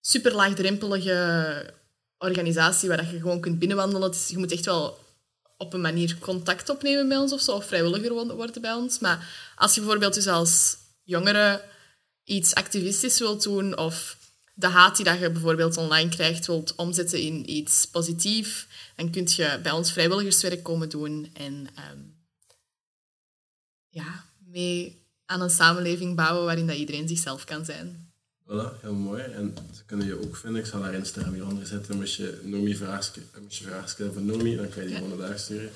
super 0.00 0.34
laagdrempelige 0.34 1.74
organisatie 2.18 2.88
waar 2.88 3.12
je 3.12 3.20
gewoon 3.20 3.40
kunt 3.40 3.58
binnenwandelen. 3.58 4.14
Je 4.28 4.38
moet 4.38 4.52
echt 4.52 4.64
wel 4.64 4.98
op 5.56 5.72
een 5.72 5.80
manier 5.80 6.16
contact 6.18 6.68
opnemen 6.68 7.08
bij 7.08 7.16
ons 7.16 7.32
of 7.32 7.40
zo, 7.40 7.52
of 7.52 7.66
vrijwilliger 7.66 8.14
wo- 8.14 8.34
worden 8.34 8.62
bij 8.62 8.72
ons. 8.72 8.98
Maar 8.98 9.52
als 9.56 9.74
je 9.74 9.80
bijvoorbeeld 9.80 10.14
dus 10.14 10.26
als 10.26 10.76
jongere 11.02 11.64
iets 12.24 12.54
activistisch 12.54 13.18
wilt 13.18 13.42
doen 13.42 13.78
of 13.78 14.16
de 14.54 14.66
haat 14.66 14.96
die 14.96 15.04
dat 15.04 15.18
je 15.18 15.30
bijvoorbeeld 15.30 15.76
online 15.76 16.10
krijgt 16.10 16.46
wilt 16.46 16.74
omzetten 16.74 17.20
in 17.20 17.50
iets 17.50 17.86
positiefs, 17.86 18.66
dan 18.96 19.10
kun 19.10 19.28
je 19.36 19.58
bij 19.62 19.72
ons 19.72 19.92
vrijwilligerswerk 19.92 20.62
komen 20.62 20.88
doen 20.88 21.30
en 21.34 21.68
ehm, 21.74 21.98
ja, 23.92 24.24
mee 24.38 25.06
aan 25.26 25.40
een 25.40 25.50
samenleving 25.50 26.16
bouwen 26.16 26.44
waarin 26.44 26.66
dat 26.66 26.76
iedereen 26.76 27.08
zichzelf 27.08 27.44
kan 27.44 27.64
zijn. 27.64 28.12
Voilà, 28.44 28.80
heel 28.80 28.94
mooi. 28.94 29.22
En 29.22 29.56
ze 29.74 29.84
kunnen 29.84 30.06
je 30.06 30.22
ook 30.22 30.36
vinden. 30.36 30.60
Ik 30.60 30.66
zal 30.66 30.82
haar 30.82 30.94
Instagram 30.94 31.32
hieronder 31.32 31.66
zetten. 31.66 31.96
Moest 31.96 32.16
je 32.16 32.40
Nomi 32.42 32.76
vragen, 32.76 33.22
moest 33.42 33.58
je 33.58 33.64
vragen 33.64 33.88
stellen 33.88 34.12
voor 34.12 34.22
Nomi, 34.22 34.56
dan 34.56 34.68
kan 34.68 34.82
je 34.82 34.88
die 34.88 34.96
gewoon 34.96 35.18
naar 35.18 35.28
daar 35.28 35.38
sturen. 35.38 35.70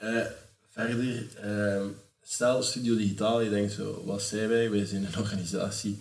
Eh, 0.00 0.26
verder, 0.70 1.36
ehm, 1.36 1.88
stel 2.22 2.62
Studio 2.62 2.96
Digitaal, 2.96 3.40
je 3.40 3.50
denkt 3.50 3.72
zo, 3.72 4.04
wat 4.04 4.22
zijn 4.22 4.48
wij? 4.48 4.70
Wij 4.70 4.84
zijn 4.84 5.04
een 5.04 5.18
organisatie 5.18 6.00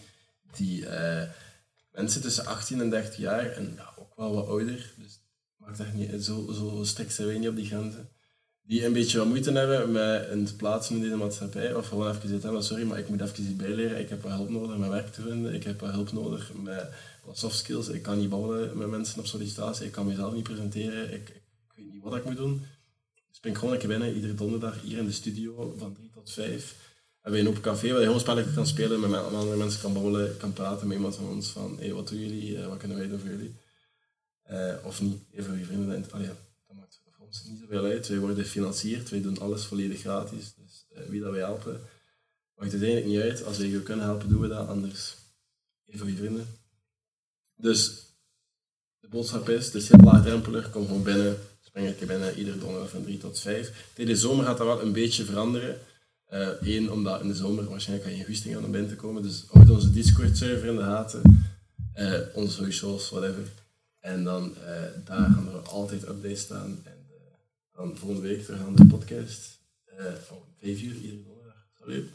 die 0.55 0.85
eh, 0.85 1.29
mensen 1.91 2.21
tussen 2.21 2.45
18 2.45 2.81
en 2.81 2.89
30 2.89 3.17
jaar, 3.17 3.51
en 3.51 3.73
ja, 3.75 3.93
ook 3.97 4.15
wel 4.15 4.33
wat 4.33 4.47
ouder, 4.47 4.93
dus 4.97 5.19
maakt 5.57 5.79
echt 5.79 5.93
niet, 5.93 6.23
zo, 6.23 6.51
zo 6.51 6.83
strikt 6.83 7.13
zijn 7.13 7.27
wij 7.27 7.37
niet 7.37 7.49
op 7.49 7.55
die 7.55 7.65
grenzen, 7.65 8.09
die 8.65 8.85
een 8.85 8.93
beetje 8.93 9.17
wat 9.17 9.27
moeite 9.27 9.51
hebben 9.51 9.91
met 9.91 10.29
een 10.29 10.55
plaatsen 10.57 10.95
in 10.95 11.01
deze 11.01 11.15
maatschappij, 11.15 11.75
of 11.75 11.87
gewoon 11.87 12.09
even 12.09 12.21
gezegd 12.21 12.43
hebben, 12.43 12.63
sorry, 12.63 12.83
maar 12.83 12.99
ik 12.99 13.09
moet 13.09 13.21
even 13.21 13.43
iets 13.43 13.55
bijleren, 13.55 13.99
ik 13.99 14.09
heb 14.09 14.21
wat 14.21 14.31
hulp 14.31 14.49
nodig 14.49 14.77
met 14.77 14.89
werk 14.89 15.13
te 15.13 15.21
vinden, 15.21 15.53
ik 15.53 15.63
heb 15.63 15.79
wat 15.79 15.91
hulp 15.91 16.11
nodig 16.11 16.51
met 16.53 16.89
soft 17.31 17.57
skills, 17.57 17.87
ik 17.87 18.01
kan 18.01 18.17
niet 18.17 18.29
babbelen 18.29 18.77
met 18.77 18.87
mensen 18.87 19.19
op 19.19 19.25
sollicitatie, 19.25 19.85
ik 19.85 19.91
kan 19.91 20.05
mezelf 20.05 20.33
niet 20.33 20.43
presenteren, 20.43 21.13
ik, 21.13 21.29
ik 21.29 21.73
weet 21.75 21.93
niet 21.93 22.03
wat 22.03 22.15
ik 22.15 22.25
moet 22.25 22.37
doen. 22.37 22.65
Dus 23.29 23.39
ben 23.39 23.55
gewoon 23.55 23.73
een 23.73 23.79
keer 23.79 23.87
binnen, 23.87 24.13
iedere 24.13 24.33
donderdag 24.33 24.81
hier 24.81 24.97
in 24.97 25.05
de 25.05 25.11
studio 25.11 25.75
van 25.77 25.93
3 25.93 26.09
tot 26.13 26.31
5. 26.31 26.75
Hebben 27.21 27.41
we 27.41 27.47
een 27.47 27.51
open 27.51 27.71
café 27.71 27.89
waar 27.89 27.99
je 27.99 28.05
gewoon 28.05 28.19
spelletjes 28.19 28.53
kan 28.53 28.67
spelen, 28.67 28.99
met 28.99 29.23
andere 29.33 29.57
mensen 29.57 29.81
kan 29.81 29.93
babbelen, 29.93 30.37
kan 30.37 30.53
praten 30.53 30.87
met 30.87 30.95
iemand 30.97 31.15
van 31.15 31.27
ons 31.27 31.49
van 31.49 31.77
hey, 31.79 31.93
wat 31.93 32.07
doen 32.07 32.19
jullie, 32.19 32.57
Eh, 32.57 32.67
wat 32.67 32.77
kunnen 32.77 32.97
wij 32.97 33.07
doen 33.07 33.19
voor 33.19 33.29
jullie. 33.29 33.55
Eh, 34.43 34.75
of 34.83 35.01
niet, 35.01 35.21
even 35.31 35.45
voor 35.45 35.57
je 35.57 35.65
vrienden 35.65 36.11
allee, 36.11 36.27
ja, 36.27 36.35
dat 36.67 36.75
maakt 36.77 36.99
voor 37.03 37.22
ons 37.33 37.49
niet 37.49 37.59
zoveel 37.59 37.85
uit. 37.85 38.07
Wij 38.07 38.19
worden 38.19 38.43
gefinancierd, 38.43 39.09
wij 39.09 39.21
doen 39.21 39.39
alles 39.39 39.65
volledig 39.65 39.99
gratis. 39.99 40.53
Dus 40.57 40.85
eh, 40.89 41.09
wie 41.09 41.21
dat 41.21 41.31
wij 41.31 41.39
helpen, 41.39 41.81
maakt 42.55 42.71
het 42.71 42.81
eigenlijk 42.81 43.11
niet 43.11 43.21
uit. 43.21 43.45
Als 43.45 43.57
wij 43.57 43.67
je 43.67 43.81
kunnen 43.81 44.05
helpen, 44.05 44.29
doen 44.29 44.41
we 44.41 44.47
dat, 44.47 44.67
anders 44.67 45.15
even 45.85 46.07
je 46.07 46.15
vrienden. 46.15 46.47
Dus 47.55 48.05
de 48.99 49.07
boodschap 49.07 49.49
is, 49.49 49.65
het 49.65 49.75
is 49.75 49.89
heel 49.89 49.99
laagdrempelig, 49.99 50.69
kom 50.69 50.85
gewoon 50.85 51.03
binnen, 51.03 51.37
spring 51.61 51.87
een 51.87 51.95
keer 51.95 52.07
binnen, 52.07 52.37
iedere 52.37 52.57
donderdag 52.57 52.89
van 52.89 53.03
3 53.03 53.17
tot 53.17 53.39
5. 53.39 53.89
Tijdens 53.93 54.21
de 54.21 54.27
zomer 54.27 54.45
gaat 54.45 54.57
dat 54.57 54.67
wel 54.67 54.81
een 54.81 54.93
beetje 54.93 55.25
veranderen. 55.25 55.79
Eén, 56.61 56.91
omdat 56.91 57.21
in 57.21 57.27
de 57.27 57.35
zomer 57.35 57.69
waarschijnlijk 57.69 58.09
geen 58.09 58.25
goesting 58.25 58.55
aan 58.55 58.65
om 58.65 58.71
binnen 58.71 58.89
te 58.89 58.95
komen. 58.95 59.21
Dus 59.21 59.43
houd 59.47 59.69
onze 59.69 59.91
Discord-server 59.91 60.67
in 60.67 60.75
de 60.75 60.81
gaten. 60.81 61.21
Eh, 61.93 62.19
onze 62.33 62.63
socials, 62.63 63.09
whatever. 63.09 63.43
En 63.99 64.23
dan 64.23 64.55
eh, 64.57 64.83
daar 65.05 65.29
gaan 65.29 65.47
er 65.47 65.59
altijd 65.59 66.07
updates 66.07 66.39
staan. 66.39 66.83
Volgende 67.75 68.21
week 68.21 68.43
terug 68.43 68.61
aan 68.61 68.75
de 68.75 68.85
podcast. 68.85 69.59
eh 69.85 70.31
om 70.31 70.43
5 70.59 70.81
uur, 70.81 70.95
iedere 70.95 71.23
donderdag. 71.23 71.67
Salut. 71.79 72.09